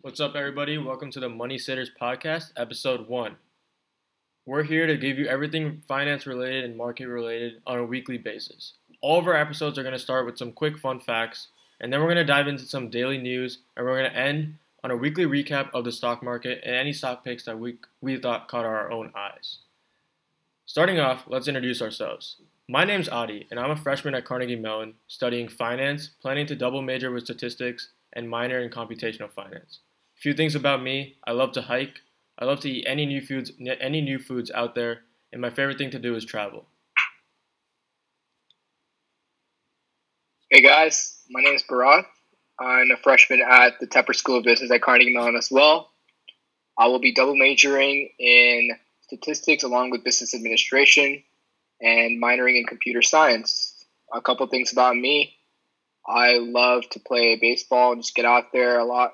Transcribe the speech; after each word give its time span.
What's 0.00 0.20
up, 0.20 0.36
everybody? 0.36 0.78
Welcome 0.78 1.10
to 1.10 1.18
the 1.18 1.28
Money 1.28 1.58
Sitters 1.58 1.90
Podcast, 2.00 2.52
episode 2.56 3.08
one. 3.08 3.34
We're 4.46 4.62
here 4.62 4.86
to 4.86 4.96
give 4.96 5.18
you 5.18 5.26
everything 5.26 5.82
finance 5.88 6.24
related 6.24 6.62
and 6.64 6.76
market 6.76 7.08
related 7.08 7.54
on 7.66 7.78
a 7.78 7.84
weekly 7.84 8.16
basis. 8.16 8.74
All 9.00 9.18
of 9.18 9.26
our 9.26 9.34
episodes 9.34 9.76
are 9.76 9.82
going 9.82 9.94
to 9.94 9.98
start 9.98 10.24
with 10.24 10.38
some 10.38 10.52
quick 10.52 10.78
fun 10.78 11.00
facts, 11.00 11.48
and 11.80 11.92
then 11.92 11.98
we're 11.98 12.06
going 12.06 12.16
to 12.16 12.24
dive 12.24 12.46
into 12.46 12.64
some 12.64 12.90
daily 12.90 13.18
news, 13.18 13.58
and 13.76 13.84
we're 13.84 13.98
going 13.98 14.08
to 14.08 14.16
end 14.16 14.54
on 14.84 14.92
a 14.92 14.96
weekly 14.96 15.26
recap 15.26 15.68
of 15.74 15.82
the 15.82 15.90
stock 15.90 16.22
market 16.22 16.60
and 16.64 16.76
any 16.76 16.92
stock 16.92 17.24
picks 17.24 17.44
that 17.46 17.58
we, 17.58 17.78
we 18.00 18.16
thought 18.18 18.46
caught 18.46 18.64
our 18.64 18.92
own 18.92 19.10
eyes. 19.16 19.58
Starting 20.64 21.00
off, 21.00 21.24
let's 21.26 21.48
introduce 21.48 21.82
ourselves. 21.82 22.36
My 22.68 22.84
name's 22.84 23.08
Adi, 23.08 23.48
and 23.50 23.58
I'm 23.58 23.72
a 23.72 23.76
freshman 23.76 24.14
at 24.14 24.24
Carnegie 24.24 24.54
Mellon 24.54 24.94
studying 25.08 25.48
finance, 25.48 26.10
planning 26.22 26.46
to 26.46 26.54
double 26.54 26.82
major 26.82 27.10
with 27.10 27.24
statistics, 27.24 27.88
and 28.12 28.30
minor 28.30 28.60
in 28.60 28.70
computational 28.70 29.30
finance. 29.30 29.80
Few 30.20 30.34
things 30.34 30.56
about 30.56 30.82
me 30.82 31.16
I 31.24 31.30
love 31.30 31.52
to 31.52 31.62
hike, 31.62 32.00
I 32.36 32.44
love 32.44 32.58
to 32.60 32.70
eat 32.70 32.84
any 32.88 33.06
new 33.06 33.20
foods, 33.20 33.52
any 33.80 34.00
new 34.00 34.18
foods 34.18 34.50
out 34.52 34.74
there, 34.74 35.02
and 35.32 35.40
my 35.40 35.48
favorite 35.48 35.78
thing 35.78 35.90
to 35.90 35.98
do 36.00 36.16
is 36.16 36.24
travel. 36.24 36.66
Hey 40.50 40.60
guys, 40.60 41.20
my 41.30 41.40
name 41.40 41.54
is 41.54 41.62
Barath. 41.62 42.06
I'm 42.58 42.90
a 42.90 42.96
freshman 43.00 43.42
at 43.48 43.78
the 43.78 43.86
Tepper 43.86 44.12
School 44.12 44.38
of 44.38 44.44
Business 44.44 44.72
at 44.72 44.82
Carnegie 44.82 45.14
Mellon 45.14 45.36
as 45.36 45.52
well. 45.52 45.92
I 46.76 46.88
will 46.88 46.98
be 46.98 47.14
double 47.14 47.36
majoring 47.36 48.10
in 48.18 48.70
statistics 49.02 49.62
along 49.62 49.90
with 49.90 50.02
business 50.02 50.34
administration 50.34 51.22
and 51.80 52.20
minoring 52.20 52.58
in 52.58 52.64
computer 52.64 53.02
science. 53.02 53.86
A 54.12 54.20
couple 54.20 54.44
things 54.48 54.72
about 54.72 54.96
me. 54.96 55.36
I 56.08 56.38
love 56.38 56.88
to 56.90 56.98
play 56.98 57.36
baseball 57.40 57.92
and 57.92 58.02
just 58.02 58.16
get 58.16 58.24
out 58.24 58.46
there 58.52 58.80
a 58.80 58.84
lot. 58.84 59.12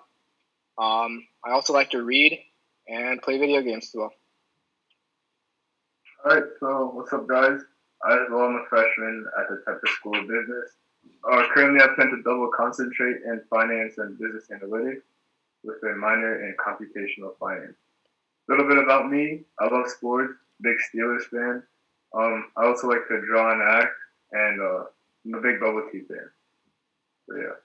Um, 0.79 1.27
I 1.45 1.53
also 1.53 1.73
like 1.73 1.91
to 1.91 2.03
read 2.03 2.39
and 2.89 3.23
play 3.23 3.39
video 3.39 3.63
games 3.63 3.85
as 3.85 3.95
well. 3.95 4.13
All 6.25 6.35
right, 6.35 6.45
so 6.61 6.91
what's 6.95 7.13
up, 7.13 7.29
guys? 7.29 7.61
I 8.05 8.15
as 8.15 8.31
well 8.31 8.47
am 8.47 8.57
a 8.57 8.69
freshman 8.69 9.27
at 9.39 9.49
the 9.49 9.63
Tepper 9.67 9.89
School 9.97 10.19
of 10.19 10.27
Business. 10.27 10.71
Uh, 11.31 11.45
currently, 11.55 11.83
I 11.83 11.95
plan 11.95 12.09
to 12.11 12.23
double 12.23 12.51
concentrate 12.57 13.17
in 13.25 13.43
finance 13.51 13.95
and 13.99 14.19
business 14.19 14.49
analytics 14.51 15.03
with 15.63 15.77
a 15.83 15.97
minor 15.97 16.45
in 16.47 16.55
computational 16.57 17.37
finance. 17.39 17.77
A 18.49 18.53
little 18.53 18.69
bit 18.69 18.79
about 18.79 19.11
me: 19.11 19.43
I 19.59 19.67
love 19.67 19.89
sports, 19.89 20.35
big 20.61 20.77
Steelers 20.93 21.25
fan. 21.25 21.63
Um, 22.15 22.51
I 22.57 22.67
also 22.67 22.89
like 22.89 23.07
to 23.09 23.21
draw 23.27 23.53
and 23.53 23.63
act, 23.63 23.93
and 24.33 24.61
uh, 24.61 24.85
I'm 25.27 25.35
a 25.35 25.41
big 25.41 25.61
bubble 25.61 25.89
tea 25.91 26.03
fan. 26.09 26.31
So 27.29 27.37
yeah. 27.37 27.57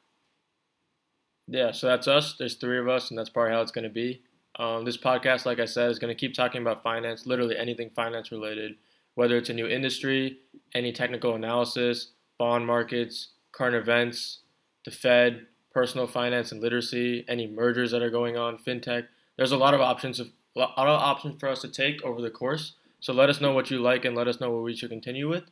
Yeah, 1.51 1.71
so 1.71 1.87
that's 1.87 2.07
us. 2.07 2.35
There's 2.37 2.55
three 2.55 2.77
of 2.77 2.87
us, 2.87 3.09
and 3.09 3.17
that's 3.17 3.29
probably 3.29 3.53
how 3.53 3.61
it's 3.61 3.71
going 3.71 3.83
to 3.83 3.89
be. 3.89 4.21
Um, 4.57 4.85
this 4.85 4.97
podcast, 4.97 5.45
like 5.45 5.59
I 5.59 5.65
said, 5.65 5.89
is 5.89 5.97
going 5.97 6.15
to 6.15 6.19
keep 6.19 6.35
talking 6.35 6.61
about 6.61 6.83
finance, 6.83 7.25
literally 7.25 7.57
anything 7.57 7.89
finance 7.89 8.31
related, 8.31 8.75
whether 9.15 9.35
it's 9.35 9.49
a 9.49 9.53
new 9.53 9.67
industry, 9.67 10.39
any 10.75 10.91
technical 10.91 11.33
analysis, 11.33 12.11
bond 12.37 12.67
markets, 12.67 13.29
current 13.51 13.75
events, 13.75 14.39
the 14.85 14.91
Fed, 14.91 15.47
personal 15.73 16.05
finance 16.05 16.51
and 16.51 16.61
literacy, 16.61 17.25
any 17.27 17.47
mergers 17.47 17.91
that 17.91 18.03
are 18.03 18.11
going 18.11 18.37
on, 18.37 18.57
fintech. 18.57 19.07
There's 19.37 19.51
a 19.51 19.57
lot 19.57 19.73
of 19.73 19.81
options 19.81 20.19
of 20.19 20.31
a 20.55 20.59
lot 20.59 20.77
of 20.77 20.99
options 20.99 21.39
for 21.39 21.47
us 21.47 21.61
to 21.61 21.67
take 21.67 22.03
over 22.03 22.21
the 22.21 22.29
course. 22.29 22.75
So 22.99 23.13
let 23.13 23.29
us 23.29 23.39
know 23.39 23.53
what 23.53 23.71
you 23.71 23.79
like 23.79 24.03
and 24.03 24.15
let 24.15 24.27
us 24.27 24.39
know 24.41 24.51
what 24.51 24.63
we 24.63 24.75
should 24.75 24.89
continue 24.89 25.29
with. 25.29 25.43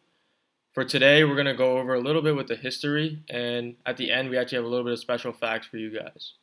For 0.78 0.86
today, 0.86 1.24
we're 1.24 1.34
going 1.34 1.48
to 1.48 1.56
go 1.56 1.80
over 1.80 1.96
a 1.96 2.00
little 2.00 2.22
bit 2.22 2.36
with 2.36 2.48
the 2.48 2.56
history, 2.56 3.24
and 3.32 3.76
at 3.88 3.98
the 3.98 4.12
end, 4.12 4.30
we 4.30 4.38
actually 4.38 4.58
have 4.58 4.66
a 4.66 4.68
little 4.68 4.84
bit 4.84 4.94
of 4.94 5.00
special 5.00 5.34
facts 5.34 5.66
for 5.66 5.78
you 5.78 5.90
guys. 5.90 6.34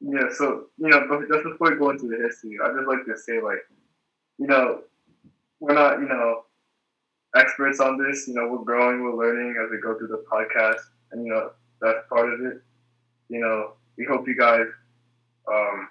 Yeah, 0.00 0.28
so, 0.30 0.66
you 0.78 0.86
know, 0.86 1.00
just 1.28 1.42
before 1.42 1.72
we 1.72 1.78
go 1.78 1.90
into 1.90 2.06
the 2.06 2.16
history, 2.16 2.56
I'd 2.62 2.76
just 2.76 2.86
like 2.86 3.04
to 3.06 3.18
say, 3.20 3.42
like, 3.42 3.58
you 4.38 4.46
know, 4.46 4.82
we're 5.58 5.74
not, 5.74 5.98
you 5.98 6.06
know, 6.06 6.44
experts 7.34 7.80
on 7.80 7.98
this. 7.98 8.28
You 8.28 8.34
know, 8.34 8.46
we're 8.46 8.64
growing, 8.64 9.02
we're 9.02 9.16
learning 9.16 9.56
as 9.64 9.68
we 9.72 9.78
go 9.78 9.98
through 9.98 10.06
the 10.06 10.22
podcast, 10.30 10.78
and, 11.10 11.26
you 11.26 11.32
know, 11.32 11.50
that's 11.80 12.06
part 12.08 12.32
of 12.32 12.38
it. 12.46 12.62
You 13.30 13.40
know, 13.40 13.72
we 13.96 14.04
hope 14.04 14.28
you 14.28 14.36
guys 14.38 14.68
um, 15.48 15.88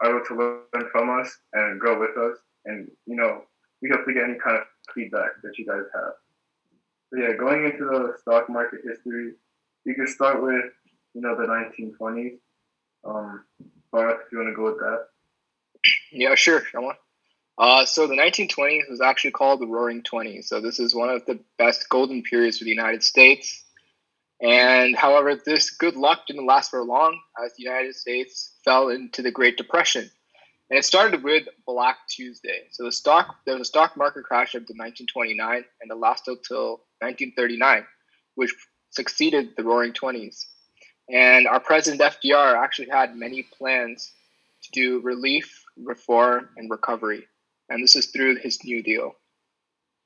are 0.00 0.16
able 0.16 0.24
to 0.28 0.34
learn 0.34 0.88
from 0.90 1.10
us 1.10 1.30
and 1.52 1.78
grow 1.78 2.00
with 2.00 2.16
us. 2.16 2.38
And, 2.64 2.90
you 3.04 3.16
know, 3.16 3.42
we 3.82 3.90
hope 3.90 4.06
to 4.06 4.14
get 4.14 4.24
any 4.24 4.38
kind 4.42 4.56
of 4.56 4.64
feedback 4.94 5.42
that 5.42 5.58
you 5.58 5.66
guys 5.66 5.84
have. 5.94 6.14
Yeah, 7.16 7.34
going 7.38 7.64
into 7.64 7.84
the 7.84 8.14
stock 8.20 8.48
market 8.48 8.80
history, 8.84 9.32
you 9.84 9.94
can 9.94 10.06
start 10.06 10.42
with, 10.42 10.64
you 11.14 11.20
know, 11.20 11.36
the 11.36 11.46
1920s. 11.46 12.38
Um, 13.04 13.44
Barack, 13.92 14.18
if 14.26 14.32
you 14.32 14.38
want 14.38 14.50
to 14.50 14.56
go 14.56 14.64
with 14.64 14.78
that. 14.78 15.06
Yeah, 16.10 16.34
sure. 16.34 16.62
On. 16.76 16.94
Uh, 17.56 17.84
so 17.84 18.06
the 18.06 18.16
1920s 18.16 18.90
was 18.90 19.00
actually 19.00 19.30
called 19.30 19.60
the 19.60 19.66
Roaring 19.66 20.02
Twenties. 20.02 20.48
So 20.48 20.60
this 20.60 20.80
is 20.80 20.94
one 20.94 21.08
of 21.08 21.24
the 21.26 21.38
best 21.58 21.88
golden 21.88 22.22
periods 22.22 22.58
for 22.58 22.64
the 22.64 22.70
United 22.70 23.02
States. 23.02 23.64
And 24.42 24.96
however, 24.96 25.36
this 25.36 25.70
good 25.70 25.96
luck 25.96 26.26
didn't 26.26 26.46
last 26.46 26.70
for 26.70 26.82
long 26.82 27.18
as 27.44 27.52
the 27.56 27.62
United 27.62 27.94
States 27.94 28.54
fell 28.64 28.88
into 28.88 29.22
the 29.22 29.30
Great 29.30 29.56
Depression. 29.56 30.10
And 30.70 30.78
it 30.78 30.84
started 30.84 31.22
with 31.22 31.46
Black 31.66 31.96
Tuesday. 32.08 32.64
So 32.72 32.84
the 32.84 32.92
stock 32.92 33.36
there 33.46 33.54
was 33.54 33.68
a 33.68 33.70
stock 33.70 33.96
market 33.96 34.24
crash 34.24 34.54
up 34.54 34.66
to 34.66 34.72
1929 34.72 35.64
and 35.80 35.90
it 35.90 35.94
lasted 35.94 36.38
till 36.46 36.82
1939, 37.04 37.84
which 38.34 38.54
succeeded 38.90 39.50
the 39.56 39.64
Roaring 39.64 39.92
Twenties. 39.92 40.46
And 41.08 41.46
our 41.46 41.60
president 41.60 42.00
FDR 42.00 42.56
actually 42.56 42.88
had 42.90 43.14
many 43.14 43.42
plans 43.58 44.12
to 44.62 44.70
do 44.72 45.00
relief, 45.00 45.64
reform, 45.76 46.48
and 46.56 46.70
recovery. 46.70 47.26
And 47.68 47.82
this 47.82 47.96
is 47.96 48.06
through 48.06 48.36
his 48.36 48.64
New 48.64 48.82
Deal. 48.82 49.14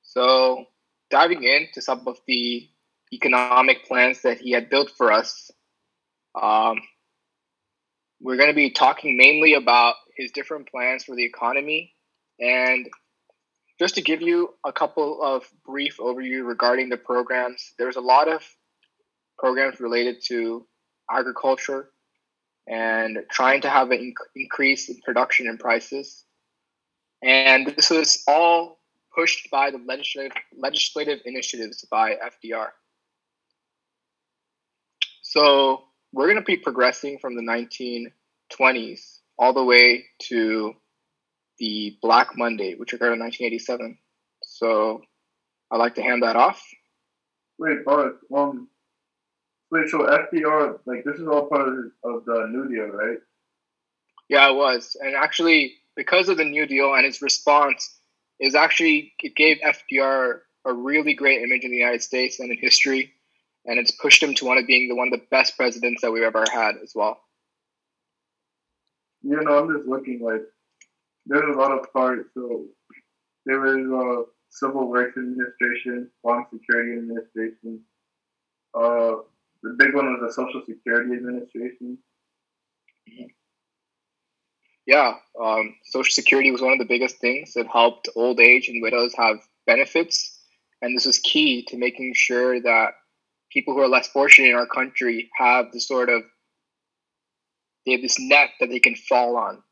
So 0.03 0.67
diving 1.11 1.45
into 1.45 1.81
some 1.81 2.07
of 2.07 2.19
the 2.27 2.69
economic 3.13 3.87
plans 3.87 4.23
that 4.23 4.41
he 4.41 4.51
had 4.53 4.71
built 4.71 4.91
for 4.91 5.13
us, 5.13 5.51
um, 6.41 6.81
we're 8.21 8.37
going 8.37 8.51
to 8.51 8.55
be 8.55 8.71
talking 8.71 9.17
mainly 9.17 9.55
about 9.55 9.95
his 10.17 10.33
different 10.33 10.69
plans 10.69 11.05
for 11.05 11.15
the 11.15 11.25
economy 11.25 11.93
and 12.41 12.89
just 13.79 13.95
to 13.95 14.03
give 14.03 14.21
you 14.21 14.55
a 14.65 14.73
couple 14.73 15.23
of 15.23 15.49
brief 15.65 15.99
overview 15.99 16.47
regarding 16.47 16.89
the 16.89 16.97
programs 16.97 17.73
there's 17.79 17.97
a 17.97 18.01
lot 18.01 18.29
of 18.29 18.43
programs 19.39 19.81
related 19.81 20.17
to 20.27 20.67
agriculture 21.11 21.91
and 22.67 23.19
trying 23.31 23.63
to 23.63 23.71
have 23.71 23.91
an 23.91 23.99
inc- 23.99 24.27
increase 24.37 24.91
in 24.91 25.01
production 25.01 25.49
and 25.49 25.59
prices. 25.59 26.25
And 27.23 27.67
this 27.67 27.89
was 27.89 28.23
all 28.29 28.79
pushed 29.15 29.51
by 29.51 29.71
the 29.71 29.79
legislative 29.79 30.33
legislative 30.57 31.19
initiatives 31.25 31.85
by 31.91 32.15
fdr 32.15 32.69
so 35.23 35.83
we're 36.13 36.27
going 36.27 36.37
to 36.37 36.43
be 36.43 36.57
progressing 36.57 37.19
from 37.19 37.35
the 37.35 37.43
1920s 37.43 39.19
all 39.39 39.53
the 39.53 39.65
way 39.65 40.05
to 40.21 40.75
the 41.59 41.97
Black 42.01 42.37
Monday, 42.37 42.75
which 42.75 42.93
occurred 42.93 43.15
in 43.15 43.21
1987. 43.21 43.99
So 44.43 45.03
I'd 45.71 45.79
like 45.79 45.95
to 45.97 46.03
hand 46.03 46.23
that 46.23 46.37
off. 46.37 46.63
Wait, 47.59 47.85
but 47.85 48.19
um, 48.35 48.69
wait. 49.71 49.89
So 49.89 49.99
FDR, 49.99 50.79
like 50.87 51.05
this 51.05 51.17
is 51.17 51.27
all 51.27 51.47
part 51.47 51.69
of, 51.69 51.75
of 52.05 52.25
the 52.25 52.47
New 52.51 52.69
Deal, 52.69 52.87
right? 52.87 53.19
Yeah, 54.29 54.51
it 54.51 54.55
was, 54.55 54.97
and 55.01 55.15
actually, 55.15 55.75
because 55.97 56.29
of 56.29 56.37
the 56.37 56.45
New 56.45 56.67
Deal 56.67 56.95
and 56.95 57.07
its 57.07 57.23
response, 57.23 57.97
is 58.39 58.55
actually 58.55 59.15
it 59.21 59.35
gave 59.35 59.59
FDR 59.59 60.41
a 60.65 60.73
really 60.73 61.15
great 61.15 61.43
image 61.43 61.65
in 61.65 61.71
the 61.71 61.77
United 61.77 62.03
States 62.03 62.39
and 62.39 62.51
in 62.51 62.59
history, 62.59 63.13
and 63.65 63.79
it's 63.79 63.91
pushed 63.91 64.23
him 64.23 64.35
to 64.35 64.45
one 64.45 64.59
of 64.59 64.67
being 64.67 64.89
the 64.89 64.95
one 64.95 65.09
of 65.13 65.19
the 65.19 65.27
best 65.31 65.57
presidents 65.57 66.03
that 66.03 66.13
we've 66.13 66.23
ever 66.23 66.45
had 66.53 66.77
as 66.83 66.93
well. 66.95 67.21
You 69.23 69.41
know, 69.41 69.59
I'm 69.59 69.77
just 69.77 69.89
looking 69.89 70.21
like 70.21 70.43
there's 71.29 71.55
a 71.55 71.59
lot 71.59 71.73
of 71.73 71.93
parts. 71.93 72.29
So 72.35 72.65
there 73.47 73.61
was 73.61 73.77
a 73.77 74.21
uh, 74.21 74.25
Civil 74.51 74.91
Rights 74.91 75.17
Administration, 75.17 76.11
Farm 76.23 76.47
Security 76.53 76.99
Administration. 76.99 77.81
Uh, 78.75 79.23
the 79.63 79.75
big 79.79 79.95
one 79.95 80.07
was 80.07 80.21
the 80.21 80.33
Social 80.33 80.63
Security 80.67 81.15
Administration. 81.15 81.99
Yeah, 84.87 85.15
um, 85.41 85.75
Social 85.85 86.13
Security 86.13 86.51
was 86.51 86.63
one 86.63 86.73
of 86.73 86.79
the 86.79 86.87
biggest 86.87 87.19
things 87.19 87.53
that 87.55 87.67
helped 87.67 88.09
old 88.17 88.41
age 88.41 88.69
and 88.69 88.83
widows 88.83 89.15
have 89.17 89.37
benefits, 89.67 90.39
and 90.81 90.97
this 90.97 91.05
was 91.05 91.19
key 91.19 91.65
to 91.69 91.77
making 91.77 92.15
sure 92.15 92.61
that 92.61 92.93
people 93.53 93.75
who 93.75 93.81
are 93.81 93.89
less 93.89 94.09
fortunate 94.09 94.49
in 94.49 94.55
our 94.55 94.67
country 94.67 95.31
have 95.37 95.67
the 95.73 95.81
sort 95.81 96.09
of 96.09 96.23
they 97.85 97.93
have 97.93 98.03
this 98.03 98.19
net 98.19 98.51
that 98.61 98.69
they 98.69 98.79
can 98.79 98.95
fall 98.95 99.37
on 99.37 99.63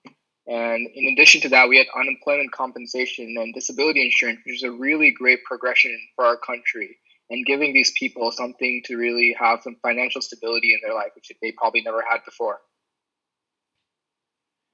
and 0.46 0.87
in 0.94 1.12
addition 1.12 1.40
to 1.43 1.48
that, 1.50 1.69
we 1.69 1.78
had 1.78 1.87
unemployment 1.98 2.52
compensation 2.52 3.34
and 3.38 3.54
disability 3.54 4.04
insurance, 4.04 4.40
which 4.46 4.56
is 4.56 4.62
a 4.62 4.70
really 4.70 5.10
great 5.10 5.43
progression 5.44 5.96
for 6.14 6.25
our 6.25 6.37
country 6.37 6.96
and 7.31 7.44
giving 7.44 7.72
these 7.72 7.93
people 7.98 8.31
something 8.31 8.82
to 8.84 8.96
really 8.96 9.34
have 9.38 9.60
some 9.62 9.76
financial 9.82 10.20
stability 10.20 10.72
in 10.72 10.81
their 10.82 10.94
life, 10.94 11.10
which 11.16 11.32
they 11.43 11.52
probably 11.52 11.82
never 11.82 12.02
had 12.08 12.20
before. 12.25 12.60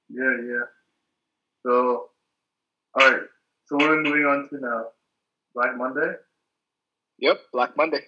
Yeah, 0.09 0.35
yeah. 0.45 0.65
So, 1.65 2.09
all 2.99 3.11
right. 3.11 3.21
So 3.65 3.77
what 3.77 3.89
are 3.89 3.97
we 3.97 4.03
moving 4.03 4.25
on 4.25 4.49
to 4.49 4.59
now? 4.59 4.85
Black 5.55 5.77
Monday. 5.77 6.13
Yep, 7.19 7.39
Black 7.51 7.75
Monday. 7.75 8.01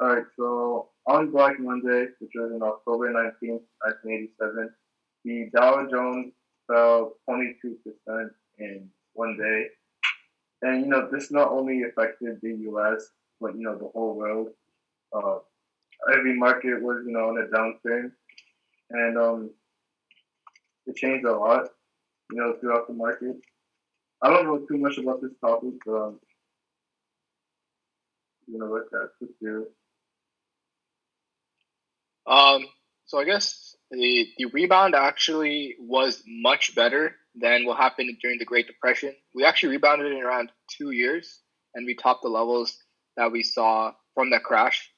All 0.00 0.08
right. 0.08 0.24
So 0.36 0.90
on 1.06 1.30
Black 1.30 1.58
Monday, 1.58 2.06
which 2.20 2.30
was 2.34 2.52
on 2.54 2.62
October 2.62 3.10
nineteenth, 3.10 3.62
nineteen 3.84 4.12
eighty-seven, 4.12 4.70
the 5.24 5.50
Dow 5.54 5.86
Jones 5.90 6.32
fell 6.66 7.14
twenty-two 7.24 7.76
percent 7.84 8.32
in 8.58 8.88
one 9.14 9.36
day, 9.36 9.66
and 10.62 10.84
you 10.84 10.90
know 10.90 11.08
this 11.10 11.30
not 11.30 11.50
only 11.50 11.82
affected 11.82 12.38
the 12.42 12.54
U.S. 12.70 13.10
but 13.40 13.54
you 13.54 13.62
know 13.62 13.76
the 13.76 13.88
whole 13.94 14.14
world. 14.16 14.48
Uh, 15.12 15.38
every 16.12 16.36
market 16.36 16.82
was 16.82 17.02
you 17.06 17.12
know 17.12 17.28
on 17.28 17.38
a 17.38 17.46
downturn, 17.56 18.12
and 18.90 19.18
um, 19.18 19.50
it 20.86 20.96
changed 20.96 21.24
a 21.26 21.36
lot, 21.36 21.68
you 22.30 22.38
know, 22.38 22.54
throughout 22.60 22.86
the 22.88 22.94
market. 22.94 23.36
I 24.22 24.30
don't 24.30 24.46
know 24.46 24.58
too 24.66 24.78
much 24.78 24.98
about 24.98 25.20
this 25.20 25.32
topic, 25.40 25.74
but 25.84 25.92
um, 25.92 26.20
you 28.46 28.58
know, 28.58 28.66
let 28.66 28.90
that 28.90 29.10
quick 29.18 29.30
through. 29.38 29.66
Um, 32.26 32.66
so 33.06 33.18
I 33.18 33.24
guess 33.24 33.67
the 33.90 34.28
the 34.36 34.46
rebound 34.46 34.94
actually 34.94 35.76
was 35.80 36.22
much 36.26 36.74
better 36.74 37.16
than 37.34 37.64
what 37.64 37.78
happened 37.78 38.10
during 38.20 38.38
the 38.38 38.44
Great 38.44 38.66
Depression. 38.66 39.14
We 39.34 39.44
actually 39.44 39.70
rebounded 39.70 40.12
in 40.12 40.22
around 40.22 40.50
two 40.76 40.90
years, 40.90 41.40
and 41.74 41.86
we 41.86 41.94
topped 41.94 42.22
the 42.22 42.28
levels 42.28 42.76
that 43.16 43.32
we 43.32 43.42
saw 43.42 43.92
from 44.14 44.30
that 44.30 44.44
crash. 44.44 44.90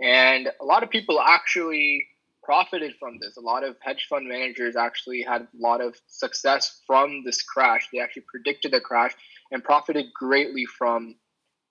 And 0.00 0.48
a 0.60 0.64
lot 0.64 0.82
of 0.82 0.90
people 0.90 1.20
actually 1.20 2.06
profited 2.42 2.94
from 2.98 3.18
this. 3.20 3.36
A 3.36 3.40
lot 3.40 3.64
of 3.64 3.76
hedge 3.80 4.06
fund 4.08 4.28
managers 4.28 4.76
actually 4.76 5.22
had 5.22 5.42
a 5.42 5.48
lot 5.54 5.80
of 5.80 5.96
success 6.06 6.80
from 6.86 7.22
this 7.24 7.42
crash. 7.42 7.88
They 7.92 8.00
actually 8.00 8.24
predicted 8.28 8.72
the 8.72 8.80
crash 8.80 9.12
and 9.50 9.62
profited 9.62 10.06
greatly 10.14 10.66
from 10.66 11.16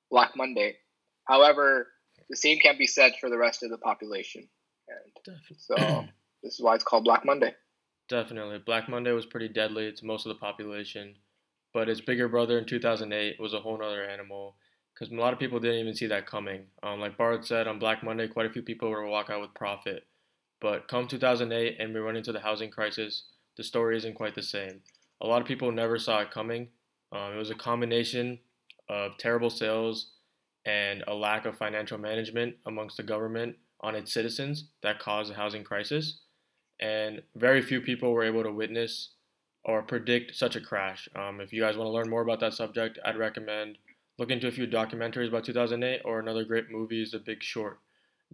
Black 0.10 0.32
Monday. 0.36 0.78
However, 1.26 1.88
the 2.30 2.38
same 2.38 2.60
can't 2.60 2.78
be 2.78 2.88
said 2.88 3.14
for 3.20 3.30
the 3.30 3.38
rest 3.38 3.64
of 3.64 3.70
the 3.70 3.78
population. 3.78 4.48
And 4.88 5.38
so 5.58 6.06
this 6.44 6.56
is 6.56 6.62
why 6.62 6.76
it's 6.76 6.84
called 6.84 7.04
Black 7.04 7.26
Monday. 7.26 7.56
Definitely. 8.10 8.60
Black 8.60 8.90
Monday 8.90 9.12
was 9.12 9.26
pretty 9.26 9.48
deadly 9.48 9.92
to 9.92 10.06
most 10.06 10.26
of 10.26 10.30
the 10.30 10.40
population, 10.40 11.16
but 11.74 11.88
its 11.88 12.02
bigger 12.02 12.28
brother 12.28 12.58
in 12.58 12.66
2008 12.66 13.40
was 13.40 13.54
a 13.54 13.60
whole 13.60 13.82
other 13.82 14.04
animal 14.04 14.56
because 14.94 15.12
a 15.12 15.16
lot 15.16 15.34
of 15.34 15.40
people 15.40 15.60
didn't 15.60 15.80
even 15.80 15.96
see 15.96 16.08
that 16.08 16.28
coming. 16.28 16.66
Um, 16.84 17.00
like 17.00 17.18
Bart 17.18 17.46
said, 17.46 17.68
on 17.68 17.80
Black 17.80 18.04
Monday, 18.04 18.28
quite 18.28 18.46
a 18.46 18.50
few 18.50 18.62
people 18.62 18.90
were 18.90 19.08
walk 19.08 19.30
out 19.30 19.42
with 19.42 19.54
profit. 19.54 20.06
But 20.60 20.88
come 20.88 21.08
2008 21.08 21.78
and 21.80 21.94
we 21.94 22.00
run 22.00 22.16
into 22.16 22.32
the 22.32 22.40
housing 22.40 22.70
crisis, 22.70 23.24
the 23.58 23.64
story 23.64 23.98
isn't 23.98 24.16
quite 24.16 24.36
the 24.36 24.44
same. 24.44 24.82
A 25.22 25.28
lot 25.28 25.42
of 25.42 25.48
people 25.48 25.72
never 25.72 25.98
saw 25.98 26.20
it 26.20 26.32
coming. 26.32 26.68
Um, 27.12 27.34
it 27.34 27.38
was 27.38 27.50
a 27.50 27.56
combination 27.56 28.40
of 28.90 29.18
terrible 29.18 29.50
sales 29.50 30.12
and 30.66 31.04
a 31.08 31.14
lack 31.14 31.46
of 31.46 31.58
financial 31.58 31.98
management 31.98 32.56
amongst 32.66 32.98
the 32.98 33.04
government 33.04 33.56
on 33.82 33.96
its 33.96 34.14
citizens 34.14 34.66
that 34.84 35.00
caused 35.00 35.32
the 35.32 35.36
housing 35.36 35.64
crisis. 35.64 36.20
And 36.82 37.22
very 37.36 37.62
few 37.62 37.82
people 37.82 38.12
were 38.12 38.24
able 38.24 38.44
to 38.44 38.52
witness 38.52 39.12
or 39.64 39.84
predict 39.84 40.36
such 40.36 40.56
a 40.56 40.62
crash. 40.62 41.08
Um, 41.16 41.40
if 41.40 41.54
you 41.54 41.62
guys 41.62 41.78
want 41.78 41.88
to 41.88 41.92
learn 41.92 42.10
more 42.10 42.22
about 42.22 42.40
that 42.40 42.54
subject, 42.54 42.98
I'd 43.06 43.18
recommend 43.18 43.78
looking 44.18 44.36
into 44.36 44.48
a 44.48 44.52
few 44.52 44.68
documentaries 44.68 45.28
about 45.28 45.44
2008 45.44 46.02
or 46.06 46.20
another 46.20 46.44
great 46.44 46.72
movie 46.72 47.04
is 47.04 47.12
The 47.12 47.20
Big 47.20 47.44
Short. 47.44 47.80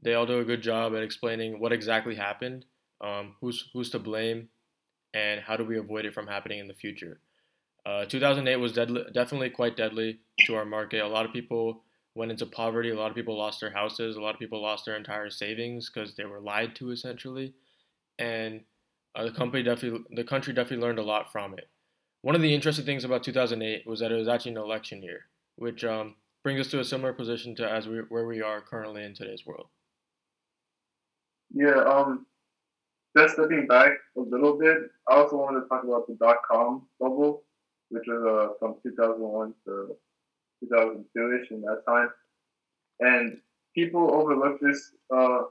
They 0.01 0.13
all 0.13 0.25
do 0.25 0.39
a 0.39 0.45
good 0.45 0.61
job 0.61 0.95
at 0.95 1.03
explaining 1.03 1.59
what 1.59 1.73
exactly 1.73 2.15
happened, 2.15 2.65
um, 3.01 3.35
who's 3.41 3.69
who's 3.73 3.89
to 3.89 3.99
blame, 3.99 4.50
and 5.13 5.41
how 5.41 5.57
do 5.57 5.63
we 5.63 5.77
avoid 5.77 6.05
it 6.05 6.13
from 6.13 6.27
happening 6.27 6.59
in 6.59 6.67
the 6.67 6.73
future. 6.73 7.19
Uh, 7.85 8.05
2008 8.05 8.57
was 8.57 8.73
deadly, 8.73 9.03
definitely 9.13 9.50
quite 9.50 9.77
deadly 9.77 10.19
to 10.45 10.55
our 10.55 10.65
market. 10.65 11.00
A 11.00 11.07
lot 11.07 11.25
of 11.25 11.33
people 11.33 11.83
went 12.15 12.31
into 12.31 12.45
poverty. 12.45 12.89
A 12.89 12.95
lot 12.95 13.09
of 13.09 13.15
people 13.15 13.38
lost 13.38 13.61
their 13.61 13.71
houses. 13.71 14.17
A 14.17 14.21
lot 14.21 14.33
of 14.33 14.39
people 14.39 14.61
lost 14.61 14.85
their 14.85 14.97
entire 14.97 15.29
savings 15.29 15.89
because 15.89 16.15
they 16.15 16.25
were 16.25 16.41
lied 16.41 16.75
to 16.75 16.91
essentially, 16.91 17.53
and 18.19 18.61
uh, 19.15 19.23
the 19.23 19.31
company 19.31 19.63
definitely, 19.63 20.01
the 20.11 20.23
country 20.23 20.53
definitely 20.53 20.85
learned 20.85 20.99
a 20.99 21.03
lot 21.03 21.31
from 21.31 21.53
it. 21.53 21.69
One 22.21 22.35
of 22.35 22.41
the 22.41 22.53
interesting 22.53 22.85
things 22.85 23.03
about 23.03 23.23
2008 23.23 23.87
was 23.87 23.99
that 23.99 24.11
it 24.11 24.15
was 24.15 24.27
actually 24.27 24.51
an 24.51 24.57
election 24.57 25.01
year, 25.01 25.21
which 25.55 25.83
um, 25.83 26.15
brings 26.43 26.59
us 26.59 26.71
to 26.71 26.79
a 26.79 26.83
similar 26.83 27.13
position 27.13 27.55
to 27.55 27.69
as 27.69 27.87
we 27.87 27.99
where 28.09 28.25
we 28.25 28.41
are 28.41 28.61
currently 28.61 29.03
in 29.03 29.13
today's 29.13 29.45
world. 29.45 29.67
Yeah, 31.53 31.81
um, 31.83 32.25
just 33.17 33.35
stepping 33.35 33.67
back 33.67 33.91
a 34.17 34.21
little 34.21 34.57
bit, 34.57 34.77
I 35.09 35.15
also 35.15 35.37
wanted 35.37 35.61
to 35.61 35.67
talk 35.67 35.83
about 35.83 36.07
the 36.07 36.15
dot 36.19 36.37
com 36.49 36.87
bubble, 36.99 37.43
which 37.89 38.03
was 38.07 38.23
uh, 38.23 38.53
from 38.59 38.75
2001 38.83 39.53
to 39.65 39.95
2002 40.61 41.39
ish 41.41 41.51
in 41.51 41.61
that 41.61 41.83
time. 41.87 42.09
And 42.99 43.39
people 43.75 44.13
overlook 44.13 44.59
this 44.59 44.91
uh, 45.15 45.43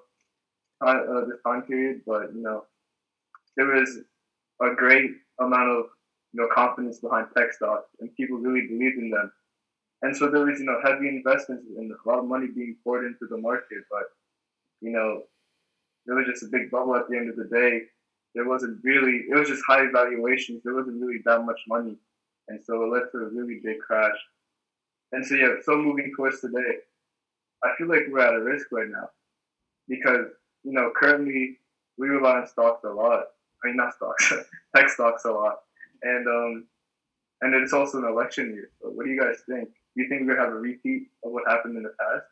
time, 0.83 1.07
uh, 1.09 1.21
this 1.27 1.41
time 1.47 1.63
period, 1.63 2.03
but 2.07 2.35
you 2.35 2.43
know, 2.43 2.65
there 3.57 3.67
was 3.67 3.99
a 4.63 4.75
great 4.75 5.11
amount 5.41 5.71
of 5.71 5.87
you 6.33 6.41
know 6.41 6.49
confidence 6.55 6.99
behind 6.99 7.29
tech 7.37 7.53
stocks, 7.53 7.91
and 8.01 8.15
people 8.17 8.39
really 8.39 8.67
believed 8.67 8.99
in 8.99 9.11
them. 9.11 9.33
And 10.03 10.17
so 10.17 10.31
there 10.31 10.45
was 10.45 10.59
you 10.61 10.67
know 10.67 10.81
heavy 10.85 11.09
investments 11.09 11.65
and 11.77 11.91
a 11.91 12.09
lot 12.09 12.19
of 12.19 12.27
money 12.27 12.49
being 12.55 12.77
poured 12.85 13.05
into 13.05 13.27
the 13.29 13.39
market, 13.39 13.85
but 13.91 14.05
you 14.81 14.93
know 14.93 15.23
it 16.07 16.13
was 16.13 16.27
just 16.27 16.43
a 16.45 16.47
big 16.47 16.71
bubble 16.71 16.97
at 16.97 17.09
the 17.09 17.17
end 17.17 17.29
of 17.29 17.37
the 17.37 17.45
day. 17.45 17.83
There 18.35 18.49
wasn't 18.49 18.81
really, 18.85 19.25
it 19.29 19.35
was 19.35 19.49
just 19.49 19.63
high 19.67 19.87
valuations. 19.93 20.63
There 20.63 20.75
wasn't 20.75 21.01
really 21.01 21.21
that 21.25 21.45
much 21.45 21.61
money. 21.67 21.97
And 22.49 22.61
so 22.65 22.85
it 22.85 22.93
led 22.93 23.11
to 23.13 23.19
a 23.19 23.29
really 23.31 23.61
big 23.65 23.79
crash. 23.81 24.17
And 25.13 25.25
so, 25.25 25.35
yeah, 25.35 25.55
so 25.63 25.77
moving 25.77 26.13
towards 26.17 26.41
today, 26.41 26.79
I 27.65 27.71
feel 27.77 27.89
like 27.89 28.03
we're 28.11 28.21
at 28.21 28.35
a 28.35 28.41
risk 28.41 28.67
right 28.71 28.89
now 28.89 29.11
because, 29.89 30.27
you 30.67 30.73
know, 30.73 30.91
currently 30.95 31.59
we 31.97 32.09
rely 32.09 32.39
on 32.39 32.47
stocks 32.47 32.85
a 32.85 32.89
lot. 32.89 33.25
I 33.63 33.69
mean, 33.69 33.77
not 33.77 33.95
stocks, 33.95 34.33
tech 34.77 34.89
stocks 34.91 35.25
a 35.25 35.31
lot. 35.31 35.61
And, 36.03 36.27
um, 36.27 36.67
and 37.41 37.55
it's 37.55 37.73
also 37.73 37.99
an 37.99 38.05
election 38.05 38.53
year. 38.53 38.71
So 38.83 38.89
what 38.91 39.07
do 39.07 39.13
you 39.13 39.21
guys 39.21 39.37
think? 39.49 39.69
Do 39.69 40.03
you 40.03 40.09
think 40.09 40.27
we're 40.27 40.35
to 40.35 40.43
have 40.43 40.53
a 40.53 40.57
repeat 40.57 41.09
of 41.25 41.33
what 41.33 41.45
happened 41.49 41.77
in 41.77 41.85
the 41.85 41.95
past? 42.01 42.27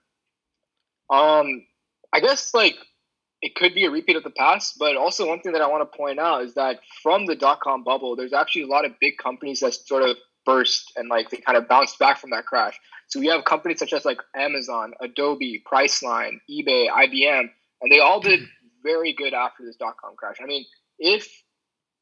Um, 1.10 1.64
I 2.12 2.20
guess 2.20 2.52
like 2.52 2.76
it 3.40 3.54
could 3.54 3.74
be 3.74 3.84
a 3.84 3.90
repeat 3.90 4.16
of 4.16 4.24
the 4.24 4.30
past, 4.30 4.76
but 4.78 4.96
also 4.96 5.28
one 5.28 5.40
thing 5.40 5.52
that 5.52 5.62
I 5.62 5.68
want 5.68 5.90
to 5.90 5.96
point 5.96 6.18
out 6.18 6.42
is 6.42 6.54
that 6.54 6.80
from 7.02 7.26
the 7.26 7.36
dot 7.36 7.60
com 7.60 7.84
bubble, 7.84 8.16
there's 8.16 8.32
actually 8.32 8.62
a 8.62 8.66
lot 8.66 8.84
of 8.84 8.92
big 9.00 9.16
companies 9.18 9.60
that 9.60 9.74
sort 9.74 10.02
of 10.02 10.16
burst 10.44 10.92
and 10.96 11.08
like 11.08 11.30
they 11.30 11.38
kind 11.38 11.56
of 11.56 11.68
bounced 11.68 11.98
back 11.98 12.18
from 12.18 12.30
that 12.30 12.46
crash. 12.46 12.78
So 13.08 13.20
we 13.20 13.26
have 13.28 13.44
companies 13.44 13.78
such 13.78 13.92
as 13.92 14.04
like 14.04 14.18
Amazon, 14.34 14.92
Adobe, 15.00 15.62
Priceline, 15.70 16.40
eBay, 16.50 16.88
IBM, 16.88 17.50
and 17.84 17.92
they 17.92 18.00
all 18.00 18.18
did 18.18 18.40
very 18.82 19.12
good 19.12 19.34
after 19.34 19.64
this 19.64 19.76
dot 19.76 19.96
com 20.02 20.16
crash. 20.16 20.36
I 20.42 20.46
mean, 20.46 20.64
if 20.98 21.28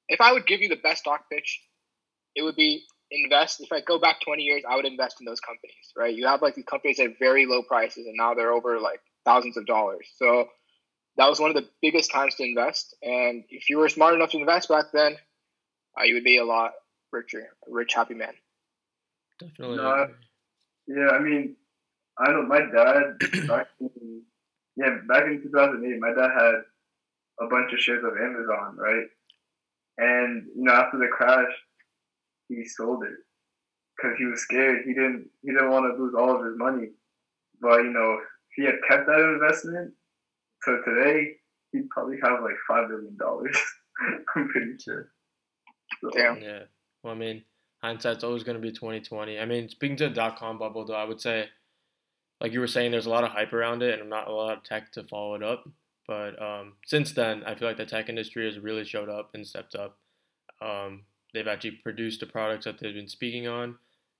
if 0.09 0.21
I 0.21 0.33
would 0.33 0.47
give 0.47 0.61
you 0.61 0.69
the 0.69 0.77
best 0.77 1.01
stock 1.01 1.29
pitch, 1.31 1.61
it 2.35 2.43
would 2.43 2.57
be 2.57 2.85
invest. 3.11 3.61
If 3.61 3.73
I 3.73 3.81
go 3.81 3.99
back 3.99 4.21
20 4.25 4.43
years, 4.43 4.63
I 4.69 4.77
would 4.77 4.85
invest 4.85 5.17
in 5.21 5.27
those 5.27 5.41
companies, 5.41 5.93
right? 5.97 6.15
You 6.15 6.27
have 6.27 6.41
like 6.41 6.55
these 6.55 6.65
companies 6.65 6.99
at 7.01 7.19
very 7.19 7.47
low 7.47 7.63
prices 7.63 8.07
and 8.07 8.15
now 8.17 8.35
they're 8.35 8.53
over 8.53 8.81
like 8.81 9.01
thousands 9.25 9.57
of 9.57 9.67
dollars. 9.67 10.09
So 10.17 10.49
that 11.17 11.29
was 11.29 11.39
one 11.39 11.51
of 11.51 11.57
the 11.57 11.69
biggest 11.83 12.11
times 12.11 12.37
to 12.37 12.45
invest. 12.45 12.97
And 13.03 13.45
if 13.51 13.69
you 13.69 13.79
were 13.79 13.89
smart 13.89 14.15
enough 14.15 14.31
to 14.31 14.39
invest 14.39 14.69
back 14.69 14.87
then, 14.93 15.17
uh, 15.99 16.05
you 16.05 16.15
would 16.15 16.25
be 16.25 16.39
a 16.39 16.45
lot 16.45 16.73
richer, 17.13 17.41
a 17.41 17.71
rich, 17.71 17.93
happy 17.93 18.15
man. 18.15 18.33
Definitely. 19.39 19.77
No, 19.77 20.09
yeah, 20.87 21.09
I 21.09 21.19
mean, 21.19 21.57
I 22.19 22.31
know 22.31 22.43
my 22.43 22.61
dad 22.61 23.19
back 23.49 23.69
in, 23.81 24.23
yeah 24.77 24.99
back 25.09 25.25
in 25.25 25.43
2008, 25.43 26.01
my 26.01 26.13
dad 26.13 26.31
had 26.37 26.55
a 27.41 27.49
bunch 27.49 27.73
of 27.73 27.79
shares 27.79 28.05
of 28.05 28.17
Amazon, 28.17 28.77
right? 28.77 29.07
And 29.99 30.47
you 30.57 30.65
know, 30.65 30.73
after 30.73 30.99
the 30.99 31.09
crash, 31.09 31.53
he 32.49 32.65
sold 32.65 33.05
it 33.05 33.19
because 33.97 34.17
he 34.19 34.25
was 34.27 34.41
scared. 34.41 34.83
He 34.87 34.95
didn't 34.95 35.29
he 35.43 35.53
didn't 35.53 35.71
want 35.71 35.85
to 35.87 36.03
lose 36.03 36.15
all 36.17 36.35
of 36.35 36.45
his 36.45 36.57
money. 36.57 36.89
But 37.61 37.83
you 37.83 37.91
know, 37.91 38.19
if 38.21 38.55
he 38.57 38.65
had 38.65 38.77
kept 38.89 39.07
that 39.07 39.21
investment, 39.21 39.93
so 40.63 40.81
today 40.85 41.37
he'd 41.73 41.89
probably 41.91 42.19
have 42.23 42.41
like 42.43 42.57
five 42.69 42.89
million 42.89 43.17
dollars. 43.17 43.57
I'm 44.37 44.49
pretty 44.49 44.73
sure. 44.83 45.09
So, 46.01 46.11
Damn. 46.11 46.41
Yeah. 46.41 46.63
Well, 47.03 47.15
I 47.15 47.17
mean, 47.17 47.45
hindsight's 47.83 48.25
always 48.25 48.43
going 48.43 48.57
to 48.57 48.63
be 48.63 48.73
2020. 48.73 49.39
I 49.39 49.45
mean, 49.45 49.69
speaking 49.69 49.97
to 49.99 50.09
the 50.09 50.15
dot 50.15 50.39
com 50.39 50.59
bubble, 50.59 50.85
though, 50.85 50.95
I 50.95 51.05
would 51.05 51.21
say, 51.21 51.49
like 52.43 52.53
you 52.53 52.61
were 52.61 52.67
saying, 52.67 52.91
there's 52.91 53.07
a 53.07 53.11
lot 53.11 53.23
of 53.23 53.31
hype 53.31 53.53
around 53.53 53.83
it, 53.83 54.01
and 54.01 54.11
not 54.11 54.27
a 54.27 54.33
lot 54.35 54.57
of 54.57 54.65
tech 54.65 54.91
to 54.93 55.05
follow 55.05 55.37
it 55.37 55.45
up. 55.45 55.69
But 56.09 56.43
um, 56.43 56.73
since 56.85 57.13
then, 57.13 57.45
I 57.45 57.55
feel 57.55 57.69
like 57.69 57.77
the 57.77 57.87
tech 57.87 58.09
industry 58.09 58.45
has 58.47 58.59
really 58.59 58.85
showed 58.85 59.09
up 59.09 59.31
and 59.33 59.47
stepped 59.47 59.77
up. 59.77 59.97
Um, 60.61 61.05
they've 61.33 61.47
actually 61.47 61.79
produced 61.83 62.19
the 62.19 62.27
products 62.27 62.65
that 62.65 62.81
they've 62.81 62.93
been 62.93 63.09
speaking 63.09 63.47
on, 63.47 63.77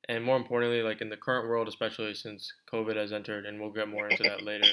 and 0.09 0.23
more 0.25 0.37
importantly, 0.37 0.83
like 0.83 1.01
in 1.01 1.09
the 1.09 1.17
current 1.17 1.49
world, 1.49 1.67
especially 1.67 2.15
since 2.15 2.53
COVID 2.73 2.95
has 2.97 3.13
entered, 3.13 3.45
and 3.45 3.61
we'll 3.61 3.71
get 3.71 3.89
more 3.89 4.09
into 4.09 4.23
that 4.23 4.45
later. 4.45 4.69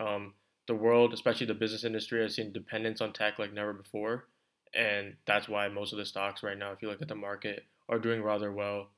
Um, 0.00 0.32
the 0.66 0.74
world, 0.74 1.12
especially 1.12 1.46
the 1.46 1.54
business 1.54 1.84
industry, 1.84 2.22
has 2.22 2.34
seen 2.34 2.50
dependence 2.52 3.02
on 3.02 3.12
tech 3.12 3.38
like 3.38 3.52
never 3.52 3.74
before. 3.74 4.24
and 4.72 5.16
that's 5.26 5.48
why 5.48 5.68
most 5.68 5.92
of 5.92 5.98
the 5.98 6.04
stocks 6.06 6.42
right 6.42 6.56
now, 6.56 6.72
if 6.72 6.80
you 6.80 6.88
look 6.88 7.02
at 7.02 7.08
the 7.08 7.14
market, 7.14 7.64
are 7.88 7.98
doing 7.98 8.22
rather 8.22 8.52
well. 8.52 8.88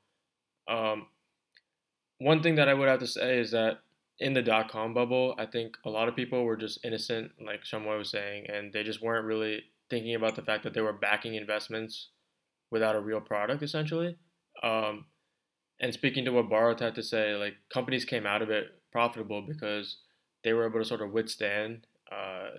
Um, 0.67 1.07
one 2.23 2.41
thing 2.41 2.55
that 2.55 2.69
I 2.69 2.73
would 2.73 2.89
have 2.89 2.99
to 2.99 3.07
say 3.07 3.39
is 3.39 3.51
that 3.51 3.79
in 4.19 4.33
the 4.33 4.41
dot 4.41 4.69
com 4.69 4.93
bubble, 4.93 5.35
I 5.37 5.45
think 5.45 5.77
a 5.85 5.89
lot 5.89 6.07
of 6.07 6.15
people 6.15 6.43
were 6.43 6.55
just 6.55 6.83
innocent, 6.85 7.31
like 7.43 7.63
Shamoy 7.63 7.97
was 7.97 8.09
saying, 8.09 8.45
and 8.49 8.71
they 8.71 8.83
just 8.83 9.01
weren't 9.01 9.25
really 9.25 9.63
thinking 9.89 10.15
about 10.15 10.35
the 10.35 10.41
fact 10.41 10.63
that 10.63 10.73
they 10.73 10.81
were 10.81 10.93
backing 10.93 11.35
investments 11.35 12.09
without 12.71 12.95
a 12.95 13.01
real 13.01 13.21
product, 13.21 13.61
essentially. 13.61 14.15
Um, 14.61 15.05
and 15.79 15.93
speaking 15.93 16.25
to 16.25 16.31
what 16.31 16.49
Bharat 16.49 16.79
had 16.79 16.95
to 16.95 17.03
say, 17.03 17.35
like 17.35 17.55
companies 17.73 18.05
came 18.05 18.25
out 18.25 18.41
of 18.41 18.49
it 18.49 18.67
profitable 18.91 19.41
because 19.41 19.97
they 20.43 20.53
were 20.53 20.65
able 20.67 20.79
to 20.79 20.85
sort 20.85 21.01
of 21.01 21.11
withstand 21.11 21.85
uh, 22.11 22.49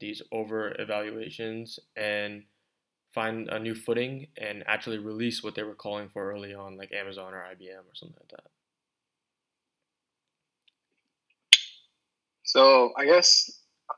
these 0.00 0.22
over 0.32 0.74
evaluations 0.80 1.78
and 1.96 2.44
find 3.14 3.48
a 3.48 3.58
new 3.58 3.74
footing 3.74 4.28
and 4.38 4.64
actually 4.66 4.98
release 4.98 5.42
what 5.42 5.54
they 5.54 5.62
were 5.62 5.74
calling 5.74 6.08
for 6.08 6.32
early 6.32 6.54
on, 6.54 6.78
like 6.78 6.92
Amazon 6.92 7.34
or 7.34 7.44
IBM 7.52 7.80
or 7.80 7.94
something 7.94 8.16
like 8.18 8.30
that. 8.30 8.50
So 12.52 12.92
I 12.98 13.06
guess 13.06 13.50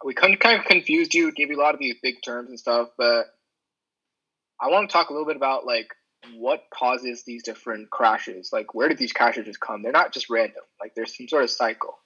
we 0.04 0.14
kind 0.14 0.36
of 0.44 0.64
confused 0.64 1.12
you, 1.12 1.32
gave 1.32 1.50
you 1.50 1.58
a 1.58 1.60
lot 1.60 1.74
of 1.74 1.80
these 1.80 1.96
big 2.00 2.22
terms 2.24 2.50
and 2.50 2.58
stuff, 2.58 2.90
but 2.96 3.26
I 4.62 4.68
want 4.68 4.88
to 4.88 4.92
talk 4.92 5.10
a 5.10 5.12
little 5.12 5.26
bit 5.26 5.34
about 5.34 5.66
like 5.66 5.88
what 6.36 6.62
causes 6.72 7.24
these 7.24 7.42
different 7.42 7.90
crashes. 7.90 8.50
Like 8.52 8.72
where 8.72 8.88
did 8.88 8.96
these 8.96 9.12
crashes 9.12 9.46
just 9.46 9.58
come? 9.58 9.82
They're 9.82 9.90
not 9.90 10.12
just 10.12 10.30
random. 10.30 10.62
Like 10.80 10.94
there's 10.94 11.16
some 11.16 11.26
sort 11.26 11.42
of 11.42 11.50
cycle. 11.50 11.98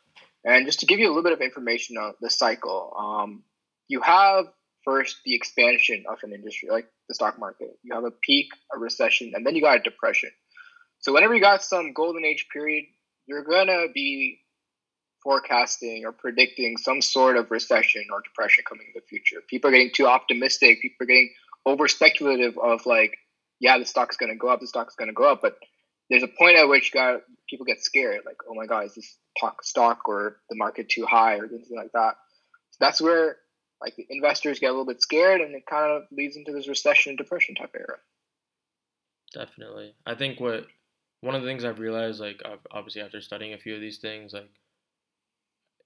And 0.43 0.65
just 0.65 0.81
to 0.81 0.87
give 0.87 0.99
you 0.99 1.09
a 1.09 1.13
little 1.13 1.23
bit 1.23 1.35
of 1.35 1.43
information 1.43 1.99
on 1.99 2.15
the 2.23 2.31
cycle, 2.31 2.95
um, 2.99 3.43
you 3.89 4.01
have 4.01 4.47
first 4.87 5.19
the 5.27 5.35
expansion 5.35 6.05
of 6.11 6.17
an 6.23 6.33
industry, 6.33 6.71
like 6.71 6.89
the 7.11 7.15
stock 7.15 7.39
market. 7.39 7.77
You 7.83 7.95
have 7.95 8.05
a 8.05 8.11
peak, 8.23 8.47
a 8.75 8.79
recession, 8.79 9.33
and 9.35 9.45
then 9.45 9.55
you 9.55 9.61
got 9.61 9.77
a 9.77 9.83
depression. 9.83 10.31
So 11.01 11.13
whenever 11.13 11.35
you 11.35 11.43
got 11.43 11.63
some 11.63 11.93
golden 11.93 12.25
age 12.25 12.47
period, 12.51 12.85
you're 13.27 13.45
gonna 13.45 13.89
be 13.93 14.41
forecasting 15.29 16.07
or 16.07 16.13
predicting 16.13 16.79
some 16.79 17.03
sort 17.03 17.37
of 17.37 17.51
recession 17.51 18.03
or 18.11 18.23
depression 18.23 18.65
coming 18.67 18.87
in 18.87 18.93
the 18.95 19.07
future. 19.07 19.43
People 19.47 19.69
are 19.69 19.73
getting 19.73 19.91
too 19.93 20.07
optimistic. 20.07 20.81
People 20.81 21.05
are 21.05 21.07
getting 21.07 21.31
over 21.67 21.87
speculative 21.87 22.57
of 22.57 22.87
like, 22.87 23.19
yeah, 23.61 23.77
the 23.77 23.85
stock 23.85 24.11
is 24.11 24.17
gonna 24.17 24.37
go 24.37 24.49
up, 24.49 24.61
the 24.61 24.67
stock 24.67 24.89
is 24.89 24.95
gonna 24.95 25.13
go 25.13 25.31
up, 25.31 25.43
but 25.43 25.59
there's 26.09 26.23
a 26.23 26.29
point 26.29 26.57
at 26.57 26.67
which 26.67 26.95
people 27.47 27.67
get 27.67 27.79
scared, 27.83 28.23
like, 28.25 28.39
oh 28.49 28.55
my 28.55 28.65
god, 28.65 28.87
is 28.87 28.95
this 28.95 29.19
stock 29.61 30.09
or 30.09 30.39
the 30.49 30.57
market 30.57 30.89
too 30.89 31.05
high 31.05 31.37
or 31.37 31.45
anything 31.45 31.77
like 31.77 31.93
that. 31.93 32.15
So 32.71 32.79
that's 32.81 33.03
where 33.03 33.37
like 33.83 33.97
the 33.97 34.07
investors 34.09 34.61
get 34.61 34.69
a 34.69 34.71
little 34.71 34.87
bit 34.87 35.03
scared, 35.03 35.43
and 35.43 35.55
it 35.55 35.67
kind 35.67 35.93
of 35.93 36.05
leads 36.11 36.37
into 36.37 36.53
this 36.53 36.69
recession 36.69 37.11
and 37.11 37.19
depression 37.19 37.55
type 37.55 37.75
era. 37.79 37.99
Definitely, 39.35 39.95
I 40.07 40.15
think 40.15 40.41
what 40.41 40.67
one 41.21 41.35
of 41.35 41.43
the 41.43 41.49
things 41.49 41.67
I've 41.67 41.81
realized, 41.81 42.19
like 42.19 42.41
obviously 42.71 43.03
after 43.03 43.21
studying 43.21 43.53
a 43.53 43.59
few 43.59 43.75
of 43.75 43.83
these 43.83 43.99
things, 43.99 44.33
like 44.33 44.49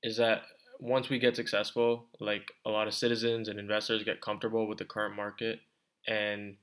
is 0.03 0.17
that 0.17 0.43
once 0.81 1.09
we 1.09 1.19
get 1.19 1.37
successful, 1.37 2.07
like 2.19 2.53
a 2.67 2.71
lot 2.71 2.89
of 2.89 2.95
citizens 2.95 3.49
and 3.49 3.59
investors 3.59 4.03
get 4.03 4.21
comfortable 4.21 4.67
with 4.67 4.79
the 4.79 4.85
current 4.85 5.15
market 5.15 5.61
and 6.09 6.57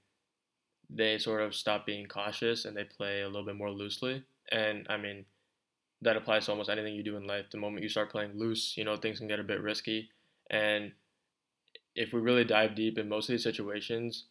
they 0.90 1.18
sort 1.18 1.42
of 1.42 1.56
stop 1.56 1.86
being 1.86 2.06
cautious 2.06 2.66
and 2.66 2.76
they 2.76 2.84
play 2.84 3.22
a 3.22 3.28
little 3.28 3.46
bit 3.46 3.56
more 3.56 3.72
loosely. 3.72 4.24
And 4.52 4.86
I 4.90 4.98
mean, 4.98 5.26
that 6.02 6.18
applies 6.18 6.46
to 6.46 6.52
almost 6.52 6.70
anything 6.70 6.96
you 6.96 7.04
do 7.04 7.18
in 7.18 7.28
life. 7.28 7.46
The 7.52 7.58
moment 7.58 7.84
you 7.84 7.90
start 7.90 8.12
playing 8.12 8.38
loose, 8.38 8.76
you 8.76 8.84
know, 8.84 8.96
things 8.98 9.20
can 9.20 9.28
get 9.28 9.40
a 9.40 9.44
bit 9.44 9.62
risky. 9.62 10.10
And 10.50 10.92
if 11.96 12.14
we 12.14 12.20
really 12.20 12.46
dive 12.46 12.76
deep 12.76 12.98
in 12.98 13.10
most 13.10 13.30
of 13.30 13.34
these 13.34 13.44
situations, 13.44 14.26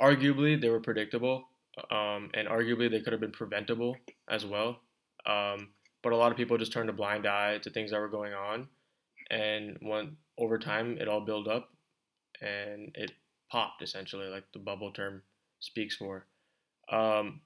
arguably 0.00 0.60
they 0.60 0.70
were 0.70 0.80
predictable, 0.80 1.48
um, 1.90 2.30
and 2.34 2.48
arguably 2.48 2.90
they 2.90 3.00
could 3.00 3.12
have 3.12 3.20
been 3.20 3.32
preventable 3.32 3.96
as 4.28 4.46
well. 4.46 4.80
Um, 5.26 5.68
but 6.02 6.12
a 6.12 6.16
lot 6.16 6.30
of 6.30 6.36
people 6.36 6.58
just 6.58 6.72
turned 6.72 6.90
a 6.90 6.94
blind 6.94 7.26
eye 7.26 7.58
to 7.58 7.70
things 7.70 7.90
that 7.90 8.00
were 8.00 8.08
going 8.08 8.32
on, 8.32 8.68
and 9.30 9.76
when 9.80 10.16
over 10.38 10.58
time 10.58 10.98
it 10.98 11.08
all 11.08 11.20
built 11.20 11.48
up, 11.48 11.70
and 12.40 12.90
it 12.94 13.12
popped 13.50 13.82
essentially, 13.82 14.26
like 14.26 14.44
the 14.52 14.58
bubble 14.58 14.92
term 14.92 15.22
speaks 15.60 15.96
for. 15.96 16.26
Um, 16.90 17.40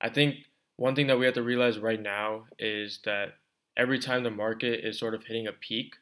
I 0.00 0.08
think 0.08 0.36
one 0.76 0.94
thing 0.94 1.06
that 1.06 1.18
we 1.18 1.26
have 1.26 1.34
to 1.34 1.42
realize 1.42 1.78
right 1.78 2.00
now 2.00 2.44
is 2.58 3.00
that 3.04 3.34
every 3.76 3.98
time 3.98 4.22
the 4.22 4.30
market 4.30 4.84
is 4.84 4.98
sort 4.98 5.14
of 5.14 5.24
hitting 5.24 5.46
a 5.46 5.52
peak, 5.52 5.94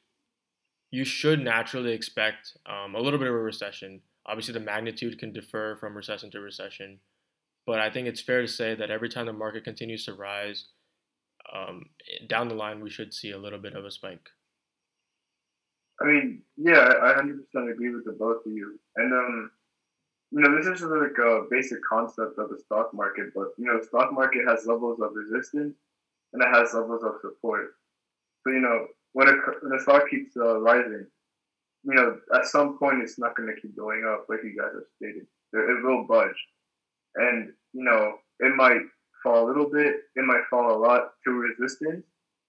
you 0.91 1.05
should 1.05 1.41
naturally 1.41 1.93
expect 1.93 2.57
um, 2.67 2.95
a 2.95 3.01
little 3.01 3.19
bit 3.19 3.29
of 3.29 3.35
a 3.35 3.39
recession. 3.39 4.01
Obviously, 4.27 4.55
the 4.55 4.61
magnitude 4.61 5.19
can 5.19 5.33
differ 5.33 5.77
from 5.79 5.97
recession 5.97 6.31
to 6.31 6.41
recession, 6.41 6.99
but 7.67 7.79
I 7.79 7.91
think 7.91 8.09
it's 8.09 8.21
fair 8.21 8.41
to 8.41 8.49
say 8.49 8.75
that 8.75 8.91
every 8.91 9.09
time 9.09 9.27
the 9.27 9.33
market 9.33 9.65
continues 9.65 10.05
to 10.07 10.15
rise, 10.15 10.67
um, 11.53 11.85
down 12.29 12.49
the 12.49 12.55
line 12.55 12.81
we 12.81 12.91
should 12.91 13.13
see 13.13 13.31
a 13.31 13.39
little 13.39 13.59
bit 13.59 13.75
of 13.75 13.85
a 13.85 13.91
spike. 13.91 14.29
I 16.01 16.07
mean, 16.07 16.43
yeah, 16.57 16.93
I 17.03 17.13
100% 17.21 17.71
agree 17.71 17.95
with 17.95 18.07
the 18.07 18.13
both 18.13 18.47
of 18.47 18.53
you. 18.53 18.79
And 18.97 19.13
um, 19.13 19.51
you 20.31 20.41
know, 20.41 20.57
this 20.57 20.67
is 20.67 20.83
like 20.83 21.19
a 21.19 21.43
basic 21.51 21.79
concept 21.85 22.39
of 22.39 22.51
the 22.51 22.59
stock 22.65 22.95
market, 22.95 23.35
but 23.35 23.49
you 23.59 23.67
know, 23.67 23.79
the 23.79 23.87
stock 23.87 24.13
market 24.13 24.47
has 24.47 24.67
levels 24.67 25.01
of 25.01 25.11
resistance 25.15 25.75
and 26.33 26.43
it 26.43 26.49
has 26.49 26.73
levels 26.73 27.03
of 27.05 27.21
support. 27.21 27.75
So 28.43 28.53
you 28.53 28.61
know, 28.61 28.87
when 29.13 29.29
a 29.29 29.33
when 29.63 29.79
a 29.79 29.83
stock 29.83 30.09
keeps 30.09 30.37
uh, 30.37 30.61
rising, 30.61 31.07
you 31.85 31.95
know, 31.95 32.19
at 32.35 32.47
some 32.47 32.79
point 32.79 33.03
it's 33.03 33.19
not 33.19 33.37
going 33.37 33.53
to 33.55 33.61
keep 33.61 33.77
going 33.77 34.05
up, 34.09 34.27
like 34.29 34.41
you 34.45 34.57
guys 34.57 34.73
have 34.73 34.85
stated. 34.97 35.27
It 35.53 35.85
will 35.85 36.07
budge, 36.07 36.39
and 37.17 37.53
you 37.73 37.85
know, 37.85 38.15
it 38.39 38.55
might 38.55 38.83
fall 39.23 39.45
a 39.45 39.49
little 39.49 39.69
bit. 39.71 39.97
It 40.17 40.25
might 40.25 40.45
fall 40.51 40.77
a 40.77 40.79
lot 40.79 41.13
to 41.25 41.31
resistance, 41.31 42.05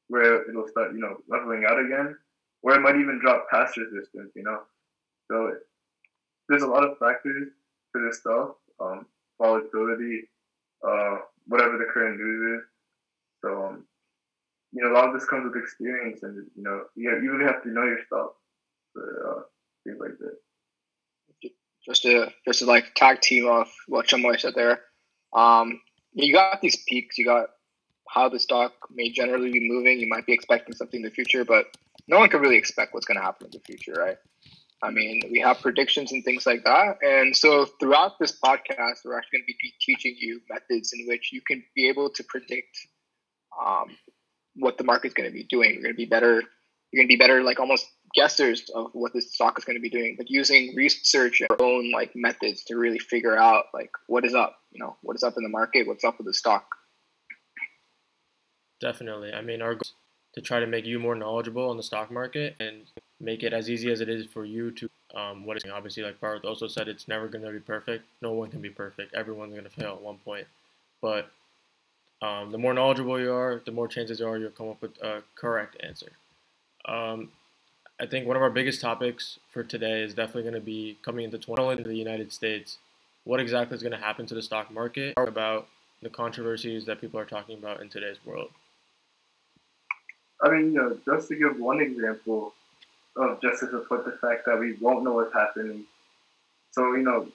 where 0.08 0.48
it'll 0.50 0.68
start, 0.68 0.94
you 0.94 1.00
know, 1.00 1.18
leveling 1.28 1.66
out 1.68 1.80
again, 1.80 2.18
or 2.64 2.74
it 2.74 2.82
might 2.82 2.96
even 2.96 3.20
drop 3.22 3.50
past 3.50 3.78
resistance. 3.78 4.32
You 4.36 4.44
know, 4.44 4.62
so 5.30 5.54
there's 6.50 6.64
a 6.64 6.68
lot 6.68 6.84
of 6.84 6.98
factors 6.98 7.50
to 7.96 8.06
this 8.06 8.20
stuff. 8.20 8.52
Um, 8.80 9.06
volatility, 9.40 10.30
uh, 10.88 11.18
whatever 11.48 11.78
the 11.78 11.86
current 11.92 12.20
news 12.20 12.60
is. 12.60 12.68
So, 13.44 13.66
um, 13.66 13.86
you 14.72 14.84
know, 14.84 14.92
a 14.92 14.96
lot 14.96 15.08
of 15.08 15.14
this 15.14 15.26
comes 15.26 15.44
with 15.46 15.62
experience, 15.62 16.24
and 16.24 16.46
you 16.56 16.64
know, 16.64 16.84
you, 16.96 17.10
you 17.22 17.32
really 17.32 17.46
have 17.52 17.64
to 17.64 17.70
know 17.70 17.84
your 17.84 18.00
stuff 18.06 18.32
for 18.94 19.28
uh, 19.30 19.42
things 19.84 19.98
like 20.00 20.18
this. 20.20 21.52
Just 21.86 22.04
to 22.04 22.32
just 22.46 22.60
to 22.60 22.66
like 22.66 22.94
tag 22.96 23.22
team 23.22 23.48
off 23.48 23.74
what 23.88 24.08
Chamoy 24.08 24.40
said 24.40 24.54
there. 24.56 24.82
Um, 25.34 25.82
you 26.14 26.34
got 26.34 26.62
these 26.62 26.78
peaks. 26.88 27.18
You 27.18 27.26
got 27.26 27.48
how 28.10 28.30
the 28.30 28.40
stock 28.40 28.74
may 28.94 29.10
generally 29.10 29.52
be 29.52 29.70
moving. 29.70 30.00
You 30.00 30.08
might 30.08 30.26
be 30.26 30.34
expecting 30.34 30.76
something 30.76 31.00
in 31.00 31.06
the 31.06 31.12
future, 31.12 31.46
but 31.46 31.66
no 32.08 32.20
one 32.20 32.30
can 32.30 32.42
really 32.42 32.58
expect 32.58 32.94
what's 32.94 33.06
going 33.06 33.18
to 33.18 33.24
happen 33.24 33.48
in 33.48 33.52
the 33.52 33.60
future, 33.60 33.94
right? 33.94 34.18
I 34.84 34.90
mean, 34.90 35.22
we 35.32 35.40
have 35.42 35.62
predictions 35.62 36.12
and 36.12 36.24
things 36.24 36.46
like 36.46 36.64
that. 36.64 36.98
And 37.04 37.36
so 37.36 37.66
throughout 37.80 38.18
this 38.20 38.38
podcast, 38.44 39.06
we're 39.06 39.18
actually 39.18 39.40
going 39.40 39.46
to 39.48 39.54
be 39.62 39.74
teaching 39.80 40.16
you 40.18 40.42
methods 40.50 40.92
in 40.94 41.08
which 41.08 41.32
you 41.32 41.42
can 41.42 41.64
be 41.76 41.88
able 41.88 42.10
to 42.10 42.24
predict 42.24 42.78
um, 43.64 43.96
what 44.56 44.78
the 44.78 44.84
market's 44.84 45.14
going 45.14 45.30
to 45.30 45.34
be 45.34 45.44
doing. 45.44 45.74
You're 45.74 45.84
going 45.84 45.94
to 45.94 45.98
be 45.98 46.06
better. 46.06 46.42
You're 46.92 47.04
to 47.04 47.08
be 47.08 47.16
better, 47.16 47.44
like 47.44 47.60
almost 47.60 47.88
guessers 48.18 48.70
of 48.76 48.90
what 48.94 49.14
this 49.14 49.34
stock 49.34 49.58
is 49.58 49.64
going 49.64 49.78
to 49.78 49.82
be 49.82 49.90
doing, 49.90 50.16
but 50.18 50.30
using 50.30 50.76
research 50.76 51.42
and 51.42 51.50
own 51.62 51.92
like 51.92 52.12
methods 52.16 52.64
to 52.66 52.76
really 52.76 53.00
figure 53.00 53.38
out 53.38 53.66
like 53.74 53.92
what 54.08 54.26
is 54.26 54.36
up. 54.36 54.60
You 54.72 54.80
know, 54.80 54.96
what 55.02 55.16
is 55.16 55.24
up 55.24 55.36
in 55.38 55.44
the 55.44 55.50
market, 55.50 55.88
what's 55.88 56.04
up 56.04 56.18
with 56.18 56.28
the 56.28 56.34
stock. 56.34 56.66
Definitely. 58.80 59.34
I 59.34 59.42
mean, 59.42 59.62
our 59.62 59.74
goal 59.76 59.82
is 59.82 59.94
to 60.34 60.42
try 60.42 60.60
to 60.60 60.68
make 60.68 60.86
you 60.86 61.00
more 61.00 61.16
knowledgeable 61.16 61.70
on 61.70 61.78
the 61.78 61.84
stock 61.84 62.12
market 62.12 62.56
and 62.60 62.84
make 63.20 63.44
it 63.44 63.54
as 63.54 63.70
easy 63.70 63.92
as 63.92 64.02
it 64.02 64.10
is 64.10 64.26
for 64.26 64.46
you 64.46 64.72
to 64.72 64.90
um, 65.16 65.46
what 65.46 65.58
is 65.58 65.64
obviously 65.72 66.04
like 66.04 66.20
Bharat 66.22 66.46
also 66.46 66.68
said 66.68 66.88
it's 66.88 67.08
never 67.08 67.28
going 67.28 67.44
to 67.44 67.52
be 67.52 67.60
perfect 67.60 68.06
no 68.22 68.32
one 68.32 68.50
can 68.50 68.62
be 68.62 68.70
perfect 68.70 69.14
everyone's 69.14 69.52
going 69.52 69.66
to 69.66 69.70
fail 69.70 69.94
at 69.94 70.02
one 70.02 70.18
point 70.18 70.48
but 71.02 71.30
um, 72.22 72.52
the 72.52 72.58
more 72.58 72.74
knowledgeable 72.74 73.20
you 73.20 73.32
are 73.32 73.62
the 73.66 73.72
more 73.72 73.88
chances 73.88 74.22
are 74.22 74.38
you'll 74.38 74.52
come 74.52 74.70
up 74.70 74.82
with 74.82 74.98
a 75.02 75.22
correct 75.36 75.76
answer 75.82 76.12
um, 76.86 77.30
I 78.00 78.06
think 78.06 78.28
one 78.28 78.36
of 78.36 78.42
our 78.42 78.50
biggest 78.50 78.82
topics 78.82 79.40
for 79.50 79.64
today 79.64 80.02
is 80.02 80.14
definitely 80.14 80.44
going 80.44 80.56
to 80.56 80.62
be 80.62 80.98
coming 81.04 81.26
into 81.26 81.38
20 81.38 81.78
into 81.78 81.90
the 81.90 81.96
United 81.96 82.32
States 82.32 82.78
what 83.24 83.40
exactly 83.40 83.76
is 83.76 83.84
going 83.84 83.92
to 83.92 84.00
happen 84.00 84.26
to 84.26 84.34
the 84.34 84.42
stock 84.42 84.72
market 84.72 85.14
about 85.18 85.68
the 86.02 86.10
controversies 86.10 86.86
that 86.86 87.00
people 87.00 87.20
are 87.20 87.26
talking 87.26 87.58
about 87.58 87.80
in 87.82 87.88
today's 87.88 88.18
world 88.26 88.50
I 90.44 90.50
mean, 90.50 90.74
you 90.74 90.82
know, 90.82 90.98
just 91.06 91.28
to 91.30 91.36
give 91.36 91.60
one 91.60 91.80
example, 91.82 92.54
of 93.16 93.42
just 93.42 93.60
to 93.60 93.70
support 93.70 94.06
the 94.06 94.18
fact 94.22 94.46
that 94.46 94.58
we 94.58 94.74
won't 94.74 95.04
know 95.04 95.14
what's 95.14 95.34
happening. 95.34 95.86
So, 96.72 96.94
you 96.96 97.04
know, 97.04 97.28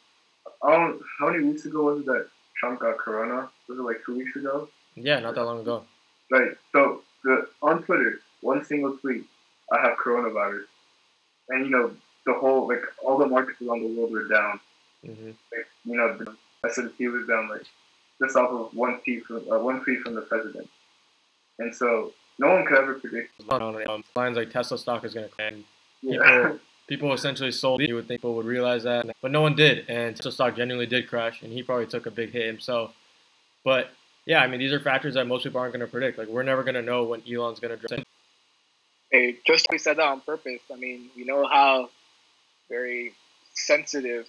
um, 0.63 1.01
how 1.19 1.31
many 1.31 1.45
weeks 1.45 1.67
ago 1.67 1.85
was 1.85 2.01
it 2.01 2.07
that 2.07 2.29
Trump 2.59 2.81
got 2.81 2.99
corona? 2.99 3.49
Was 3.69 3.79
it 3.79 3.83
like 3.83 3.99
two 4.05 4.17
weeks 4.17 4.35
ago? 4.37 4.69
Yeah, 4.95 5.21
not 5.21 5.35
that 5.35 5.45
long 5.45 5.61
ago. 5.61 5.85
Right. 6.31 6.53
So 6.73 7.03
the 7.25 7.49
on 7.63 7.83
Twitter, 7.83 8.21
one 8.41 8.65
single 8.65 8.97
tweet, 8.97 9.27
I 9.73 9.81
have 9.81 9.97
coronavirus, 9.99 10.65
and 11.49 11.67
you 11.67 11.71
know 11.71 11.93
the 12.27 12.35
whole 12.35 12.69
like 12.69 12.83
all 13.05 13.19
the 13.19 13.27
markets 13.27 13.61
around 13.63 13.83
the 13.83 13.99
world 13.99 14.13
were 14.13 14.29
down. 14.29 14.61
Mm-hmm. 15.07 15.27
Like, 15.27 15.67
you 15.85 15.97
know, 15.97 16.17
the 16.17 16.37
S&P 16.69 17.09
was 17.09 17.27
down 17.27 17.49
like 17.49 17.63
just 18.21 18.37
off 18.37 18.51
of 18.51 18.75
one 18.75 19.01
fee 19.05 19.21
from 19.21 19.45
uh, 19.51 19.59
one 19.59 19.83
fee 19.85 19.97
from 19.97 20.15
the 20.15 20.23
president, 20.23 20.69
and 21.59 21.75
so 21.75 22.13
no 22.39 22.49
one 22.49 22.67
could 22.67 22.79
ever 22.79 22.95
predict. 22.95 23.33
Um, 23.51 24.05
lines 24.15 24.37
like 24.37 24.51
Tesla 24.51 24.79
stock 24.79 25.05
is 25.05 25.15
going 25.15 25.29
to 25.29 25.35
crash. 25.35 25.55
People, 26.03 26.59
people 26.89 27.13
essentially 27.13 27.53
sold. 27.53 27.83
You 27.83 27.95
would 27.95 28.09
think 28.09 28.21
people 28.21 28.35
would 28.35 28.47
realize 28.47 28.83
that, 28.85 29.07
but 29.23 29.31
no 29.31 29.41
one 29.41 29.55
did, 29.55 29.89
and 29.89 30.17
Tesla 30.17 30.33
stock 30.33 30.57
genuinely 30.57 30.87
did 30.87 31.09
crash, 31.09 31.43
and 31.43 31.53
he 31.53 31.63
probably 31.63 31.87
took 31.87 32.07
a 32.07 32.11
big 32.11 32.33
hit 32.33 32.47
himself. 32.47 32.95
But 33.65 33.91
yeah, 34.27 34.41
I 34.41 34.49
mean, 34.49 34.61
these 34.61 34.73
are 34.73 34.81
factors 34.81 35.15
that 35.15 35.27
most 35.27 35.45
people 35.45 35.61
aren't 35.61 35.73
going 35.73 35.87
to 35.87 35.91
predict. 35.91 36.19
Like, 36.19 36.29
we're 36.29 36.43
never 36.43 36.63
going 36.63 36.75
to 36.75 36.83
know 36.83 37.05
when 37.05 37.23
Elon's 37.31 37.61
going 37.61 37.79
to. 37.79 38.05
Hey, 39.11 39.37
just 39.47 39.67
we 39.71 39.79
said 39.79 39.99
that 39.99 40.07
on 40.07 40.21
purpose. 40.21 40.61
I 40.73 40.77
mean, 40.77 41.11
we 41.17 41.25
know 41.25 41.47
how 41.47 41.91
very 42.69 43.15
sensitive 43.55 44.27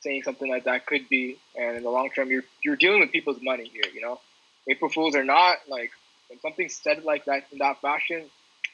saying 0.00 0.22
something 0.22 0.48
like 0.48 0.64
that 0.64 0.86
could 0.86 1.08
be, 1.08 1.38
and 1.56 1.76
in 1.76 1.82
the 1.82 1.90
long 1.90 2.10
term, 2.10 2.30
you're 2.30 2.44
you're 2.62 2.76
dealing 2.76 3.00
with 3.00 3.12
people's 3.12 3.40
money 3.42 3.68
here. 3.68 3.90
You 3.92 4.00
know, 4.00 4.20
April 4.68 4.90
Fools 4.90 5.14
are 5.14 5.24
not 5.24 5.58
like 5.68 5.90
when 6.28 6.40
something's 6.40 6.74
said 6.74 7.04
like 7.04 7.24
that 7.26 7.44
in 7.52 7.58
that 7.58 7.80
fashion. 7.80 8.24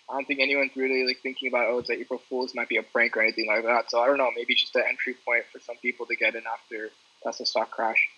I 0.09 0.13
don't 0.13 0.27
think 0.27 0.41
anyone's 0.41 0.77
really 0.77 1.07
like 1.07 1.21
thinking 1.23 1.49
about 1.49 1.67
oh, 1.69 1.79
it's 1.79 1.89
like 1.89 1.99
April 1.99 2.21
Fools 2.29 2.55
might 2.55 2.69
be 2.69 2.77
a 2.77 2.83
prank 2.83 3.17
or 3.17 3.23
anything 3.23 3.47
like 3.47 3.65
that. 3.65 3.91
So 3.91 4.01
I 4.01 4.07
don't 4.07 4.19
know, 4.19 4.31
maybe 4.37 4.53
it's 4.53 4.63
just 4.63 4.77
an 4.77 4.85
entry 4.89 5.15
point 5.25 5.45
for 5.53 5.61
some 5.61 5.77
people 5.77 6.07
to 6.07 6.17
get 6.17 6.35
in 6.35 6.43
after 6.47 6.91
Tesla 7.23 7.47
stock 7.47 7.71
crash. 7.71 8.09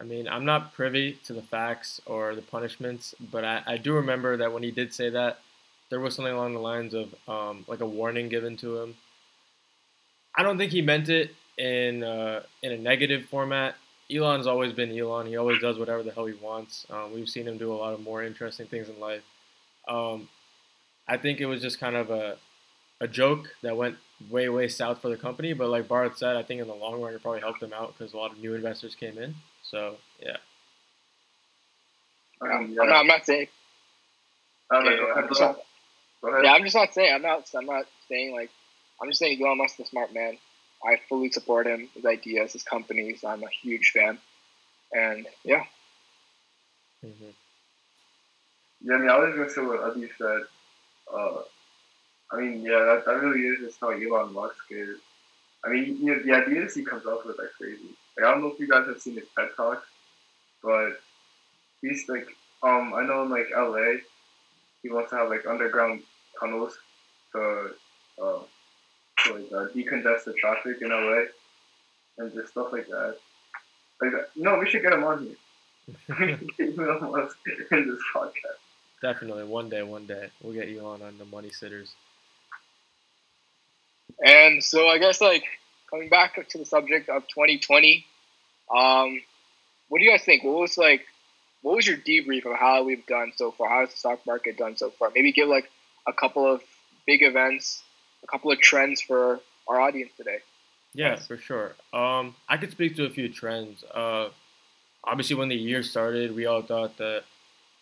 I 0.00 0.04
mean, 0.04 0.28
I'm 0.28 0.44
not 0.44 0.72
privy 0.72 1.18
to 1.24 1.32
the 1.32 1.42
facts 1.42 2.00
or 2.06 2.34
the 2.34 2.42
punishments, 2.42 3.14
but 3.30 3.44
I, 3.44 3.62
I 3.66 3.76
do 3.76 3.94
remember 3.94 4.36
that 4.38 4.52
when 4.52 4.62
he 4.62 4.70
did 4.70 4.92
say 4.92 5.10
that, 5.10 5.40
there 5.92 6.00
was 6.00 6.14
something 6.14 6.32
along 6.32 6.54
the 6.54 6.58
lines 6.58 6.94
of 6.94 7.14
um, 7.28 7.66
like 7.68 7.80
a 7.80 7.86
warning 7.86 8.30
given 8.30 8.56
to 8.56 8.78
him. 8.78 8.94
I 10.34 10.42
don't 10.42 10.56
think 10.56 10.72
he 10.72 10.80
meant 10.80 11.10
it 11.10 11.34
in 11.58 12.02
uh, 12.02 12.44
in 12.62 12.72
a 12.72 12.78
negative 12.78 13.26
format. 13.26 13.74
Elon's 14.10 14.46
always 14.46 14.72
been 14.72 14.98
Elon. 14.98 15.26
He 15.26 15.36
always 15.36 15.60
does 15.60 15.78
whatever 15.78 16.02
the 16.02 16.10
hell 16.10 16.24
he 16.24 16.32
wants. 16.32 16.86
Um, 16.88 17.12
we've 17.12 17.28
seen 17.28 17.46
him 17.46 17.58
do 17.58 17.70
a 17.70 17.76
lot 17.76 17.92
of 17.92 18.00
more 18.00 18.22
interesting 18.22 18.66
things 18.66 18.88
in 18.88 18.98
life. 19.00 19.20
Um, 19.86 20.30
I 21.06 21.18
think 21.18 21.42
it 21.42 21.46
was 21.46 21.60
just 21.60 21.78
kind 21.78 21.94
of 21.94 22.08
a 22.10 22.38
a 22.98 23.06
joke 23.06 23.50
that 23.62 23.76
went 23.76 23.98
way 24.30 24.48
way 24.48 24.68
south 24.68 25.02
for 25.02 25.10
the 25.10 25.18
company. 25.18 25.52
But 25.52 25.68
like 25.68 25.88
Bart 25.88 26.18
said, 26.18 26.36
I 26.36 26.42
think 26.42 26.62
in 26.62 26.68
the 26.68 26.74
long 26.74 27.02
run 27.02 27.12
it 27.12 27.20
probably 27.20 27.40
helped 27.40 27.60
them 27.60 27.74
out 27.74 27.92
because 27.98 28.14
a 28.14 28.16
lot 28.16 28.32
of 28.32 28.38
new 28.38 28.54
investors 28.54 28.94
came 28.94 29.18
in. 29.18 29.34
So 29.62 29.96
yeah. 30.22 30.38
Um, 32.40 32.50
I'm, 32.50 32.74
not, 32.74 32.88
I'm 32.88 33.06
not 33.06 33.26
saying. 33.26 33.48
I'm 34.70 35.28
just 35.28 35.40
not, 35.42 35.58
yeah, 36.22 36.52
I'm 36.52 36.62
just 36.62 36.76
not 36.76 36.94
saying. 36.94 37.12
I'm 37.14 37.22
not. 37.22 37.48
I'm 37.54 37.66
not 37.66 37.86
saying 38.08 38.34
like. 38.34 38.50
I'm 39.00 39.08
just 39.08 39.18
saying 39.18 39.42
Elon 39.42 39.58
Musk's 39.58 39.80
a 39.80 39.84
smart 39.84 40.14
man. 40.14 40.38
I 40.84 40.98
fully 41.08 41.30
support 41.30 41.66
him, 41.66 41.88
his 41.94 42.04
ideas, 42.04 42.52
his 42.52 42.62
companies. 42.62 43.24
I'm 43.24 43.42
a 43.42 43.48
huge 43.48 43.90
fan, 43.90 44.18
and 44.92 45.26
yeah. 45.44 45.64
Mm-hmm. 47.04 47.30
Yeah, 48.84 48.94
I 48.94 48.98
mean, 48.98 49.10
I 49.10 49.18
was 49.18 49.34
gonna 49.34 49.50
say 49.50 49.62
what 49.62 49.82
Adi 49.82 50.08
said. 50.18 50.42
Uh, 51.12 51.42
I 52.32 52.40
mean, 52.40 52.62
yeah, 52.62 52.78
that, 52.78 53.04
that 53.06 53.22
really 53.22 53.46
is 53.46 53.60
just 53.60 53.80
how 53.80 53.90
Elon 53.90 54.32
Musk 54.32 54.56
is. 54.70 54.98
I 55.64 55.70
mean, 55.70 55.98
you 56.00 56.16
know, 56.16 56.22
the 56.22 56.32
ideas 56.32 56.74
he 56.74 56.84
comes 56.84 57.06
up 57.06 57.24
with 57.26 57.38
are 57.38 57.50
crazy. 57.58 57.94
Like, 58.16 58.26
I 58.26 58.30
don't 58.30 58.42
know 58.42 58.52
if 58.52 58.58
you 58.58 58.68
guys 58.68 58.86
have 58.86 59.00
seen 59.00 59.14
his 59.14 59.24
TED 59.36 59.48
Talks, 59.56 59.86
but 60.62 61.00
he's 61.80 62.08
like, 62.08 62.26
um, 62.62 62.92
I 62.94 63.04
know 63.04 63.22
in 63.22 63.30
like 63.30 63.50
LA, 63.54 64.00
he 64.82 64.90
wants 64.90 65.10
to 65.10 65.16
have 65.16 65.28
like 65.28 65.46
underground 65.46 66.02
tunnels 66.38 66.78
to, 67.32 67.70
uh, 68.22 68.38
to 69.24 69.34
like 69.34 69.52
uh, 69.52 69.66
decongest 69.74 70.24
the 70.24 70.34
traffic 70.34 70.78
in 70.80 70.90
LA 70.90 71.24
and 72.18 72.32
just 72.32 72.52
stuff 72.52 72.72
like 72.72 72.86
that. 72.88 73.16
Like, 74.00 74.12
that. 74.12 74.28
no, 74.36 74.58
we 74.58 74.68
should 74.68 74.82
get 74.82 74.92
him 74.92 75.04
on 75.04 75.24
here. 75.24 75.36
in 76.58 76.76
this 76.76 78.00
podcast. 78.14 78.60
Definitely, 79.00 79.44
one 79.44 79.68
day, 79.68 79.82
one 79.82 80.06
day, 80.06 80.28
we'll 80.42 80.52
get 80.52 80.68
you 80.68 80.80
on 80.86 81.02
on 81.02 81.18
the 81.18 81.24
Money 81.24 81.50
Sitters. 81.50 81.92
And 84.24 84.62
so 84.62 84.86
I 84.86 84.98
guess 84.98 85.20
like 85.20 85.44
coming 85.90 86.08
back 86.08 86.48
to 86.48 86.58
the 86.58 86.64
subject 86.64 87.08
of 87.08 87.22
2020, 87.28 88.06
um, 88.74 89.20
what 89.88 89.98
do 89.98 90.04
you 90.04 90.10
guys 90.10 90.22
think? 90.22 90.44
What 90.44 90.54
was 90.54 90.78
like, 90.78 91.02
what 91.62 91.76
was 91.76 91.86
your 91.86 91.96
debrief 91.96 92.46
of 92.46 92.56
how 92.56 92.84
we've 92.84 93.04
done 93.06 93.32
so 93.36 93.50
far? 93.50 93.68
How 93.68 93.80
has 93.80 93.90
the 93.90 93.96
stock 93.96 94.24
market 94.26 94.56
done 94.56 94.76
so 94.76 94.90
far? 94.90 95.10
Maybe 95.14 95.32
give 95.32 95.48
like 95.48 95.70
a 96.06 96.12
couple 96.12 96.46
of 96.46 96.62
big 97.06 97.22
events, 97.22 97.82
a 98.22 98.26
couple 98.26 98.50
of 98.50 98.60
trends 98.60 99.00
for 99.00 99.40
our 99.68 99.80
audience 99.80 100.10
today. 100.16 100.38
Yeah, 100.94 101.16
for 101.16 101.36
sure. 101.36 101.72
Um, 101.92 102.34
I 102.48 102.56
could 102.56 102.70
speak 102.70 102.96
to 102.96 103.04
a 103.04 103.10
few 103.10 103.28
trends. 103.28 103.82
Uh, 103.94 104.28
obviously, 105.04 105.36
when 105.36 105.48
the 105.48 105.56
year 105.56 105.82
started, 105.82 106.34
we 106.34 106.46
all 106.46 106.62
thought 106.62 106.98
that 106.98 107.24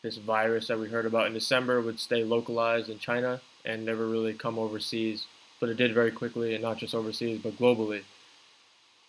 this 0.03 0.17
virus 0.17 0.69
that 0.69 0.79
we 0.79 0.89
heard 0.89 1.07
about 1.07 1.27
in 1.27 1.33
December 1.35 1.81
would 1.81 1.99
stay 1.99 2.25
localized 2.25 2.89
in 2.89 2.99
China 2.99 3.41
and 3.65 3.85
never 3.85 4.07
really 4.07 4.33
come 4.33 4.59
overseas 4.59 5.27
but 5.61 5.69
it 5.69 5.77
did 5.77 5.95
very 5.95 6.11
quickly, 6.11 6.55
and 6.55 6.63
not 6.63 6.79
just 6.79 6.95
overseas, 6.95 7.41
but 7.43 7.57
globally. 7.59 8.03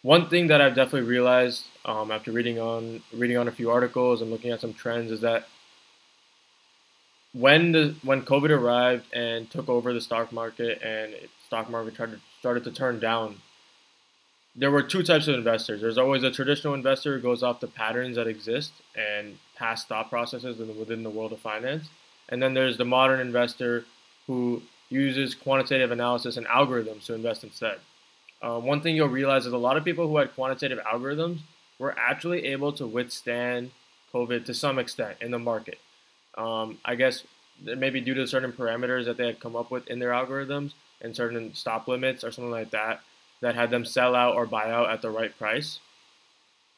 One 0.03 0.29
thing 0.29 0.47
that 0.47 0.61
I've 0.61 0.75
definitely 0.75 1.09
realized 1.09 1.65
um, 1.85 2.11
after 2.11 2.31
reading 2.31 2.59
on 2.59 3.01
reading 3.13 3.37
on 3.37 3.47
a 3.47 3.51
few 3.51 3.71
articles 3.71 4.21
and 4.21 4.29
looking 4.29 4.51
at 4.51 4.59
some 4.59 4.73
trends 4.73 5.11
is 5.11 5.21
that 5.21 5.47
when 7.33 7.71
the 7.71 7.95
when 8.03 8.23
COVID 8.23 8.49
arrived 8.49 9.13
and 9.13 9.49
took 9.49 9.69
over 9.69 9.93
the 9.93 10.01
stock 10.01 10.31
market 10.31 10.81
and 10.81 11.13
it, 11.13 11.29
stock 11.45 11.69
market 11.69 11.93
started 11.93 12.19
started 12.39 12.63
to 12.65 12.71
turn 12.71 12.99
down, 12.99 13.37
there 14.55 14.71
were 14.71 14.83
two 14.83 15.03
types 15.03 15.27
of 15.27 15.35
investors. 15.35 15.81
There's 15.81 15.97
always 15.97 16.23
a 16.23 16.31
traditional 16.31 16.73
investor 16.73 17.15
who 17.15 17.21
goes 17.21 17.43
off 17.43 17.59
the 17.59 17.67
patterns 17.67 18.17
that 18.17 18.27
exist 18.27 18.73
and 18.95 19.37
past 19.55 19.87
thought 19.87 20.09
processes 20.09 20.57
within 20.57 21.03
the 21.03 21.09
world 21.09 21.31
of 21.31 21.39
finance, 21.39 21.89
and 22.29 22.41
then 22.41 22.53
there's 22.53 22.77
the 22.77 22.85
modern 22.85 23.19
investor 23.19 23.85
who 24.27 24.61
uses 24.89 25.33
quantitative 25.33 25.91
analysis 25.91 26.35
and 26.35 26.45
algorithms 26.47 27.05
to 27.05 27.13
invest 27.13 27.43
instead. 27.43 27.79
Uh, 28.41 28.59
one 28.59 28.81
thing 28.81 28.95
you'll 28.95 29.07
realize 29.07 29.45
is 29.45 29.53
a 29.53 29.57
lot 29.57 29.77
of 29.77 29.85
people 29.85 30.07
who 30.07 30.17
had 30.17 30.33
quantitative 30.35 30.79
algorithms 30.79 31.39
were 31.79 31.95
actually 31.97 32.45
able 32.45 32.73
to 32.73 32.85
withstand 32.85 33.71
COVID 34.13 34.45
to 34.45 34.53
some 34.53 34.77
extent 34.79 35.17
in 35.21 35.31
the 35.31 35.39
market. 35.39 35.79
Um, 36.37 36.77
I 36.85 36.95
guess 36.95 37.23
maybe 37.63 38.01
due 38.01 38.13
to 38.13 38.27
certain 38.27 38.51
parameters 38.51 39.05
that 39.05 39.17
they 39.17 39.25
had 39.25 39.39
come 39.39 39.55
up 39.55 39.69
with 39.69 39.87
in 39.87 39.99
their 39.99 40.11
algorithms 40.11 40.73
and 41.01 41.15
certain 41.15 41.53
stop 41.53 41.87
limits 41.87 42.23
or 42.23 42.31
something 42.31 42.51
like 42.51 42.71
that 42.71 43.01
that 43.41 43.55
had 43.55 43.69
them 43.69 43.85
sell 43.85 44.15
out 44.15 44.35
or 44.35 44.45
buy 44.45 44.71
out 44.71 44.89
at 44.89 45.01
the 45.01 45.09
right 45.09 45.37
price 45.37 45.79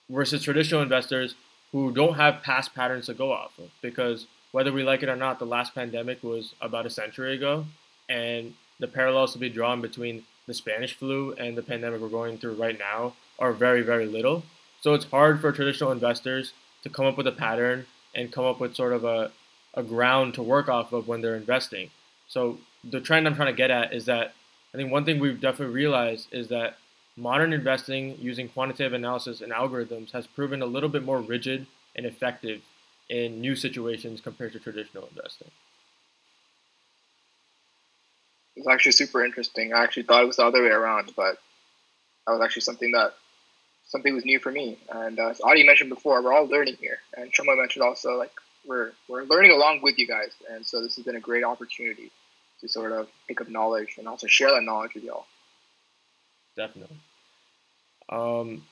versus 0.09 0.43
traditional 0.43 0.81
investors 0.81 1.35
who 1.71 1.91
don't 1.91 2.15
have 2.15 2.43
past 2.43 2.73
patterns 2.73 3.05
to 3.05 3.13
go 3.13 3.31
off 3.31 3.57
of 3.57 3.69
because 3.81 4.27
whether 4.51 4.71
we 4.71 4.83
like 4.83 5.03
it 5.03 5.09
or 5.09 5.15
not 5.15 5.39
the 5.39 5.45
last 5.45 5.73
pandemic 5.73 6.21
was 6.23 6.53
about 6.61 6.85
a 6.85 6.89
century 6.89 7.35
ago 7.35 7.65
and 8.09 8.53
the 8.79 8.87
parallels 8.87 9.33
to 9.33 9.39
be 9.39 9.49
drawn 9.49 9.81
between 9.81 10.23
the 10.45 10.53
Spanish 10.53 10.95
flu 10.95 11.33
and 11.33 11.57
the 11.57 11.61
pandemic 11.61 12.01
we're 12.01 12.09
going 12.09 12.37
through 12.37 12.53
right 12.55 12.77
now 12.77 13.13
are 13.39 13.53
very, 13.53 13.81
very 13.81 14.05
little. 14.05 14.43
So 14.81 14.93
it's 14.93 15.05
hard 15.05 15.39
for 15.39 15.51
traditional 15.51 15.91
investors 15.91 16.53
to 16.83 16.89
come 16.89 17.05
up 17.05 17.17
with 17.17 17.27
a 17.27 17.31
pattern 17.31 17.85
and 18.13 18.31
come 18.31 18.45
up 18.45 18.59
with 18.59 18.75
sort 18.75 18.93
of 18.93 19.03
a, 19.03 19.31
a 19.73 19.83
ground 19.83 20.33
to 20.35 20.43
work 20.43 20.69
off 20.69 20.93
of 20.93 21.07
when 21.07 21.21
they're 21.21 21.35
investing. 21.35 21.89
So 22.27 22.59
the 22.83 23.01
trend 23.01 23.27
I'm 23.27 23.35
trying 23.35 23.53
to 23.53 23.57
get 23.57 23.71
at 23.71 23.93
is 23.93 24.05
that 24.05 24.33
I 24.73 24.77
think 24.77 24.91
one 24.91 25.05
thing 25.05 25.19
we've 25.19 25.39
definitely 25.39 25.73
realized 25.73 26.27
is 26.31 26.47
that 26.49 26.77
modern 27.15 27.53
investing 27.53 28.17
using 28.19 28.49
quantitative 28.49 28.93
analysis 28.93 29.41
and 29.41 29.51
algorithms 29.51 30.11
has 30.11 30.25
proven 30.25 30.61
a 30.61 30.65
little 30.65 30.89
bit 30.89 31.03
more 31.03 31.21
rigid 31.21 31.67
and 31.95 32.05
effective 32.05 32.61
in 33.09 33.39
new 33.39 33.55
situations 33.55 34.21
compared 34.21 34.53
to 34.53 34.59
traditional 34.59 35.07
investing. 35.07 35.51
It's 38.55 38.67
actually 38.67 38.93
super 38.93 39.23
interesting. 39.23 39.73
I 39.73 39.83
actually 39.83 40.03
thought 40.03 40.23
it 40.23 40.27
was 40.27 40.37
the 40.37 40.45
other 40.45 40.63
way 40.63 40.69
around, 40.69 41.11
but 41.15 41.37
that 42.25 42.33
was 42.33 42.41
actually 42.41 42.61
something 42.61 42.91
that 42.91 43.13
something 43.85 44.13
was 44.13 44.25
new 44.25 44.39
for 44.39 44.51
me. 44.51 44.77
And 44.89 45.19
uh, 45.19 45.29
as 45.29 45.41
Adi 45.41 45.65
mentioned 45.65 45.89
before, 45.89 46.23
we're 46.23 46.33
all 46.33 46.45
learning 46.45 46.77
here, 46.79 46.99
and 47.15 47.31
Shoma 47.31 47.57
mentioned 47.57 47.83
also 47.83 48.17
like 48.17 48.31
we're 48.65 48.91
we're 49.07 49.23
learning 49.23 49.51
along 49.51 49.81
with 49.81 49.97
you 49.97 50.07
guys, 50.07 50.31
and 50.49 50.65
so 50.65 50.81
this 50.81 50.95
has 50.95 51.05
been 51.05 51.15
a 51.15 51.21
great 51.21 51.43
opportunity 51.43 52.11
to 52.61 52.67
sort 52.69 52.91
of 52.91 53.07
pick 53.27 53.41
up 53.41 53.49
knowledge 53.49 53.95
and 53.97 54.07
also 54.07 54.27
share 54.27 54.51
that 54.51 54.63
knowledge 54.63 54.93
with 54.95 55.03
y'all. 55.03 55.25
Definitely. 56.55 56.97
Um, 58.09 58.63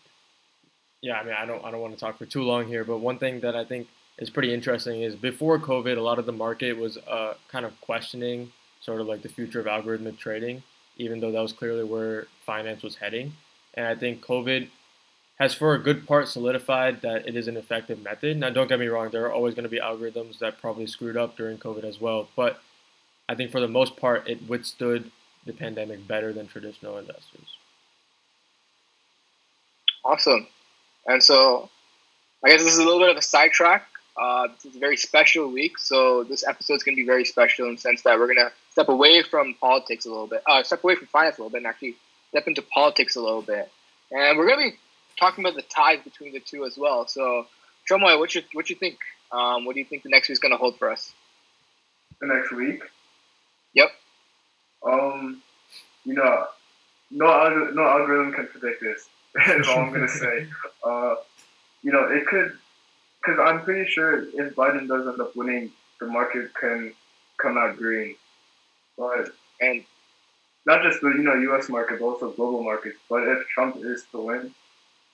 yeah, 1.01 1.19
I 1.19 1.23
mean, 1.23 1.34
I 1.38 1.45
don't 1.45 1.63
I 1.65 1.71
don't 1.71 1.82
want 1.82 1.93
to 1.93 1.99
talk 1.99 2.17
for 2.17 2.25
too 2.25 2.43
long 2.43 2.67
here, 2.67 2.84
but 2.84 2.99
one 2.99 3.17
thing 3.17 3.41
that 3.41 3.56
I 3.56 3.65
think 3.65 3.88
is 4.17 4.30
pretty 4.30 4.54
interesting 4.54 5.01
is 5.01 5.15
before 5.15 5.60
COVID, 5.60 5.97
a 5.97 6.01
lot 6.01 6.19
of 6.19 6.25
the 6.25 6.32
market 6.32 6.73
was 6.77 6.97
uh, 6.97 7.34
kind 7.49 7.65
of 7.65 7.80
questioning 7.82 8.51
sort 8.82 9.01
of 9.01 9.08
like 9.08 9.21
the 9.21 9.30
future 9.30 9.60
of 9.60 9.65
algorithmic 9.65 10.17
trading, 10.17 10.63
even 10.97 11.19
though 11.19 11.32
that 11.32 11.41
was 11.41 11.54
clearly 11.54 11.84
where 11.84 12.27
finance 12.45 12.84
was 12.84 12.95
heading. 12.95 13.34
And 13.73 13.88
I 13.88 13.95
think 13.95 14.25
COVID 14.25 14.69
has, 15.41 15.56
for 15.56 15.73
a 15.73 15.80
good 15.80 16.06
part, 16.06 16.27
solidified 16.27 17.01
that 17.01 17.27
it 17.27 17.36
is 17.36 17.47
an 17.47 17.58
effective 17.58 17.99
method. 17.99 18.38
Now, 18.38 18.51
don't 18.51 18.69
get 18.69 18.80
me 18.80 18.86
wrong, 18.86 19.10
there 19.10 19.25
are 19.25 19.34
always 19.34 19.56
going 19.56 19.63
to 19.63 19.69
be 19.69 19.80
algorithms 19.80 20.38
that 20.38 20.62
probably 20.62 20.86
screwed 20.86 21.17
up 21.17 21.36
during 21.36 21.58
COVID 21.58 21.84
as 21.84 21.99
well. 21.99 22.27
But 22.36 22.62
I 23.27 23.34
think 23.34 23.49
for 23.49 23.60
the 23.60 23.67
most 23.67 23.97
part, 23.97 24.30
it 24.30 24.47
withstood 24.47 25.10
the 25.47 25.54
pandemic 25.54 26.08
better 26.08 26.32
than 26.32 26.47
traditional 26.47 26.99
investors. 26.99 27.58
Awesome. 30.06 30.45
And 31.08 31.23
so, 31.23 31.71
I 32.45 32.49
guess 32.49 32.62
this 32.62 32.73
is 32.73 32.80
a 32.80 32.84
little 32.84 32.99
bit 32.99 33.10
of 33.10 33.17
a 33.17 33.23
sidetrack. 33.23 33.88
Uh, 34.21 34.49
it's 34.54 34.75
a 34.75 34.80
very 34.80 34.97
special 34.97 35.51
week, 35.51 35.80
so 35.80 36.23
this 36.23 36.47
episode 36.47 36.75
is 36.75 36.84
going 36.84 36.95
to 36.95 37.01
be 37.01 37.08
very 37.08 37.25
special 37.25 37.65
in 37.67 37.73
the 37.73 37.82
sense 37.82 38.04
that 38.04 38.19
we're 38.19 38.27
going 38.27 38.38
to 38.38 38.51
step 38.69 38.89
away 38.89 39.23
from 39.23 39.56
politics 39.60 40.06
a 40.06 40.10
little 40.10 40.27
bit, 40.27 40.43
uh, 40.47 40.62
step 40.62 40.84
away 40.84 40.95
from 40.95 41.08
finance 41.08 41.39
a 41.39 41.41
little 41.41 41.49
bit, 41.49 41.58
and 41.58 41.65
actually 41.65 41.95
step 42.30 42.45
into 42.45 42.62
politics 42.62 43.15
a 43.15 43.21
little 43.21 43.41
bit. 43.41 43.71
And 44.12 44.38
we're 44.38 44.45
going 44.45 44.69
to 44.69 44.71
be 44.71 44.77
talking 45.22 45.46
about 45.46 45.56
the 45.56 45.62
ties 45.62 46.00
between 46.04 46.34
the 46.34 46.40
two 46.42 46.66
as 46.66 46.78
well. 46.78 47.08
So, 47.08 47.46
Chomoy, 47.90 48.18
what 48.20 48.36
you 48.36 48.42
what 48.54 48.70
you 48.70 48.76
think? 48.76 48.98
Um, 49.32 49.64
what 49.64 49.76
do 49.76 49.80
you 49.80 49.86
think 49.86 50.04
the 50.04 50.10
next 50.10 50.28
week's 50.28 50.40
going 50.40 50.52
to 50.52 50.58
hold 50.58 50.78
for 50.78 50.92
us? 50.92 51.14
The 52.20 52.28
next 52.28 52.52
week? 52.52 52.82
Yep. 53.74 53.92
Um, 54.86 55.42
you 56.04 56.16
know, 56.16 56.48
no 57.12 57.26
alg- 57.26 57.74
no 57.74 57.84
algorithm 57.84 58.34
can 58.34 58.48
predict 58.48 58.82
this. 58.82 59.08
That's 59.48 59.70
all 59.70 59.80
I'm 59.80 59.94
gonna 59.94 60.08
say. 60.26 60.48
Uh, 60.84 61.16
you 61.84 61.92
know, 61.92 62.06
it 62.10 62.26
could, 62.28 62.52
because 63.22 63.40
I'm 63.40 63.62
pretty 63.64 63.90
sure 63.90 64.24
if 64.24 64.56
Biden 64.56 64.88
does 64.88 65.08
end 65.08 65.22
up 65.22 65.36
winning, 65.36 65.72
the 66.00 66.08
market 66.08 66.54
can 66.54 66.94
come 67.38 67.58
out 67.58 67.78
green. 67.78 68.16
But 68.98 69.30
And 69.62 69.84
not 70.66 70.84
just 70.84 71.02
the 71.02 71.10
you 71.10 71.24
know 71.24 71.36
U.S. 71.36 71.70
market, 71.70 72.00
but 72.00 72.06
also 72.06 72.32
global 72.32 72.64
markets. 72.64 72.98
But 73.10 73.28
if 73.28 73.48
Trump 73.48 73.78
is 73.78 74.04
to 74.12 74.22
win, 74.22 74.54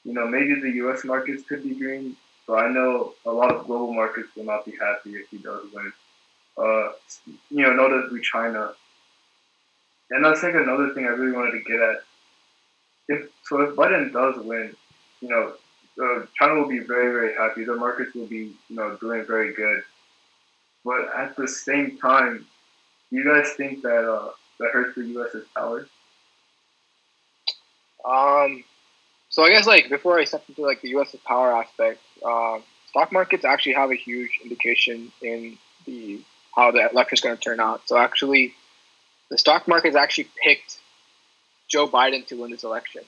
you 0.04 0.14
know 0.14 0.28
maybe 0.28 0.60
the 0.60 0.72
U.S. 0.78 1.04
markets 1.04 1.44
could 1.48 1.64
be 1.64 1.76
green, 1.76 2.16
but 2.48 2.54
I 2.56 2.70
know 2.70 3.14
a 3.26 3.32
lot 3.32 3.54
of 3.54 3.66
global 3.66 3.94
markets 3.94 4.30
will 4.36 4.46
not 4.46 4.66
be 4.66 4.74
happy 4.80 5.16
if 5.16 5.30
he 5.30 5.38
does 5.38 5.66
win. 5.74 5.92
Uh, 6.58 6.92
you 7.50 7.64
know, 7.64 7.74
notably 7.74 8.22
China. 8.22 8.74
And 10.10 10.24
that's 10.24 10.42
like 10.42 10.56
another 10.56 10.94
thing 10.94 11.06
I 11.06 11.10
really 11.10 11.36
wanted 11.36 11.52
to 11.52 11.64
get 11.70 11.80
at. 11.80 11.98
If 13.10 13.30
so, 13.44 13.62
if 13.62 13.76
Biden 13.76 14.12
does 14.12 14.44
win, 14.44 14.76
you 15.22 15.30
know, 15.30 15.54
uh, 16.02 16.26
China 16.38 16.56
will 16.56 16.70
be 16.70 16.80
very 16.80 17.12
very 17.12 17.34
happy. 17.34 17.64
The 17.64 17.76
markets 17.76 18.14
will 18.16 18.28
be 18.28 18.56
you 18.70 18.76
know 18.76 18.98
doing 19.00 19.26
very 19.26 19.54
good. 19.54 19.84
But 20.86 21.10
at 21.16 21.36
the 21.36 21.48
same 21.48 21.98
time, 21.98 22.46
you 23.12 23.24
guys 23.24 23.54
think 23.54 23.82
that 23.84 24.10
uh, 24.10 24.30
that 24.60 24.72
hurts 24.72 24.96
the 24.96 25.06
U.S.'s 25.06 25.44
power? 25.56 25.88
Um, 28.06 28.64
so 29.38 29.44
I 29.44 29.50
guess 29.50 29.68
like 29.68 29.88
before 29.88 30.18
I 30.18 30.24
step 30.24 30.44
into 30.50 30.64
like 30.64 30.82
the 30.82 30.90
U.S. 30.98 31.16
power 31.24 31.56
aspect, 31.56 32.00
um, 32.26 32.64
stock 32.88 33.12
markets 33.12 33.46
actually 33.46 33.74
have 33.74 33.92
a 33.92 33.96
huge 33.96 34.32
indication 34.44 35.12
in 35.22 35.60
the 35.86 36.22
how 36.56 36.72
the 36.72 36.90
election's 36.90 37.22
going 37.22 37.38
to 37.38 37.42
turn 37.42 37.60
out. 37.60 37.82
So 37.86 38.00
actually, 38.00 38.56
the 39.30 39.38
stock 39.38 39.68
market's 39.68 39.96
actually 39.96 40.30
picked 40.44 40.80
Joe 41.68 41.88
Biden 41.88 42.26
to 42.30 42.42
win 42.42 42.50
this 42.50 42.64
election, 42.64 43.04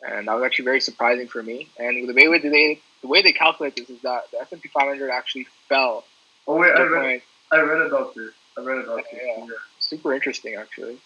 and 0.00 0.28
that 0.28 0.34
was 0.34 0.44
actually 0.44 0.66
very 0.66 0.80
surprising 0.80 1.26
for 1.26 1.42
me. 1.42 1.68
And 1.76 2.08
the 2.08 2.14
way 2.14 2.38
they 2.38 2.80
the 3.02 3.08
way 3.08 3.22
they 3.22 3.32
calculate 3.32 3.74
this 3.74 3.90
is 3.90 4.00
that 4.02 4.30
the 4.30 4.40
S 4.40 4.52
and 4.52 4.62
P 4.62 4.68
500 4.68 5.10
actually 5.10 5.48
fell. 5.68 6.04
Oh 6.46 6.56
wait, 6.56 6.70
I 6.70 6.82
read, 6.82 7.22
I 7.50 7.60
read 7.62 7.84
about 7.84 8.14
this. 8.14 8.30
I 8.56 8.60
read 8.60 8.84
about 8.84 8.98
this. 8.98 9.06
Yeah. 9.12 9.38
Yeah. 9.38 9.54
super 9.80 10.14
interesting 10.14 10.54
actually. 10.54 10.98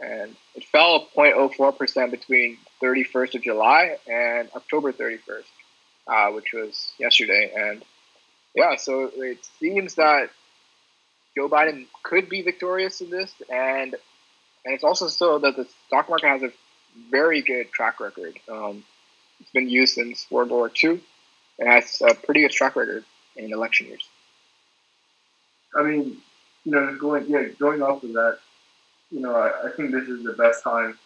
And 0.00 0.34
it 0.54 0.64
fell 0.64 1.06
0.04% 1.16 2.10
between 2.10 2.58
31st 2.82 3.34
of 3.34 3.42
July 3.42 3.98
and 4.08 4.48
October 4.56 4.92
31st, 4.92 5.42
uh, 6.06 6.32
which 6.32 6.52
was 6.52 6.92
yesterday. 6.98 7.52
And 7.54 7.84
yeah, 8.54 8.76
so 8.76 9.10
it 9.14 9.44
seems 9.58 9.94
that 9.96 10.30
Joe 11.36 11.48
Biden 11.48 11.86
could 12.02 12.28
be 12.28 12.42
victorious 12.42 13.00
in 13.00 13.10
this, 13.10 13.32
and 13.50 13.94
and 14.64 14.74
it's 14.74 14.84
also 14.84 15.08
so 15.08 15.38
that 15.38 15.56
the 15.56 15.66
stock 15.86 16.08
market 16.08 16.28
has 16.28 16.42
a 16.42 16.52
very 17.10 17.40
good 17.40 17.72
track 17.72 18.00
record. 18.00 18.38
Um, 18.50 18.84
it's 19.40 19.50
been 19.50 19.68
used 19.68 19.94
since 19.94 20.26
World 20.30 20.50
War 20.50 20.70
II, 20.82 21.00
and 21.58 21.68
has 21.68 22.00
a 22.02 22.14
pretty 22.14 22.42
good 22.42 22.52
track 22.52 22.76
record 22.76 23.04
in 23.36 23.52
election 23.52 23.86
years. 23.88 24.06
I 25.74 25.82
mean, 25.82 26.18
you 26.64 26.72
know, 26.72 26.96
going 26.96 27.26
yeah, 27.28 27.44
going 27.58 27.82
off 27.82 28.04
of 28.04 28.12
that, 28.12 28.38
you 29.12 29.20
know, 29.20 29.34
I, 29.36 29.68
I 29.68 29.70
think 29.72 29.92
this 29.92 30.08
is 30.08 30.24
the 30.24 30.32
best 30.32 30.64
time 30.64 30.98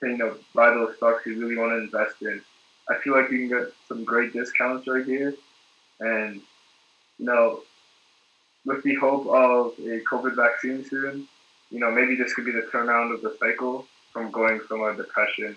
to 0.00 0.08
you 0.08 0.18
know 0.18 0.36
buy 0.54 0.70
those 0.70 0.96
stocks 0.96 1.24
you 1.24 1.40
really 1.40 1.56
want 1.56 1.70
to 1.70 1.78
invest 1.78 2.20
in. 2.20 2.42
I 2.90 2.98
feel 2.98 3.14
like 3.14 3.30
you 3.30 3.38
can 3.38 3.48
get 3.48 3.72
some 3.88 4.04
great 4.04 4.32
discounts 4.32 4.86
right 4.86 5.06
here, 5.06 5.34
and 6.00 6.42
you 7.18 7.26
know, 7.26 7.60
with 8.66 8.82
the 8.82 8.96
hope 8.96 9.26
of 9.28 9.78
a 9.78 10.00
COVID 10.00 10.34
vaccine 10.34 10.84
soon, 10.84 11.28
you 11.70 11.78
know, 11.78 11.90
maybe 11.90 12.16
this 12.16 12.34
could 12.34 12.44
be 12.44 12.52
the 12.52 12.68
turnaround 12.72 13.14
of 13.14 13.22
the 13.22 13.36
cycle 13.38 13.86
from 14.12 14.30
going 14.30 14.60
from 14.60 14.82
a 14.82 14.94
depression 14.94 15.56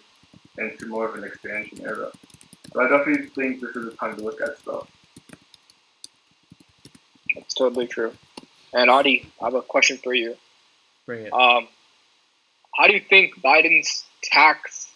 into 0.58 0.86
more 0.88 1.10
of 1.10 1.16
an 1.16 1.24
expansion 1.24 1.82
era. 1.82 2.12
So 2.74 2.82
I 2.82 2.90
definitely 2.90 3.28
think 3.28 3.62
this 3.62 3.76
is 3.76 3.94
a 3.94 3.96
time 3.98 4.16
to 4.16 4.24
look 4.24 4.42
at 4.42 4.58
stuff. 4.60 4.88
That's 7.36 7.54
totally 7.54 7.88
true. 7.88 8.14
And 8.74 8.90
Audie, 8.90 9.30
I 9.42 9.46
have 9.46 9.54
a 9.56 9.62
question 9.62 9.98
for 9.98 10.14
you. 10.14 10.36
Bring 11.08 11.26
it. 11.26 11.34
Um, 11.34 11.68
how 12.76 12.86
do 12.86 12.94
you 12.94 13.00
think 13.00 13.42
Biden's 13.42 14.06
tax 14.22 14.92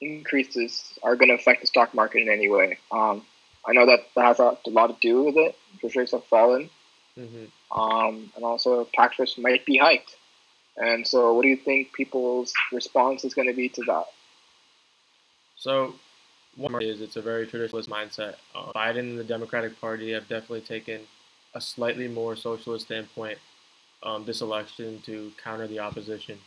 increases 0.00 0.98
are 1.02 1.16
going 1.16 1.28
to 1.28 1.34
affect 1.34 1.60
the 1.60 1.66
stock 1.66 1.92
market 1.92 2.22
in 2.22 2.30
any 2.30 2.48
way? 2.48 2.78
Um, 2.90 3.22
I 3.66 3.72
know 3.72 3.84
that 3.86 4.06
that 4.14 4.24
has 4.24 4.38
a, 4.38 4.56
lot 4.68 4.86
to 4.86 4.96
do 5.02 5.24
with 5.24 5.36
it. 5.36 5.54
Interest 5.74 5.96
rates 5.96 6.12
have 6.12 6.24
fallen, 6.24 6.70
hmm 7.14 7.44
um, 7.72 8.30
and 8.36 8.44
also 8.44 8.88
tax 8.94 9.18
rates 9.18 9.36
might 9.36 9.66
be 9.66 9.76
hiked. 9.76 10.14
And 10.76 11.06
so, 11.06 11.34
what 11.34 11.42
do 11.42 11.48
you 11.48 11.56
think 11.56 11.92
people's 11.92 12.54
response 12.72 13.24
is 13.24 13.34
going 13.34 13.48
to 13.48 13.54
be 13.54 13.68
to 13.70 13.82
that? 13.86 14.04
So, 15.56 15.94
one 16.54 16.80
is 16.80 17.00
it's 17.00 17.16
a 17.16 17.22
very 17.22 17.46
traditionalist 17.46 17.88
mindset. 17.88 18.36
Uh, 18.54 18.72
Biden 18.72 19.00
and 19.00 19.18
the 19.18 19.24
Democratic 19.24 19.80
Party 19.80 20.12
have 20.12 20.28
definitely 20.28 20.60
taken 20.60 21.00
a 21.54 21.60
slightly 21.60 22.06
more 22.06 22.36
socialist 22.36 22.86
standpoint 22.86 23.38
um, 24.02 24.24
this 24.24 24.40
election 24.40 25.00
to 25.06 25.32
counter 25.42 25.66
the 25.66 25.80
opposition. 25.80 26.38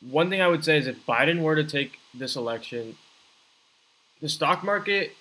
One 0.00 0.30
thing 0.30 0.40
I 0.40 0.48
would 0.48 0.64
say 0.64 0.78
is 0.78 0.86
if 0.86 1.04
Biden 1.06 1.42
were 1.42 1.54
to 1.54 1.64
take 1.64 1.98
this 2.12 2.36
election, 2.36 2.96
the 4.20 4.28
stock 4.28 4.64
market, 4.64 5.12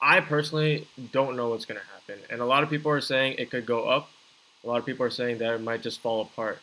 I 0.00 0.20
personally 0.20 0.86
don't 1.12 1.36
know 1.36 1.50
what's 1.50 1.64
going 1.64 1.80
to 1.80 1.86
happen. 1.86 2.24
And 2.30 2.40
a 2.40 2.46
lot 2.46 2.62
of 2.62 2.70
people 2.70 2.90
are 2.90 3.00
saying 3.00 3.36
it 3.38 3.50
could 3.50 3.66
go 3.66 3.88
up. 3.88 4.08
A 4.64 4.68
lot 4.68 4.78
of 4.78 4.86
people 4.86 5.04
are 5.04 5.10
saying 5.10 5.38
that 5.38 5.54
it 5.54 5.60
might 5.60 5.82
just 5.82 6.00
fall 6.00 6.22
apart. 6.22 6.58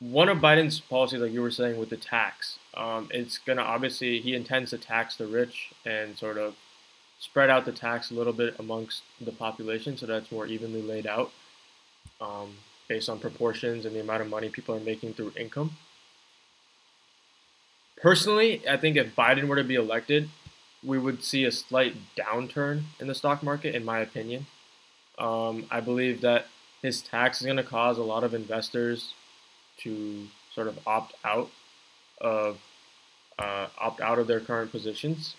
One 0.00 0.28
of 0.28 0.38
Biden's 0.38 0.80
policies, 0.80 1.20
like 1.20 1.32
you 1.32 1.40
were 1.40 1.50
saying, 1.50 1.78
with 1.78 1.88
the 1.88 1.96
tax, 1.96 2.58
um, 2.74 3.08
it's 3.12 3.38
going 3.38 3.56
to 3.56 3.62
obviously, 3.62 4.20
he 4.20 4.34
intends 4.34 4.70
to 4.70 4.78
tax 4.78 5.16
the 5.16 5.26
rich 5.26 5.72
and 5.86 6.16
sort 6.18 6.36
of 6.36 6.54
spread 7.18 7.50
out 7.50 7.64
the 7.64 7.72
tax 7.72 8.10
a 8.10 8.14
little 8.14 8.32
bit 8.32 8.54
amongst 8.58 9.02
the 9.20 9.32
population 9.32 9.96
so 9.96 10.06
that's 10.06 10.30
more 10.30 10.46
evenly 10.46 10.82
laid 10.82 11.06
out 11.06 11.30
um, 12.20 12.54
based 12.88 13.08
on 13.08 13.18
proportions 13.18 13.84
and 13.84 13.94
the 13.94 14.00
amount 14.00 14.22
of 14.22 14.28
money 14.28 14.48
people 14.48 14.74
are 14.74 14.80
making 14.80 15.14
through 15.14 15.32
income. 15.36 15.72
Personally, 18.00 18.62
I 18.68 18.76
think 18.76 18.96
if 18.96 19.16
Biden 19.16 19.48
were 19.48 19.56
to 19.56 19.64
be 19.64 19.74
elected, 19.74 20.28
we 20.84 20.98
would 20.98 21.24
see 21.24 21.44
a 21.44 21.50
slight 21.50 21.96
downturn 22.16 22.82
in 23.00 23.06
the 23.06 23.14
stock 23.14 23.42
market, 23.42 23.74
in 23.74 23.84
my 23.84 24.00
opinion. 24.00 24.46
Um, 25.18 25.66
I 25.70 25.80
believe 25.80 26.20
that 26.20 26.46
his 26.82 27.00
tax 27.00 27.40
is 27.40 27.46
going 27.46 27.56
to 27.56 27.62
cause 27.62 27.98
a 27.98 28.02
lot 28.02 28.22
of 28.22 28.34
investors 28.34 29.14
to 29.78 30.26
sort 30.54 30.68
of 30.68 30.78
opt 30.86 31.14
out 31.24 31.50
of 32.20 32.58
uh, 33.38 33.66
opt 33.78 34.00
out 34.00 34.18
of 34.18 34.26
their 34.26 34.40
current 34.40 34.70
positions. 34.70 35.34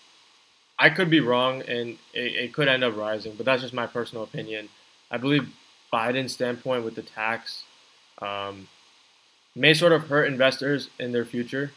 I 0.78 0.90
could 0.90 1.10
be 1.10 1.20
wrong, 1.20 1.62
and 1.62 1.98
it, 2.12 2.34
it 2.34 2.52
could 2.52 2.68
end 2.68 2.84
up 2.84 2.96
rising, 2.96 3.34
but 3.36 3.46
that's 3.46 3.62
just 3.62 3.74
my 3.74 3.86
personal 3.86 4.22
opinion. 4.22 4.68
I 5.10 5.16
believe 5.16 5.48
Biden's 5.92 6.32
standpoint 6.32 6.84
with 6.84 6.94
the 6.94 7.02
tax 7.02 7.64
um, 8.20 8.68
may 9.54 9.74
sort 9.74 9.92
of 9.92 10.08
hurt 10.08 10.26
investors 10.26 10.90
in 10.98 11.12
their 11.12 11.24
future, 11.24 11.72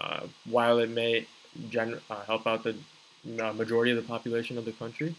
uh, 0.00 0.20
while 0.44 0.78
it 0.78 0.90
may 0.90 1.26
gen- 1.68 2.00
uh, 2.10 2.22
help 2.24 2.46
out 2.46 2.64
the 2.64 2.76
uh, 3.42 3.52
majority 3.52 3.90
of 3.90 3.96
the 3.96 4.02
population 4.02 4.58
of 4.58 4.64
the 4.64 4.72
country. 4.72 5.14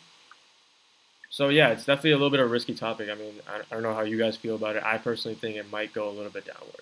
So 1.29 1.49
yeah, 1.49 1.69
it's 1.69 1.85
definitely 1.85 2.11
a 2.11 2.15
little 2.15 2.31
bit 2.31 2.39
of 2.39 2.47
a 2.47 2.49
risky 2.49 2.73
topic. 2.73 3.09
I 3.09 3.15
mean, 3.15 3.35
I, 3.47 3.57
I 3.57 3.73
don't 3.73 3.83
know 3.83 3.93
how 3.93 4.01
you 4.01 4.17
guys 4.17 4.35
feel 4.35 4.55
about 4.55 4.75
it. 4.75 4.83
I 4.83 4.97
personally 4.97 5.35
think 5.35 5.57
it 5.57 5.69
might 5.71 5.93
go 5.93 6.09
a 6.09 6.11
little 6.11 6.31
bit 6.31 6.45
downward. 6.45 6.81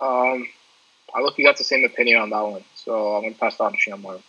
Um, 0.00 0.48
I 1.14 1.20
look, 1.20 1.38
you 1.38 1.44
got 1.44 1.58
the 1.58 1.64
same 1.64 1.84
opinion 1.84 2.20
on 2.20 2.30
that 2.30 2.40
one, 2.40 2.64
so 2.74 3.14
I'm 3.16 3.22
going 3.22 3.34
to 3.34 3.40
pass 3.40 3.54
it 3.54 3.60
on 3.60 3.72
to 3.72 3.78
Shamar. 3.78 4.20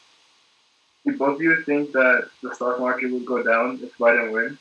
Do 1.05 1.17
both 1.17 1.35
of 1.35 1.41
you 1.41 1.61
think 1.63 1.91
that 1.93 2.29
the 2.43 2.53
stock 2.53 2.79
market 2.79 3.11
would 3.11 3.25
go 3.25 3.41
down 3.41 3.79
if 3.81 3.97
Biden 3.97 4.31
wins? 4.31 4.59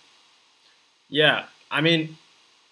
Yeah, 1.09 1.45
I 1.71 1.81
mean, 1.81 2.17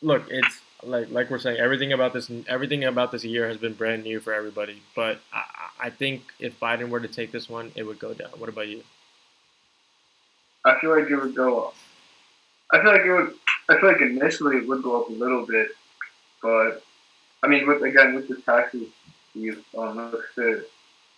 look, 0.01 0.25
it's 0.31 0.61
like 0.83 1.11
like 1.11 1.31
we're 1.31 1.39
saying, 1.39 1.59
everything 1.59 1.93
about 1.93 2.13
this 2.13 2.31
everything 2.49 2.85
about 2.85 3.13
this 3.13 3.25
year 3.25 3.49
has 3.49 3.57
been 3.57 3.75
brand 3.75 4.05
new 4.05 4.21
for 4.21 4.33
everybody. 4.33 4.81
But 4.95 5.21
I, 5.33 5.43
I 5.81 5.91
think 5.91 6.23
if 6.39 6.59
Biden 6.61 6.89
were 6.89 7.01
to 7.01 7.09
take 7.09 7.33
this 7.33 7.49
one, 7.49 7.73
it 7.75 7.83
would 7.83 7.99
go 7.99 8.15
down. 8.15 8.31
What 8.39 8.49
about 8.49 8.69
you? 8.69 8.83
I 10.65 10.79
feel 10.81 10.99
like 10.99 11.11
it 11.11 11.17
would 11.17 11.35
go 11.35 11.69
up. 11.69 11.75
I 12.73 12.81
feel 12.83 12.93
like 12.93 13.03
it 13.03 13.13
would. 13.13 13.35
I 13.69 13.79
feel 13.81 13.93
like 13.93 14.01
initially 14.01 14.57
it 14.57 14.69
would 14.69 14.83
go 14.83 15.03
up 15.03 15.09
a 15.09 15.13
little 15.13 15.45
bit, 15.45 15.69
but 16.43 16.83
I 17.43 17.49
mean, 17.49 17.67
with 17.67 17.83
again 17.83 18.15
with 18.15 18.29
the 18.29 18.37
taxes, 18.37 18.89
you 19.35 19.63
um, 19.77 20.11
looks 20.11 20.35
to 20.37 20.65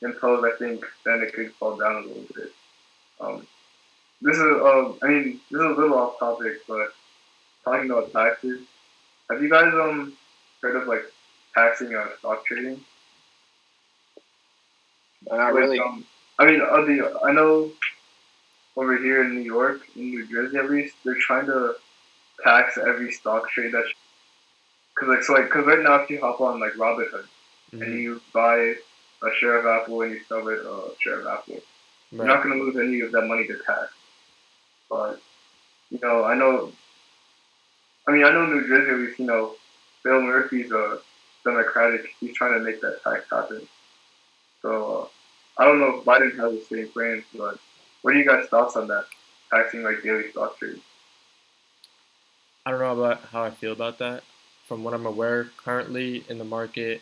impose, 0.02 0.44
I 0.44 0.56
think 0.58 0.84
then 1.04 1.22
it 1.22 1.32
could 1.34 1.52
fall 1.54 1.76
down 1.76 1.96
a 1.96 2.06
little 2.06 2.24
bit. 2.34 2.52
Um, 3.20 3.46
this 4.22 4.36
is, 4.36 4.42
uh, 4.42 4.92
I 5.02 5.08
mean, 5.08 5.40
this 5.50 5.60
is 5.60 5.66
a 5.66 5.68
little 5.80 5.94
off 5.94 6.18
topic, 6.18 6.66
but 6.68 6.88
talking 7.64 7.90
about 7.90 8.12
taxes, 8.12 8.60
have 9.30 9.42
you 9.42 9.48
guys 9.50 9.72
um 9.74 10.16
heard 10.62 10.76
of 10.76 10.88
like 10.88 11.04
taxing 11.54 11.94
uh, 11.94 12.06
stock 12.18 12.44
trading? 12.46 12.80
Not 15.30 15.54
really. 15.54 15.78
Um, 15.78 16.04
I 16.38 16.46
mean, 16.46 16.60
uh, 16.62 16.80
the, 16.82 17.20
I 17.24 17.32
know 17.32 17.70
over 18.76 18.96
here 18.96 19.22
in 19.24 19.34
New 19.34 19.42
York, 19.42 19.80
in 19.96 20.10
New 20.10 20.26
Jersey 20.26 20.56
at 20.56 20.70
least, 20.70 20.94
they're 21.04 21.14
trying 21.20 21.46
to 21.46 21.74
tax 22.42 22.78
every 22.78 23.12
stock 23.12 23.48
trade 23.50 23.72
that. 23.72 23.84
Cause 24.98 25.08
like 25.08 25.22
so 25.22 25.32
like 25.34 25.48
cause 25.48 25.64
right 25.66 25.80
now 25.80 25.94
if 25.96 26.10
you 26.10 26.20
hop 26.20 26.40
on 26.42 26.60
like 26.60 26.72
Robinhood 26.74 27.26
Mhm. 27.72 27.82
and 27.82 28.02
you 28.02 28.20
buy 28.34 28.74
a 29.22 29.28
share 29.38 29.58
of 29.58 29.66
Apple 29.66 30.02
and 30.02 30.12
you 30.12 30.20
sell 30.28 30.46
it 30.48 30.60
a 30.60 30.90
share 31.00 31.20
of 31.20 31.26
Apple, 31.26 31.60
you're 32.10 32.24
not 32.24 32.42
gonna 32.42 32.56
lose 32.56 32.76
any 32.76 33.00
of 33.00 33.12
that 33.12 33.26
money 33.26 33.46
to 33.46 33.58
tax. 33.66 33.92
But 34.88 35.20
you 35.90 35.98
know, 36.02 36.24
I 36.24 36.34
know. 36.34 36.72
I 38.08 38.12
mean, 38.12 38.24
I 38.24 38.30
know 38.30 38.46
New 38.46 38.66
Jersey. 38.66 38.90
At 38.90 38.98
least 38.98 39.18
you 39.18 39.26
know, 39.26 39.54
Phil 40.02 40.20
Murphy's 40.20 40.70
a 40.70 40.98
Democratic. 41.44 42.06
He's 42.18 42.34
trying 42.34 42.54
to 42.54 42.60
make 42.60 42.80
that 42.80 43.02
tax 43.02 43.24
happen. 43.30 43.66
So 44.62 45.10
uh, 45.58 45.62
I 45.62 45.64
don't 45.64 45.80
know 45.80 45.98
if 45.98 46.04
Biden 46.04 46.36
has 46.36 46.52
the 46.52 46.64
same 46.68 46.88
plans, 46.88 47.24
but 47.36 47.58
what 48.02 48.14
are 48.14 48.18
you 48.18 48.26
guys' 48.26 48.48
thoughts 48.48 48.76
on 48.76 48.88
that? 48.88 49.06
Taxing 49.50 49.82
like 49.82 50.02
daily 50.02 50.30
stock 50.30 50.58
trades. 50.58 50.80
I 52.66 52.70
don't 52.70 52.80
know 52.80 53.00
about 53.00 53.24
how 53.24 53.42
I 53.42 53.50
feel 53.50 53.72
about 53.72 53.98
that. 53.98 54.22
From 54.66 54.84
what 54.84 54.94
I'm 54.94 55.06
aware, 55.06 55.50
currently 55.56 56.24
in 56.28 56.38
the 56.38 56.44
market, 56.44 57.00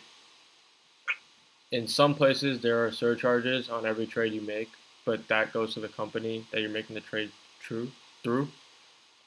in 1.71 1.87
some 1.87 2.15
places 2.15 2.61
there 2.61 2.83
are 2.83 2.91
surcharges 2.91 3.69
on 3.69 3.85
every 3.85 4.07
trade 4.07 4.33
you 4.33 4.41
make, 4.41 4.69
but 5.05 5.27
that 5.27 5.53
goes 5.53 5.73
to 5.73 5.79
the 5.79 5.87
company 5.87 6.45
that 6.51 6.61
you're 6.61 6.69
making 6.69 6.95
the 6.95 7.01
trade 7.01 7.31
true 7.61 7.91
through. 8.23 8.47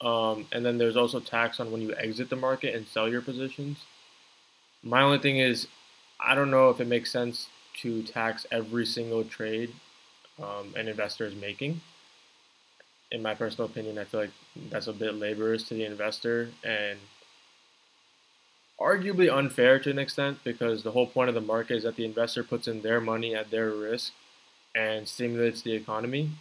Um, 0.01 0.45
and 0.51 0.65
then 0.65 0.77
there's 0.77 0.97
also 0.97 1.19
tax 1.19 1.59
on 1.59 1.71
when 1.71 1.81
you 1.81 1.95
exit 1.95 2.29
the 2.29 2.35
market 2.35 2.75
and 2.75 2.85
sell 2.87 3.07
your 3.07 3.21
positions. 3.21 3.79
My 4.83 5.01
only 5.01 5.19
thing 5.19 5.37
is, 5.37 5.67
I 6.19 6.35
don't 6.35 6.51
know 6.51 6.69
if 6.69 6.81
it 6.81 6.87
makes 6.87 7.11
sense 7.11 7.47
to 7.81 8.03
tax 8.03 8.45
every 8.51 8.85
single 8.85 9.23
trade 9.23 9.73
um, 10.41 10.73
an 10.75 10.87
investor 10.87 11.25
is 11.25 11.35
making. 11.35 11.81
In 13.11 13.21
my 13.21 13.35
personal 13.35 13.69
opinion, 13.69 13.97
I 13.97 14.03
feel 14.03 14.21
like 14.21 14.31
that's 14.69 14.87
a 14.87 14.93
bit 14.93 15.13
laborious 15.13 15.63
to 15.69 15.75
the 15.75 15.85
investor 15.85 16.49
and 16.63 16.97
arguably 18.79 19.31
unfair 19.31 19.79
to 19.79 19.89
an 19.89 19.99
extent 19.99 20.39
because 20.43 20.83
the 20.83 20.91
whole 20.91 21.07
point 21.07 21.29
of 21.29 21.35
the 21.35 21.41
market 21.41 21.77
is 21.77 21.83
that 21.83 21.95
the 21.95 22.05
investor 22.05 22.43
puts 22.43 22.67
in 22.67 22.81
their 22.81 22.99
money 22.99 23.35
at 23.35 23.51
their 23.51 23.69
risk 23.69 24.13
and 24.75 25.07
stimulates 25.07 25.61
the 25.61 25.73
economy, 25.73 26.31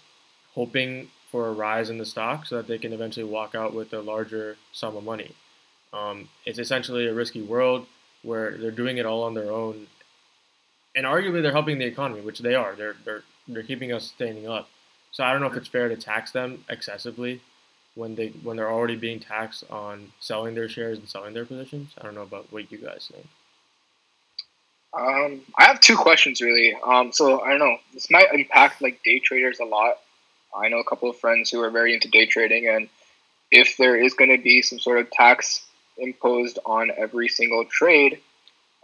hoping 0.54 1.08
for 1.30 1.48
a 1.48 1.52
rise 1.52 1.90
in 1.90 1.98
the 1.98 2.04
stock 2.04 2.46
so 2.46 2.56
that 2.56 2.66
they 2.66 2.78
can 2.78 2.92
eventually 2.92 3.24
walk 3.24 3.54
out 3.54 3.74
with 3.74 3.92
a 3.92 4.00
larger 4.00 4.56
sum 4.72 4.96
of 4.96 5.04
money. 5.04 5.32
Um, 5.92 6.28
it's 6.46 6.58
essentially 6.58 7.06
a 7.06 7.14
risky 7.14 7.42
world 7.42 7.86
where 8.22 8.56
they're 8.56 8.70
doing 8.70 8.96
it 8.96 9.06
all 9.06 9.22
on 9.22 9.34
their 9.34 9.50
own, 9.50 9.86
and 10.96 11.04
arguably 11.04 11.42
they're 11.42 11.52
helping 11.52 11.78
the 11.78 11.84
economy, 11.84 12.20
which 12.22 12.38
they 12.38 12.54
are. 12.54 12.74
They're 12.74 12.96
they're 13.04 13.22
they're 13.46 13.62
keeping 13.62 13.92
us 13.92 14.06
standing 14.06 14.48
up. 14.48 14.68
So 15.10 15.24
I 15.24 15.32
don't 15.32 15.42
know 15.42 15.48
if 15.48 15.56
it's 15.56 15.68
fair 15.68 15.88
to 15.88 15.96
tax 15.96 16.30
them 16.30 16.64
excessively 16.70 17.42
when 17.94 18.14
they 18.14 18.28
when 18.42 18.56
they're 18.56 18.70
already 18.70 18.96
being 18.96 19.20
taxed 19.20 19.64
on 19.70 20.12
selling 20.20 20.54
their 20.54 20.68
shares 20.68 20.98
and 20.98 21.08
selling 21.08 21.34
their 21.34 21.44
positions. 21.44 21.92
I 21.98 22.04
don't 22.04 22.14
know 22.14 22.22
about 22.22 22.52
what 22.52 22.70
you 22.72 22.78
guys 22.78 23.10
think. 23.12 23.26
Um, 24.94 25.40
I 25.58 25.64
have 25.64 25.80
two 25.80 25.96
questions 25.96 26.40
really. 26.40 26.74
Um, 26.74 27.12
so 27.12 27.40
I 27.40 27.50
don't 27.50 27.58
know. 27.58 27.76
This 27.94 28.10
might 28.10 28.32
impact 28.32 28.82
like 28.82 29.02
day 29.02 29.18
traders 29.18 29.60
a 29.60 29.64
lot. 29.64 29.98
I 30.54 30.68
know 30.68 30.78
a 30.78 30.84
couple 30.84 31.08
of 31.08 31.18
friends 31.18 31.50
who 31.50 31.60
are 31.62 31.70
very 31.70 31.94
into 31.94 32.08
day 32.08 32.26
trading, 32.26 32.68
and 32.68 32.88
if 33.50 33.76
there 33.78 33.96
is 33.96 34.12
going 34.14 34.30
to 34.36 34.42
be 34.42 34.60
some 34.60 34.78
sort 34.78 34.98
of 34.98 35.10
tax 35.10 35.64
imposed 35.96 36.58
on 36.66 36.90
every 36.96 37.28
single 37.28 37.64
trade, 37.64 38.20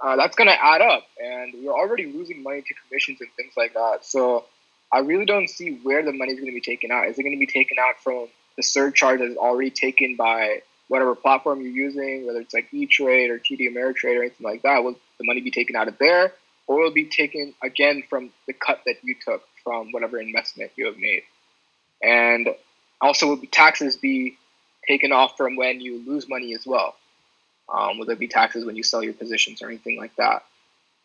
uh, 0.02 0.16
that's 0.16 0.36
going 0.36 0.48
to 0.48 0.64
add 0.64 0.80
up, 0.80 1.04
and 1.22 1.52
we're 1.62 1.72
already 1.72 2.06
losing 2.06 2.42
money 2.42 2.62
to 2.62 2.74
commissions 2.86 3.20
and 3.20 3.30
things 3.36 3.52
like 3.56 3.74
that. 3.74 3.98
So 4.02 4.46
I 4.92 5.00
really 5.00 5.26
don't 5.26 5.48
see 5.48 5.78
where 5.82 6.02
the 6.02 6.12
money 6.12 6.32
is 6.32 6.38
going 6.38 6.50
to 6.50 6.54
be 6.54 6.62
taken 6.62 6.90
out. 6.90 7.08
Is 7.08 7.18
it 7.18 7.22
going 7.22 7.34
to 7.34 7.38
be 7.38 7.46
taken 7.46 7.76
out 7.78 7.96
from 8.02 8.28
the 8.58 8.62
surcharge 8.64 9.20
that 9.20 9.28
is 9.28 9.36
already 9.36 9.70
taken 9.70 10.16
by 10.16 10.62
whatever 10.88 11.14
platform 11.14 11.62
you're 11.62 11.70
using, 11.70 12.26
whether 12.26 12.40
it's 12.40 12.52
like 12.52 12.66
E-Trade 12.72 13.30
or 13.30 13.38
TD 13.38 13.70
Ameritrade 13.72 14.18
or 14.18 14.22
anything 14.22 14.44
like 14.44 14.62
that? 14.62 14.82
Will 14.82 14.96
the 15.18 15.24
money 15.24 15.40
be 15.40 15.52
taken 15.52 15.76
out 15.76 15.88
of 15.88 15.96
there, 15.98 16.32
or 16.66 16.80
will 16.80 16.88
it 16.88 16.94
be 16.94 17.04
taken 17.04 17.54
again 17.62 18.02
from 18.10 18.30
the 18.46 18.52
cut 18.52 18.80
that 18.84 18.96
you 19.02 19.14
took 19.24 19.42
from 19.62 19.92
whatever 19.92 20.18
investment 20.18 20.72
you 20.76 20.86
have 20.86 20.98
made? 20.98 21.22
And 22.02 22.48
also, 23.00 23.28
will 23.28 23.40
taxes 23.50 23.96
be 23.96 24.36
taken 24.86 25.12
off 25.12 25.36
from 25.36 25.54
when 25.56 25.80
you 25.80 26.02
lose 26.04 26.28
money 26.28 26.54
as 26.54 26.66
well? 26.66 26.96
Um, 27.72 27.98
will 27.98 28.06
there 28.06 28.16
be 28.16 28.28
taxes 28.28 28.64
when 28.64 28.74
you 28.74 28.82
sell 28.82 29.04
your 29.04 29.12
positions 29.12 29.62
or 29.62 29.68
anything 29.68 29.98
like 29.98 30.16
that? 30.16 30.44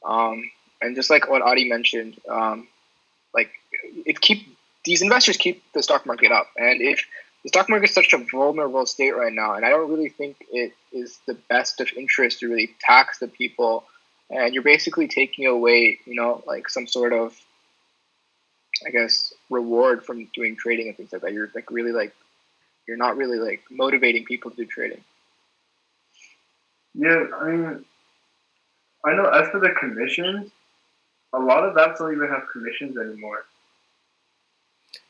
Um, 0.03 0.49
and 0.81 0.95
just 0.95 1.09
like 1.09 1.29
what 1.29 1.43
Adi 1.43 1.69
mentioned, 1.69 2.19
um, 2.27 2.67
like 3.33 3.51
it 4.05 4.19
keep 4.21 4.47
these 4.85 5.01
investors 5.01 5.37
keep 5.37 5.63
the 5.73 5.83
stock 5.83 6.05
market 6.05 6.31
up, 6.31 6.47
and 6.57 6.81
if 6.81 7.05
the 7.43 7.49
stock 7.49 7.69
market 7.69 7.89
is 7.89 7.93
such 7.93 8.13
a 8.13 8.25
vulnerable 8.32 8.86
state 8.86 9.15
right 9.15 9.34
now, 9.34 9.53
and 9.53 9.65
I 9.65 9.69
don't 9.69 9.89
really 9.89 10.10
think 10.10 10.38
it 10.51 10.73
is 10.91 11.19
the 11.27 11.38
best 11.49 11.82
of 11.82 11.89
interest 11.97 12.39
to 12.39 12.49
really 12.49 12.73
tax 12.79 13.19
the 13.19 13.27
people, 13.27 13.84
and 14.29 14.53
you're 14.53 14.63
basically 14.63 15.08
taking 15.08 15.45
away, 15.45 15.99
you 16.06 16.15
know, 16.15 16.41
like 16.47 16.69
some 16.69 16.88
sort 16.88 17.12
of, 17.12 17.38
I 18.86 18.91
guess, 18.91 19.34
reward 19.49 20.06
from 20.06 20.29
doing 20.34 20.56
trading 20.56 20.88
and 20.88 20.95
things 20.95 21.12
like 21.12 21.21
that. 21.21 21.34
You're 21.34 21.51
like 21.53 21.69
really 21.69 21.91
like, 21.91 22.15
you're 22.88 22.97
not 22.97 23.17
really 23.17 23.39
like 23.39 23.63
motivating 23.69 24.25
people 24.25 24.51
to 24.51 24.58
do 24.58 24.65
trading. 24.65 25.03
Yeah, 26.95 27.25
I 27.36 27.49
mean, 27.49 27.86
I 29.06 29.13
know 29.15 29.25
as 29.25 29.49
for 29.49 29.60
the 29.60 29.71
commissions, 29.79 30.51
a 31.34 31.39
lot 31.39 31.63
of 31.63 31.75
apps 31.75 31.97
don't 31.97 32.13
even 32.13 32.29
have 32.29 32.43
commissions 32.51 32.97
anymore. 32.97 33.43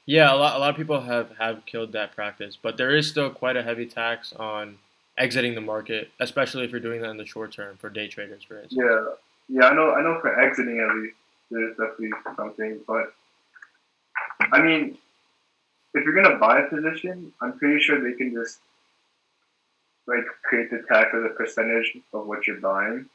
Yeah, 0.06 0.34
a 0.34 0.36
lot, 0.36 0.56
a 0.58 0.60
lot 0.60 0.70
of 0.70 0.76
people 0.76 1.02
have, 1.02 1.32
have 1.40 1.66
killed 1.66 1.94
that 1.94 2.14
practice, 2.14 2.58
but 2.62 2.78
there 2.78 2.96
is 2.96 3.08
still 3.08 3.30
quite 3.30 3.56
a 3.56 3.64
heavy 3.64 3.86
tax 3.86 4.34
on 4.34 4.78
exiting 5.18 5.56
the 5.56 5.62
market, 5.62 6.12
especially 6.20 6.66
if 6.66 6.72
you're 6.72 6.80
doing 6.80 7.02
that 7.02 7.10
in 7.10 7.18
the 7.18 7.26
short 7.26 7.54
term 7.54 7.78
for 7.78 7.90
day 7.90 8.08
traders, 8.08 8.44
for 8.44 8.62
instance. 8.62 8.82
Yeah, 8.84 9.62
yeah, 9.62 9.68
I 9.70 9.74
know. 9.74 9.94
I 9.94 10.02
know 10.02 10.20
for 10.20 10.40
exiting 10.40 10.80
at 10.80 10.96
least, 10.96 11.16
there's 11.52 11.78
definitely 11.78 12.12
something. 12.36 12.80
But 12.88 13.14
I 14.52 14.62
mean, 14.62 14.98
if 15.94 16.04
you're 16.04 16.22
gonna 16.22 16.38
buy 16.38 16.60
a 16.60 16.68
position, 16.68 17.32
I'm 17.42 17.58
pretty 17.58 17.82
sure 17.82 18.02
they 18.02 18.18
can 18.18 18.34
just 18.34 18.60
like 20.08 20.26
create 20.44 20.70
the 20.70 20.84
tax 20.90 21.12
as 21.14 21.24
a 21.24 21.30
percentage 21.30 21.98
of 22.14 22.26
what 22.26 22.46
you're 22.48 22.60
buying. 22.60 23.06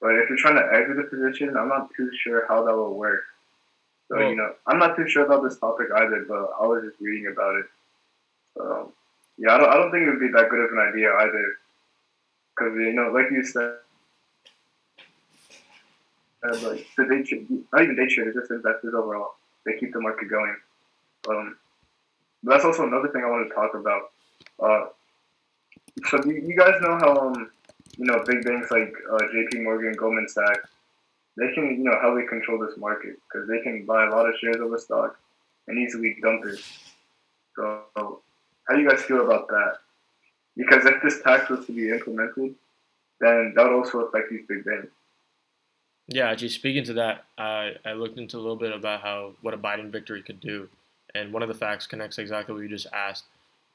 But 0.00 0.16
if 0.16 0.28
you're 0.28 0.38
trying 0.38 0.56
to 0.56 0.74
exit 0.74 0.98
a 0.98 1.04
position, 1.04 1.56
I'm 1.56 1.68
not 1.68 1.90
too 1.96 2.10
sure 2.22 2.46
how 2.48 2.64
that 2.64 2.74
will 2.74 2.94
work. 2.94 3.22
So 4.12 4.18
Well- 4.18 4.28
you 4.28 4.36
know, 4.36 4.54
I'm 4.66 4.78
not 4.78 4.94
too 4.94 5.08
sure 5.08 5.24
about 5.24 5.42
this 5.42 5.58
topic 5.58 5.88
either. 5.90 6.26
But 6.28 6.50
I 6.60 6.66
was 6.66 6.84
just 6.84 7.00
reading 7.00 7.32
about 7.32 7.56
it. 7.56 7.66
So 8.56 8.92
yeah, 9.38 9.54
I 9.54 9.58
don't. 9.58 9.70
I 9.70 9.74
don't 9.74 9.90
think 9.90 10.02
it 10.06 10.10
would 10.10 10.20
be 10.20 10.28
that 10.28 10.50
good 10.50 10.60
of 10.60 10.70
an 10.72 10.78
idea 10.78 11.14
either. 11.14 11.58
Because 12.50 12.74
you 12.76 12.92
know, 12.92 13.10
like 13.10 13.30
you 13.30 13.42
said. 13.42 13.78
Uh, 16.44 16.56
like 16.68 16.86
the 16.98 17.04
day 17.06 17.22
trade, 17.22 17.46
not 17.72 17.82
even 17.82 17.94
day 17.96 18.08
traders, 18.08 18.34
just 18.34 18.50
investors 18.50 18.92
overall. 18.94 19.36
They 19.64 19.78
keep 19.78 19.92
the 19.92 20.00
market 20.00 20.28
going. 20.28 20.56
Um, 21.28 21.56
but 22.42 22.54
that's 22.54 22.64
also 22.64 22.84
another 22.84 23.08
thing 23.08 23.22
I 23.24 23.30
want 23.30 23.48
to 23.48 23.54
talk 23.54 23.74
about. 23.74 24.10
Uh, 24.58 24.88
so 26.10 26.20
you, 26.26 26.42
you 26.44 26.56
guys 26.56 26.74
know 26.82 26.98
how 26.98 27.28
um, 27.28 27.50
you 27.96 28.06
know 28.06 28.22
big 28.26 28.44
banks 28.44 28.72
like 28.72 28.92
uh, 29.10 29.18
J.P. 29.32 29.60
Morgan, 29.60 29.92
Goldman 29.92 30.28
Sachs, 30.28 30.68
they 31.36 31.52
can 31.54 31.64
you 31.70 31.84
know 31.84 31.98
how 32.00 32.14
they 32.14 32.26
control 32.26 32.58
this 32.58 32.76
market 32.76 33.16
because 33.30 33.48
they 33.48 33.60
can 33.60 33.84
buy 33.86 34.06
a 34.06 34.10
lot 34.10 34.28
of 34.28 34.34
shares 34.40 34.56
of 34.60 34.72
a 34.72 34.78
stock 34.78 35.18
and 35.68 35.78
easily 35.78 36.16
dump 36.22 36.44
it. 36.46 36.60
So 37.56 37.82
how 37.96 38.74
do 38.74 38.80
you 38.80 38.88
guys 38.88 39.02
feel 39.02 39.24
about 39.24 39.48
that? 39.48 39.74
Because 40.56 40.84
if 40.84 41.02
this 41.02 41.22
tax 41.22 41.48
was 41.48 41.66
to 41.66 41.72
be 41.72 41.90
implemented, 41.90 42.54
then 43.20 43.52
that 43.56 43.64
would 43.64 43.72
also 43.72 44.00
affect 44.00 44.30
these 44.30 44.42
big 44.48 44.64
banks. 44.64 44.88
Yeah, 46.08 46.28
actually, 46.30 46.50
speaking 46.50 46.84
to 46.84 46.94
that, 46.94 47.24
I, 47.38 47.76
I 47.84 47.92
looked 47.92 48.18
into 48.18 48.36
a 48.36 48.40
little 48.40 48.56
bit 48.56 48.72
about 48.72 49.00
how 49.00 49.32
what 49.40 49.54
a 49.54 49.58
Biden 49.58 49.90
victory 49.90 50.22
could 50.22 50.40
do, 50.40 50.68
and 51.14 51.32
one 51.32 51.42
of 51.42 51.48
the 51.48 51.54
facts 51.54 51.86
connects 51.86 52.18
exactly 52.18 52.54
what 52.54 52.62
you 52.62 52.68
just 52.68 52.88
asked. 52.92 53.24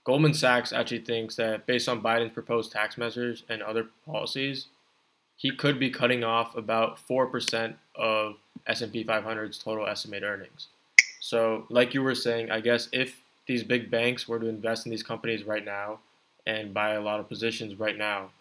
Goldman 0.04 0.34
Sachs 0.34 0.72
actually 0.72 1.02
thinks 1.02 1.36
that 1.36 1.66
based 1.66 1.90
on 1.90 2.02
Biden's 2.02 2.34
proposed 2.34 2.72
tax 2.72 2.98
measures 2.98 3.44
and 3.50 3.62
other 3.62 3.88
policies, 4.06 4.68
he 5.38 5.52
could 5.52 5.80
be 5.80 5.90
cutting 5.90 6.24
off 6.24 6.58
about 6.58 7.00
four 7.00 7.28
percent 7.28 7.78
of 7.96 8.36
S&P 8.68 9.06
500's 9.06 9.58
total 9.58 9.88
estimated 9.88 10.28
earnings. 10.28 10.68
So, 11.20 11.66
like 11.70 11.94
you 11.94 12.04
were 12.04 12.16
saying, 12.16 12.52
I 12.52 12.60
guess 12.60 12.90
if 12.92 13.22
these 13.46 13.64
big 13.64 13.90
banks 13.90 14.28
were 14.28 14.40
to 14.40 14.48
invest 14.48 14.86
in 14.86 14.92
these 14.92 15.04
companies 15.04 15.46
right 15.46 15.64
now 15.64 16.00
and 16.46 16.74
buy 16.74 16.92
a 16.92 17.02
lot 17.02 17.20
of 17.20 17.30
positions 17.30 17.80
right 17.80 17.98
now, 17.98 18.32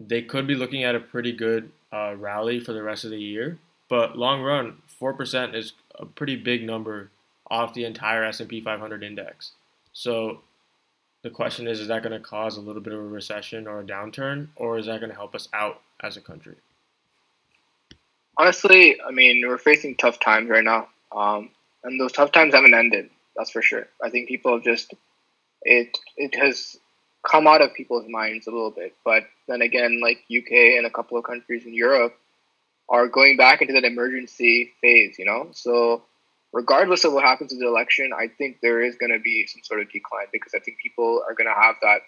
they 0.00 0.22
could 0.22 0.46
be 0.46 0.54
looking 0.54 0.84
at 0.84 0.94
a 0.94 1.00
pretty 1.00 1.32
good 1.32 1.70
uh, 1.92 2.14
rally 2.16 2.60
for 2.60 2.72
the 2.72 2.82
rest 2.82 3.04
of 3.04 3.10
the 3.10 3.20
year. 3.20 3.58
But 3.88 4.16
long 4.16 4.42
run, 4.42 4.78
four 4.86 5.12
percent 5.12 5.54
is 5.54 5.74
a 5.96 6.06
pretty 6.06 6.36
big 6.36 6.64
number 6.64 7.10
off 7.50 7.74
the 7.74 7.84
entire 7.84 8.24
S 8.24 8.40
and 8.40 8.48
P 8.48 8.60
500 8.60 9.02
index. 9.02 9.52
So 9.92 10.40
the 11.24 11.30
question 11.30 11.66
is, 11.66 11.80
is 11.80 11.88
that 11.88 12.02
going 12.02 12.12
to 12.12 12.20
cause 12.20 12.58
a 12.58 12.60
little 12.60 12.82
bit 12.82 12.92
of 12.92 12.98
a 13.00 13.02
recession 13.02 13.66
or 13.66 13.80
a 13.80 13.82
downturn, 13.82 14.48
or 14.56 14.78
is 14.78 14.86
that 14.86 15.00
going 15.00 15.10
to 15.10 15.16
help 15.16 15.34
us 15.34 15.48
out 15.54 15.80
as 16.02 16.18
a 16.18 16.20
country? 16.20 16.56
Honestly, 18.36 19.00
I 19.00 19.10
mean, 19.10 19.42
we're 19.46 19.56
facing 19.56 19.96
tough 19.96 20.20
times 20.20 20.50
right 20.50 20.62
now, 20.62 20.88
um, 21.12 21.48
and 21.82 21.98
those 21.98 22.12
tough 22.12 22.30
times 22.30 22.52
haven't 22.52 22.74
ended. 22.74 23.08
That's 23.36 23.50
for 23.50 23.62
sure. 23.62 23.88
I 24.02 24.10
think 24.10 24.28
people 24.28 24.52
have 24.52 24.64
just 24.64 24.92
it 25.62 25.96
it 26.18 26.34
has 26.34 26.76
come 27.26 27.46
out 27.46 27.62
of 27.62 27.72
people's 27.72 28.06
minds 28.06 28.46
a 28.46 28.50
little 28.50 28.70
bit. 28.70 28.94
But 29.02 29.22
then 29.48 29.62
again, 29.62 30.02
like 30.02 30.18
UK 30.30 30.76
and 30.76 30.84
a 30.84 30.90
couple 30.90 31.16
of 31.16 31.24
countries 31.24 31.64
in 31.64 31.72
Europe 31.72 32.14
are 32.90 33.08
going 33.08 33.38
back 33.38 33.62
into 33.62 33.72
that 33.72 33.84
emergency 33.84 34.72
phase, 34.82 35.18
you 35.18 35.24
know? 35.24 35.48
So 35.52 36.02
regardless 36.54 37.04
of 37.04 37.12
what 37.12 37.24
happens 37.24 37.52
in 37.52 37.58
the 37.58 37.66
election, 37.66 38.12
I 38.16 38.28
think 38.28 38.60
there 38.62 38.80
is 38.80 38.94
going 38.94 39.12
to 39.12 39.18
be 39.18 39.46
some 39.46 39.62
sort 39.64 39.80
of 39.80 39.90
decline 39.90 40.26
because 40.32 40.54
I 40.54 40.60
think 40.60 40.78
people 40.78 41.22
are 41.28 41.34
going 41.34 41.48
to 41.48 41.60
have 41.60 41.74
that 41.82 42.00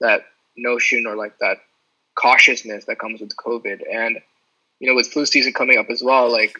that 0.00 0.26
notion 0.56 1.06
or 1.06 1.16
like 1.16 1.38
that 1.40 1.58
cautiousness 2.14 2.84
that 2.84 2.98
comes 2.98 3.20
with 3.20 3.36
COVID. 3.36 3.82
And 3.92 4.20
you 4.78 4.88
know, 4.88 4.94
with 4.94 5.08
flu 5.08 5.26
season 5.26 5.52
coming 5.52 5.78
up 5.78 5.90
as 5.90 6.02
well, 6.02 6.30
like 6.30 6.58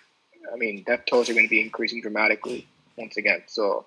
I 0.53 0.57
mean, 0.57 0.83
death 0.83 1.05
tolls 1.07 1.31
are 1.31 1.35
going 1.35 1.47
to 1.47 1.51
be 1.51 1.61
increasing 1.61 2.03
dramatically 2.03 2.67
once 2.97 3.17
again. 3.17 3.43
So 3.47 3.87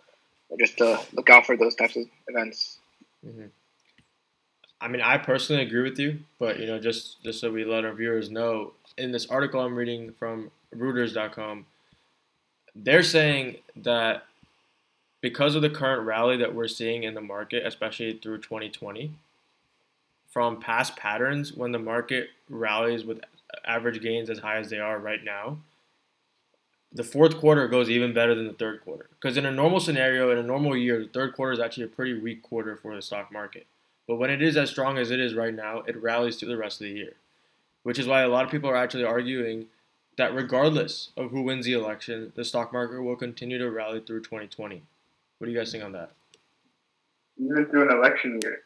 just 0.57 0.77
to 0.77 0.99
look 1.13 1.29
out 1.29 1.45
for 1.45 1.57
those 1.57 1.75
types 1.75 1.97
of 1.97 2.05
events. 2.27 2.77
Mm-hmm. 3.25 3.47
I 4.81 4.87
mean, 4.87 5.01
I 5.01 5.17
personally 5.17 5.61
agree 5.63 5.83
with 5.83 5.99
you, 5.99 6.19
but 6.39 6.57
you 6.57 6.67
know, 6.67 6.79
just 6.79 7.21
just 7.21 7.41
so 7.41 7.51
we 7.51 7.65
let 7.65 7.83
our 7.83 7.93
viewers 7.93 8.31
know, 8.31 8.71
in 8.97 9.11
this 9.11 9.25
article 9.25 9.59
I'm 9.59 9.75
reading 9.75 10.13
from 10.13 10.51
Reuters.com, 10.73 11.65
they're 12.83 13.03
saying 13.03 13.57
that 13.75 14.23
because 15.21 15.55
of 15.55 15.61
the 15.61 15.69
current 15.69 16.05
rally 16.05 16.37
that 16.37 16.55
we're 16.55 16.67
seeing 16.67 17.03
in 17.03 17.13
the 17.13 17.21
market, 17.21 17.65
especially 17.65 18.13
through 18.13 18.37
2020, 18.39 19.11
from 20.29 20.59
past 20.59 20.95
patterns, 20.95 21.53
when 21.53 21.71
the 21.71 21.79
market 21.79 22.29
rallies 22.49 23.03
with 23.03 23.19
average 23.65 24.01
gains 24.01 24.29
as 24.29 24.39
high 24.39 24.57
as 24.57 24.69
they 24.69 24.79
are 24.79 24.99
right 24.99 25.23
now, 25.23 25.57
the 26.91 27.03
fourth 27.03 27.37
quarter 27.37 27.67
goes 27.67 27.89
even 27.89 28.13
better 28.13 28.33
than 28.33 28.47
the 28.47 28.53
third 28.53 28.81
quarter. 28.81 29.07
Because 29.19 29.37
in 29.37 29.45
a 29.45 29.51
normal 29.51 29.79
scenario, 29.79 30.31
in 30.31 30.37
a 30.37 30.43
normal 30.43 30.75
year, 30.75 30.99
the 30.99 31.09
third 31.09 31.35
quarter 31.35 31.53
is 31.53 31.59
actually 31.59 31.83
a 31.83 31.87
pretty 31.87 32.19
weak 32.19 32.41
quarter 32.41 32.75
for 32.75 32.95
the 32.95 33.01
stock 33.01 33.31
market. 33.31 33.67
But 34.07 34.15
when 34.15 34.31
it 34.31 34.41
is 34.41 34.57
as 34.57 34.69
strong 34.69 34.97
as 34.97 35.11
it 35.11 35.19
is 35.19 35.35
right 35.35 35.53
now, 35.53 35.79
it 35.81 36.01
rallies 36.01 36.37
through 36.37 36.49
the 36.49 36.57
rest 36.57 36.81
of 36.81 36.87
the 36.87 36.93
year. 36.93 37.13
Which 37.83 37.99
is 37.99 38.07
why 38.07 38.21
a 38.21 38.27
lot 38.27 38.45
of 38.45 38.51
people 38.51 38.69
are 38.69 38.75
actually 38.75 39.03
arguing 39.03 39.67
that 40.19 40.35
regardless 40.35 41.11
of 41.15 41.31
who 41.31 41.43
wins 41.43 41.65
the 41.65 41.71
election, 41.71 42.33
the 42.35 42.43
stock 42.43 42.73
market 42.73 43.01
will 43.01 43.15
continue 43.15 43.57
to 43.57 43.71
rally 43.71 44.01
through 44.01 44.19
2020. 44.19 44.83
What 45.37 45.45
do 45.45 45.51
you 45.51 45.57
guys 45.57 45.71
think 45.71 45.81
on 45.81 45.93
that? 45.93 46.11
Even 47.37 47.65
through 47.67 47.89
an 47.89 47.97
election 47.97 48.37
year. 48.41 48.59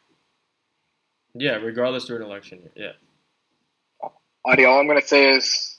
Yeah, 1.32 1.54
regardless 1.56 2.06
through 2.06 2.16
an 2.16 2.22
election 2.22 2.58
year. 2.58 2.72
Yeah. 2.74 4.10
Adi, 4.44 4.64
all 4.64 4.80
I'm 4.80 4.88
going 4.88 5.00
to 5.00 5.06
say 5.06 5.30
is 5.30 5.78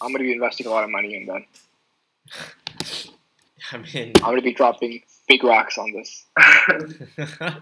I'm 0.00 0.12
going 0.12 0.20
to 0.20 0.24
be 0.24 0.32
investing 0.32 0.66
a 0.66 0.70
lot 0.70 0.84
of 0.84 0.90
money 0.90 1.14
in 1.14 1.26
that. 1.26 1.42
I 3.72 3.76
mean, 3.76 4.12
I'm 4.16 4.30
going 4.30 4.36
to 4.36 4.42
be 4.42 4.54
dropping 4.54 5.02
big 5.28 5.44
rocks 5.44 5.76
on 5.76 5.92
this. 5.92 6.24
I 6.38 7.60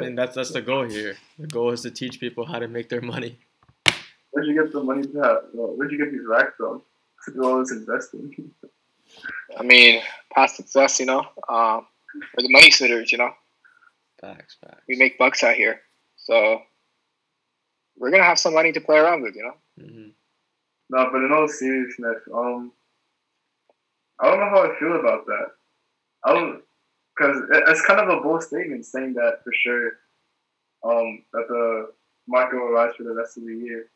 mean, 0.00 0.16
that's 0.16 0.34
that's 0.34 0.50
the 0.52 0.62
goal 0.62 0.88
here. 0.88 1.16
The 1.38 1.46
goal 1.46 1.70
is 1.70 1.82
to 1.82 1.92
teach 1.92 2.18
people 2.18 2.44
how 2.44 2.58
to 2.58 2.66
make 2.66 2.88
their 2.88 3.00
money. 3.00 3.38
Where'd 4.30 4.46
you 4.46 4.54
get 4.54 4.72
the 4.72 4.82
money 4.82 5.06
to 5.06 5.18
have? 5.20 5.38
Where'd 5.52 5.90
you 5.90 5.98
get 5.98 6.12
these 6.12 6.26
racks 6.26 6.52
from? 6.56 6.82
To 7.24 7.32
do 7.32 7.44
all 7.44 7.58
this 7.58 7.72
investing. 7.72 8.50
I 9.58 9.62
mean, 9.62 10.02
past 10.32 10.56
success, 10.56 11.00
you 11.00 11.06
know. 11.06 11.26
We're 11.48 12.42
the 12.42 12.50
money 12.50 12.70
sitters, 12.70 13.12
you 13.12 13.18
know. 13.18 13.32
Facts, 14.20 14.56
facts. 14.60 14.82
We 14.88 14.96
make 14.96 15.18
bucks 15.18 15.42
out 15.42 15.54
here, 15.54 15.80
so 16.16 16.62
we're 17.98 18.10
gonna 18.10 18.24
have 18.24 18.38
some 18.38 18.54
money 18.54 18.72
to 18.72 18.80
play 18.80 18.98
around 18.98 19.22
with, 19.22 19.34
you 19.34 19.42
know. 19.42 19.84
Mm-hmm. 19.84 20.08
No, 20.90 21.08
but 21.12 21.22
in 21.22 21.32
all 21.32 21.48
seriousness, 21.48 22.18
um, 22.34 22.72
I 24.18 24.28
don't 24.28 24.40
know 24.40 24.50
how 24.50 24.70
I 24.70 24.78
feel 24.78 24.98
about 24.98 25.26
that. 25.26 25.46
I 26.24 26.34
don't, 26.34 26.62
because 27.16 27.42
it's 27.68 27.86
kind 27.86 28.00
of 28.00 28.08
a 28.08 28.20
bold 28.20 28.42
statement 28.42 28.84
saying 28.84 29.14
that 29.14 29.40
for 29.44 29.52
sure, 29.52 29.86
um, 30.84 31.24
that 31.32 31.46
the 31.48 31.92
market 32.26 32.56
will 32.56 32.72
rise 32.72 32.94
for 32.96 33.04
the 33.04 33.14
rest 33.14 33.36
of 33.36 33.44
the 33.44 33.54
year. 33.54 33.86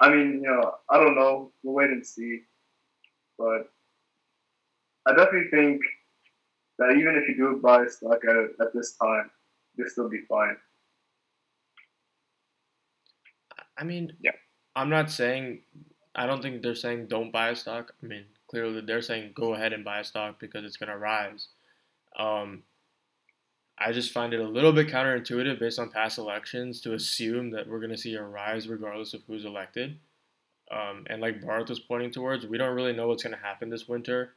I 0.00 0.10
mean, 0.10 0.42
you 0.42 0.50
know, 0.50 0.74
I 0.90 0.98
don't 0.98 1.14
know. 1.14 1.52
We'll 1.62 1.74
wait 1.74 1.90
and 1.90 2.06
see. 2.06 2.42
But 3.38 3.70
I 5.06 5.14
definitely 5.14 5.50
think 5.50 5.80
that 6.78 6.90
even 6.90 7.16
if 7.16 7.28
you 7.28 7.36
do 7.36 7.60
buy 7.62 7.84
a 7.84 7.88
stock 7.88 8.20
at, 8.28 8.66
at 8.66 8.74
this 8.74 8.92
time, 8.92 9.30
you'll 9.76 9.88
still 9.88 10.08
be 10.08 10.22
fine. 10.28 10.56
I 13.78 13.84
mean, 13.84 14.12
yeah. 14.20 14.32
I'm 14.74 14.90
not 14.90 15.10
saying 15.10 15.60
I 16.14 16.26
don't 16.26 16.42
think 16.42 16.62
they're 16.62 16.74
saying 16.74 17.06
don't 17.06 17.30
buy 17.30 17.50
a 17.50 17.56
stock. 17.56 17.92
I 18.02 18.06
mean, 18.06 18.24
clearly 18.48 18.80
they're 18.80 19.02
saying 19.02 19.32
go 19.34 19.54
ahead 19.54 19.72
and 19.72 19.84
buy 19.84 20.00
a 20.00 20.04
stock 20.04 20.40
because 20.40 20.64
it's 20.64 20.78
going 20.78 20.90
to 20.90 20.98
rise. 20.98 21.48
Um, 22.18 22.62
I 23.78 23.92
just 23.92 24.12
find 24.12 24.32
it 24.32 24.40
a 24.40 24.48
little 24.48 24.72
bit 24.72 24.88
counterintuitive 24.88 25.60
based 25.60 25.78
on 25.78 25.90
past 25.90 26.18
elections 26.18 26.80
to 26.82 26.94
assume 26.94 27.50
that 27.50 27.68
we're 27.68 27.80
going 27.80 27.90
to 27.90 27.98
see 27.98 28.14
a 28.14 28.22
rise 28.22 28.68
regardless 28.68 29.12
of 29.12 29.22
who's 29.26 29.44
elected. 29.44 29.98
Um, 30.70 31.04
and 31.08 31.20
like 31.20 31.44
Barth 31.44 31.68
was 31.68 31.78
pointing 31.78 32.10
towards, 32.10 32.46
we 32.46 32.58
don't 32.58 32.74
really 32.74 32.94
know 32.94 33.08
what's 33.08 33.22
going 33.22 33.36
to 33.36 33.42
happen 33.42 33.70
this 33.70 33.86
winter. 33.86 34.32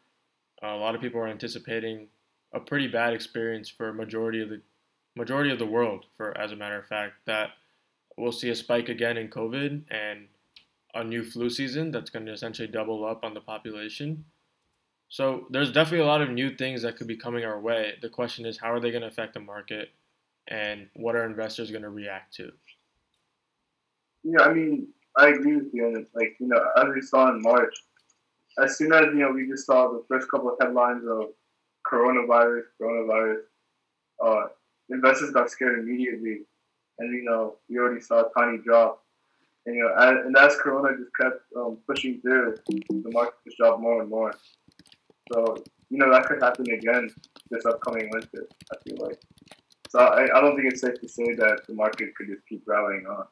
Uh, 0.62 0.68
a 0.68 0.78
lot 0.78 0.94
of 0.94 1.02
people 1.02 1.22
are 1.22 1.28
anticipating 1.28 2.08
a 2.54 2.60
pretty 2.60 2.88
bad 2.88 3.14
experience 3.14 3.70
for 3.70 3.90
a 3.90 3.94
majority 3.94 4.42
of 4.42 4.50
the 4.50 4.62
majority 5.16 5.52
of 5.52 5.60
the 5.60 5.66
world. 5.66 6.06
For 6.18 6.38
as 6.38 6.52
a 6.52 6.56
matter 6.56 6.78
of 6.78 6.86
fact, 6.86 7.14
that 7.26 7.52
we'll 8.18 8.32
see 8.32 8.50
a 8.50 8.56
spike 8.56 8.90
again 8.90 9.18
in 9.18 9.30
COVID 9.30 9.84
and 9.90 10.28
a 10.94 11.04
new 11.04 11.24
flu 11.24 11.50
season 11.50 11.92
that's 11.92 12.10
going 12.10 12.26
to 12.26 12.34
essentially 12.34 12.68
double 12.68 13.06
up 13.06 13.24
on 13.24 13.34
the 13.34 13.42
population. 13.42 14.26
So 15.10 15.48
there's 15.50 15.72
definitely 15.72 16.06
a 16.06 16.08
lot 16.08 16.22
of 16.22 16.30
new 16.30 16.56
things 16.56 16.84
that 16.84 16.96
could 16.96 17.08
be 17.08 17.18
coming 17.18 17.44
our 17.44 17.60
way. 17.60 17.94
The 18.02 18.10
question 18.10 18.46
is, 18.46 18.60
how 18.60 18.72
are 18.72 18.80
they 18.80 18.92
going 18.92 19.02
to 19.02 19.08
affect 19.08 19.34
the 19.34 19.40
market, 19.40 19.90
and 20.48 20.88
what 20.96 21.16
are 21.16 21.26
investors 21.26 21.72
going 21.72 21.84
to 21.84 21.90
react 21.90 22.36
to? 22.36 22.52
Yeah, 24.24 24.42
I 24.42 24.54
mean, 24.54 24.90
I 25.18 25.30
agree 25.30 25.56
with 25.56 25.74
you. 25.74 25.88
And 25.88 26.06
like 26.14 26.36
you 26.40 26.48
know, 26.48 26.64
as 26.78 26.86
we 26.94 27.02
saw 27.02 27.30
in 27.30 27.42
March, 27.42 27.76
as 28.64 28.78
soon 28.78 28.94
as 28.94 29.06
you 29.08 29.16
know 29.16 29.32
we 29.32 29.48
just 29.48 29.66
saw 29.66 29.92
the 29.92 30.04
first 30.08 30.30
couple 30.30 30.50
of 30.50 30.58
headlines 30.62 31.06
of 31.08 31.30
coronavirus, 31.92 32.64
coronavirus, 32.80 33.42
uh, 34.24 34.48
investors 34.92 35.32
got 35.32 35.50
scared 35.50 35.80
immediately, 35.80 36.42
and 37.00 37.12
you 37.14 37.24
know 37.24 37.56
we 37.68 37.80
already 37.80 38.02
saw 38.02 38.22
a 38.22 38.30
tiny 38.38 38.60
drop 38.60 39.04
and, 39.66 39.76
you 39.76 39.84
know, 39.84 39.94
as, 39.94 40.26
and 40.26 40.38
as 40.38 40.56
Corona 40.56 40.98
just 40.98 41.12
kept 41.20 41.42
um, 41.56 41.78
pushing 41.86 42.20
through, 42.22 42.58
the 42.68 43.12
market 43.12 43.36
just 43.46 43.58
dropped 43.58 43.82
more 43.82 44.02
and 44.02 44.10
more. 44.10 44.34
So, 45.32 45.64
you 45.90 45.98
know, 45.98 46.12
that 46.12 46.26
could 46.26 46.42
happen 46.42 46.70
again 46.72 47.10
this 47.50 47.66
upcoming 47.66 48.10
winter, 48.12 48.48
I 48.72 48.76
feel 48.84 49.06
like. 49.06 49.22
So 49.90 50.00
I, 50.00 50.38
I 50.38 50.42
don't 50.42 50.56
think 50.56 50.72
it's 50.72 50.82
safe 50.82 51.00
to 51.02 51.08
say 51.08 51.36
that 51.36 51.62
the 51.68 51.74
market 51.74 52.16
could 52.16 52.28
just 52.28 52.48
keep 52.48 52.64
rallying 52.68 53.06
on. 53.08 53.26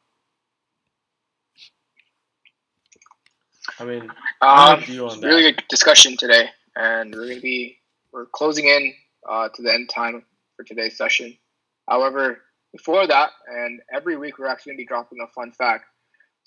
I 3.79 3.85
mean, 3.85 4.11
um, 4.41 4.83
really 5.21 5.43
good 5.43 5.63
discussion 5.69 6.17
today, 6.17 6.49
and 6.75 7.13
we're 7.13 7.27
gonna 7.27 7.41
be 7.41 7.77
we're 8.11 8.25
closing 8.25 8.65
in 8.65 8.93
uh, 9.29 9.49
to 9.53 9.61
the 9.61 9.71
end 9.71 9.89
time 9.93 10.23
for 10.55 10.63
today's 10.63 10.97
session. 10.97 11.37
However, 11.87 12.41
before 12.71 13.05
that, 13.05 13.31
and 13.47 13.81
every 13.93 14.17
week 14.17 14.39
we're 14.39 14.47
actually 14.47 14.71
gonna 14.71 14.77
be 14.77 14.85
dropping 14.85 15.19
a 15.21 15.27
fun 15.27 15.51
fact 15.51 15.85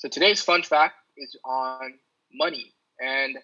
so 0.00 0.08
today's 0.08 0.40
fun 0.40 0.62
fact 0.62 0.94
is 1.18 1.36
on 1.44 1.92
money. 2.32 2.72
And 2.98 3.36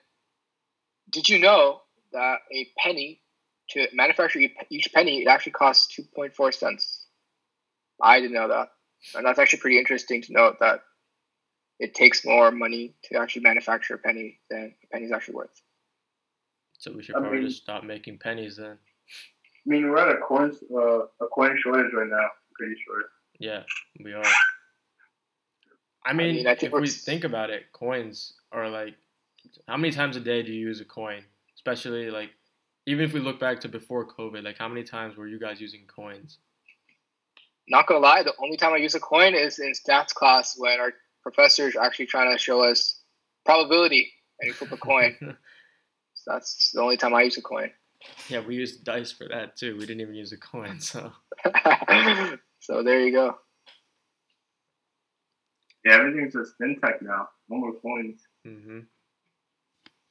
did 1.10 1.28
you 1.28 1.38
know 1.38 1.82
that 2.12 2.38
a 2.52 2.68
penny 2.78 3.20
to 3.70 3.88
manufacture 3.92 4.40
each 4.70 4.92
penny 4.92 5.22
it 5.22 5.28
actually 5.28 5.52
costs 5.52 5.98
2.4 5.98 6.54
cents? 6.54 7.06
I 8.00 8.20
didn't 8.20 8.34
know 8.34 8.48
that. 8.48 8.68
And 9.14 9.26
that's 9.26 9.38
actually 9.38 9.60
pretty 9.60 9.78
interesting 9.78 10.22
to 10.22 10.32
note 10.32 10.56
that 10.60 10.80
it 11.78 11.94
takes 11.94 12.24
more 12.24 12.50
money 12.50 12.94
to 13.04 13.18
actually 13.18 13.42
manufacture 13.42 13.94
a 13.94 13.98
penny 13.98 14.40
than 14.50 14.74
a 14.82 14.86
penny's 14.92 15.12
actually 15.12 15.34
worth. 15.34 15.62
So 16.78 16.92
we 16.92 17.02
should 17.02 17.14
probably 17.14 17.38
I 17.38 17.40
mean, 17.40 17.48
just 17.48 17.62
stop 17.62 17.84
making 17.84 18.18
pennies 18.18 18.56
then. 18.56 18.76
I 18.76 19.66
mean, 19.66 19.88
we're 19.88 19.98
at 19.98 20.14
a 20.14 20.20
coin 20.20 20.52
uh, 20.74 21.24
a 21.24 21.28
coin 21.32 21.58
shortage 21.62 21.92
right 21.92 22.08
now. 22.08 22.16
I'm 22.16 22.30
pretty 22.54 22.76
sure. 22.84 23.02
Yeah, 23.38 23.62
we 24.02 24.12
are. 24.12 24.22
I 26.04 26.12
mean, 26.12 26.30
I 26.30 26.32
mean 26.32 26.46
I 26.46 26.56
if 26.60 26.72
we 26.72 26.88
think 26.88 27.24
about 27.24 27.50
it, 27.50 27.72
coins 27.72 28.34
are 28.52 28.68
like, 28.70 28.94
how 29.66 29.76
many 29.76 29.92
times 29.92 30.16
a 30.16 30.20
day 30.20 30.42
do 30.42 30.52
you 30.52 30.68
use 30.68 30.80
a 30.80 30.84
coin? 30.84 31.24
Especially 31.56 32.10
like, 32.10 32.30
even 32.86 33.04
if 33.04 33.12
we 33.12 33.20
look 33.20 33.40
back 33.40 33.60
to 33.60 33.68
before 33.68 34.06
COVID, 34.06 34.44
like 34.44 34.58
how 34.58 34.68
many 34.68 34.84
times 34.84 35.16
were 35.16 35.26
you 35.26 35.40
guys 35.40 35.60
using 35.60 35.86
coins? 35.86 36.38
not 37.68 37.86
gonna 37.86 38.00
lie, 38.00 38.22
the 38.22 38.34
only 38.42 38.56
time 38.56 38.72
I 38.72 38.76
use 38.76 38.94
a 38.94 39.00
coin 39.00 39.34
is 39.34 39.58
in 39.58 39.72
stats 39.72 40.14
class 40.14 40.54
when 40.56 40.78
our 40.80 40.92
professor 41.22 41.68
is 41.68 41.76
actually 41.76 42.06
trying 42.06 42.32
to 42.32 42.38
show 42.38 42.62
us 42.62 43.00
probability 43.44 44.12
and 44.40 44.48
you 44.48 44.54
flip 44.54 44.72
a 44.72 44.76
coin. 44.76 45.16
so 46.14 46.32
that's 46.32 46.70
the 46.72 46.80
only 46.80 46.96
time 46.96 47.14
I 47.14 47.22
use 47.22 47.36
a 47.36 47.42
coin. 47.42 47.70
Yeah, 48.28 48.40
we 48.40 48.54
used 48.54 48.84
dice 48.84 49.10
for 49.10 49.26
that 49.28 49.56
too. 49.56 49.74
We 49.74 49.86
didn't 49.86 50.00
even 50.00 50.14
use 50.14 50.32
a 50.32 50.36
coin, 50.36 50.80
so. 50.80 51.12
so 52.60 52.82
there 52.82 53.00
you 53.00 53.12
go. 53.12 53.36
Yeah, 55.84 55.94
everything's 55.94 56.34
just 56.34 56.54
fintech 56.60 57.02
now. 57.02 57.28
No 57.48 57.58
more 57.58 57.72
coins. 57.74 58.20
Mm-hmm. 58.46 58.80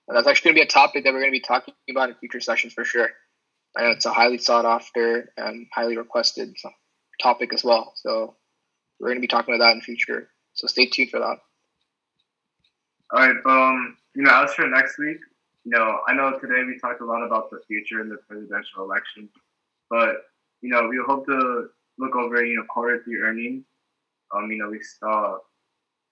And 0.07 0.15
that's 0.15 0.27
actually 0.27 0.49
going 0.49 0.55
to 0.55 0.61
be 0.61 0.69
a 0.69 0.71
topic 0.71 1.03
that 1.03 1.13
we're 1.13 1.21
going 1.21 1.31
to 1.31 1.39
be 1.39 1.41
talking 1.41 1.73
about 1.89 2.09
in 2.09 2.15
future 2.15 2.39
sessions 2.39 2.73
for 2.73 2.85
sure. 2.85 3.09
And 3.75 3.87
it's 3.91 4.05
a 4.05 4.13
highly 4.13 4.37
sought 4.37 4.65
after 4.65 5.31
and 5.37 5.67
highly 5.73 5.97
requested 5.97 6.55
topic 7.21 7.53
as 7.53 7.63
well. 7.63 7.93
So 7.95 8.35
we're 8.99 9.09
going 9.09 9.17
to 9.17 9.21
be 9.21 9.27
talking 9.27 9.53
about 9.53 9.65
that 9.65 9.75
in 9.75 9.81
future. 9.81 10.29
So 10.53 10.67
stay 10.67 10.85
tuned 10.85 11.09
for 11.09 11.19
that. 11.19 11.37
All 13.11 13.19
right. 13.19 13.35
Um, 13.45 13.97
you 14.15 14.23
know, 14.23 14.43
as 14.43 14.53
for 14.53 14.67
next 14.67 14.97
week, 14.97 15.17
you 15.63 15.71
know, 15.71 15.99
I 16.07 16.13
know 16.13 16.37
today 16.39 16.63
we 16.65 16.79
talked 16.79 17.01
a 17.01 17.05
lot 17.05 17.25
about 17.25 17.49
the 17.49 17.59
future 17.67 17.99
in 17.99 18.07
the 18.07 18.17
presidential 18.29 18.83
election, 18.83 19.29
but 19.89 20.17
you 20.61 20.69
know, 20.69 20.87
we 20.87 20.99
hope 21.05 21.25
to 21.25 21.69
look 21.97 22.15
over, 22.15 22.43
you 22.43 22.57
know, 22.57 22.63
quarter 22.69 23.01
three 23.03 23.17
earnings. 23.17 23.65
Um, 24.33 24.49
you 24.51 24.57
know, 24.57 24.69
we 24.69 24.81
saw 24.81 25.37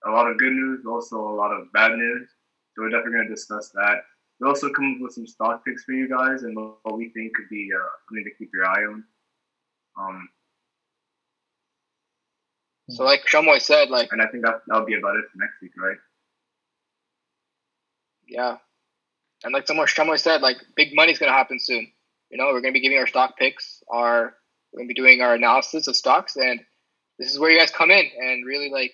a 0.05 0.11
lot 0.11 0.29
of 0.29 0.37
good 0.37 0.53
news, 0.53 0.85
also 0.85 1.17
a 1.17 1.35
lot 1.35 1.51
of 1.51 1.71
bad 1.71 1.93
news. 1.93 2.29
So 2.75 2.83
we're 2.83 2.89
definitely 2.89 3.13
going 3.13 3.27
to 3.27 3.35
discuss 3.35 3.69
that. 3.75 4.03
We 4.39 4.47
also 4.47 4.69
come 4.69 4.95
up 4.95 5.01
with 5.01 5.13
some 5.13 5.27
stock 5.27 5.63
picks 5.65 5.83
for 5.83 5.93
you 5.93 6.09
guys 6.09 6.43
and 6.43 6.55
what 6.55 6.97
we 6.97 7.09
think 7.09 7.35
could 7.35 7.49
be 7.49 7.69
uh, 7.73 7.79
something 8.09 8.25
to 8.25 8.37
keep 8.37 8.49
your 8.53 8.65
eye 8.65 8.83
on. 8.85 9.03
Um, 9.97 10.29
so, 12.89 13.03
like 13.03 13.21
Shamoy 13.25 13.61
said, 13.61 13.89
like, 13.89 14.09
and 14.11 14.21
I 14.21 14.27
think 14.27 14.43
that 14.43 14.61
that'll 14.67 14.85
be 14.85 14.95
about 14.95 15.15
it 15.15 15.25
for 15.31 15.37
next 15.37 15.61
week, 15.61 15.71
right? 15.77 15.97
Yeah, 18.27 18.57
and 19.43 19.53
like 19.53 19.67
someone 19.67 19.87
Shamoy 19.87 20.19
said, 20.19 20.41
like 20.41 20.57
big 20.75 20.93
money's 20.93 21.19
gonna 21.19 21.31
happen 21.31 21.59
soon. 21.59 21.91
You 22.29 22.37
know, 22.37 22.45
we're 22.47 22.61
gonna 22.61 22.73
be 22.73 22.81
giving 22.81 22.97
our 22.97 23.07
stock 23.07 23.37
picks, 23.37 23.83
our 23.89 24.35
we're 24.71 24.79
gonna 24.79 24.87
be 24.87 24.93
doing 24.95 25.21
our 25.21 25.35
analysis 25.35 25.87
of 25.87 25.95
stocks, 25.95 26.35
and 26.35 26.59
this 27.19 27.31
is 27.31 27.39
where 27.39 27.51
you 27.51 27.59
guys 27.59 27.71
come 27.71 27.91
in 27.91 28.05
and 28.17 28.45
really 28.45 28.69
like 28.69 28.93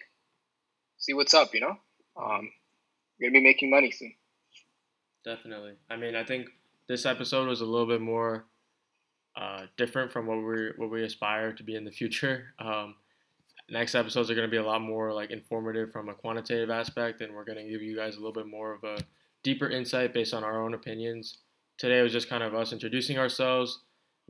see 0.97 1.13
what's 1.13 1.33
up. 1.33 1.53
You 1.53 1.61
know, 1.61 1.77
um, 2.21 2.51
gonna 3.21 3.31
be 3.31 3.43
making 3.43 3.69
money 3.69 3.91
soon. 3.91 4.13
Definitely. 5.25 5.73
I 5.89 5.95
mean, 5.95 6.15
I 6.15 6.23
think 6.23 6.47
this 6.87 7.05
episode 7.05 7.47
was 7.47 7.61
a 7.61 7.65
little 7.65 7.87
bit 7.87 8.01
more 8.01 8.45
uh, 9.35 9.63
different 9.77 10.11
from 10.11 10.27
what 10.27 10.37
we 10.37 10.71
what 10.77 10.89
we 10.89 11.03
aspire 11.03 11.53
to 11.53 11.63
be 11.63 11.75
in 11.75 11.85
the 11.85 11.91
future. 11.91 12.53
Um, 12.59 12.95
next 13.71 13.95
episodes 13.95 14.29
are 14.29 14.35
going 14.35 14.47
to 14.47 14.51
be 14.51 14.57
a 14.57 14.65
lot 14.65 14.81
more 14.81 15.13
like 15.13 15.31
informative 15.31 15.91
from 15.91 16.09
a 16.09 16.13
quantitative 16.13 16.69
aspect, 16.69 17.21
and 17.21 17.33
we're 17.33 17.43
going 17.43 17.57
to 17.57 17.69
give 17.69 17.81
you 17.81 17.95
guys 17.95 18.15
a 18.15 18.17
little 18.17 18.33
bit 18.33 18.47
more 18.47 18.73
of 18.73 18.83
a 18.83 18.97
deeper 19.43 19.69
insight 19.69 20.13
based 20.13 20.33
on 20.33 20.43
our 20.43 20.61
own 20.61 20.73
opinions. 20.73 21.37
Today 21.77 22.01
was 22.01 22.11
just 22.11 22.29
kind 22.29 22.43
of 22.43 22.55
us 22.55 22.73
introducing 22.73 23.17
ourselves, 23.17 23.81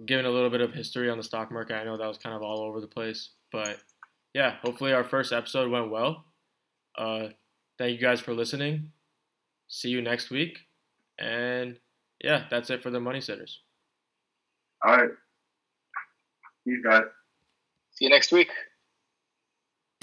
giving 0.05 0.25
a 0.25 0.29
little 0.29 0.49
bit 0.49 0.61
of 0.61 0.73
history 0.73 1.09
on 1.09 1.17
the 1.17 1.23
stock 1.23 1.51
market. 1.51 1.75
I 1.75 1.83
know 1.83 1.97
that 1.97 2.07
was 2.07 2.17
kind 2.17 2.35
of 2.35 2.41
all 2.41 2.59
over 2.61 2.81
the 2.81 2.87
place, 2.87 3.29
but 3.51 3.77
yeah, 4.33 4.55
hopefully 4.61 4.93
our 4.93 5.03
first 5.03 5.31
episode 5.31 5.71
went 5.71 5.89
well. 5.89 6.25
Uh, 6.97 7.29
thank 7.79 7.93
you 7.93 7.97
guys 7.99 8.19
for 8.19 8.35
listening. 8.35 8.91
See 9.67 9.89
you 9.89 10.03
next 10.03 10.29
week. 10.29 10.59
And 11.17 11.77
yeah, 12.23 12.43
that's 12.51 12.69
it 12.69 12.83
for 12.83 12.91
the 12.91 12.99
Money 12.99 13.21
Sitters. 13.21 13.61
All 14.85 14.95
right. 14.95 15.09
See 16.63 16.71
you 16.71 16.83
guys. 16.83 17.05
See 17.95 18.05
you 18.05 18.11
next 18.11 18.31
week. 18.31 18.51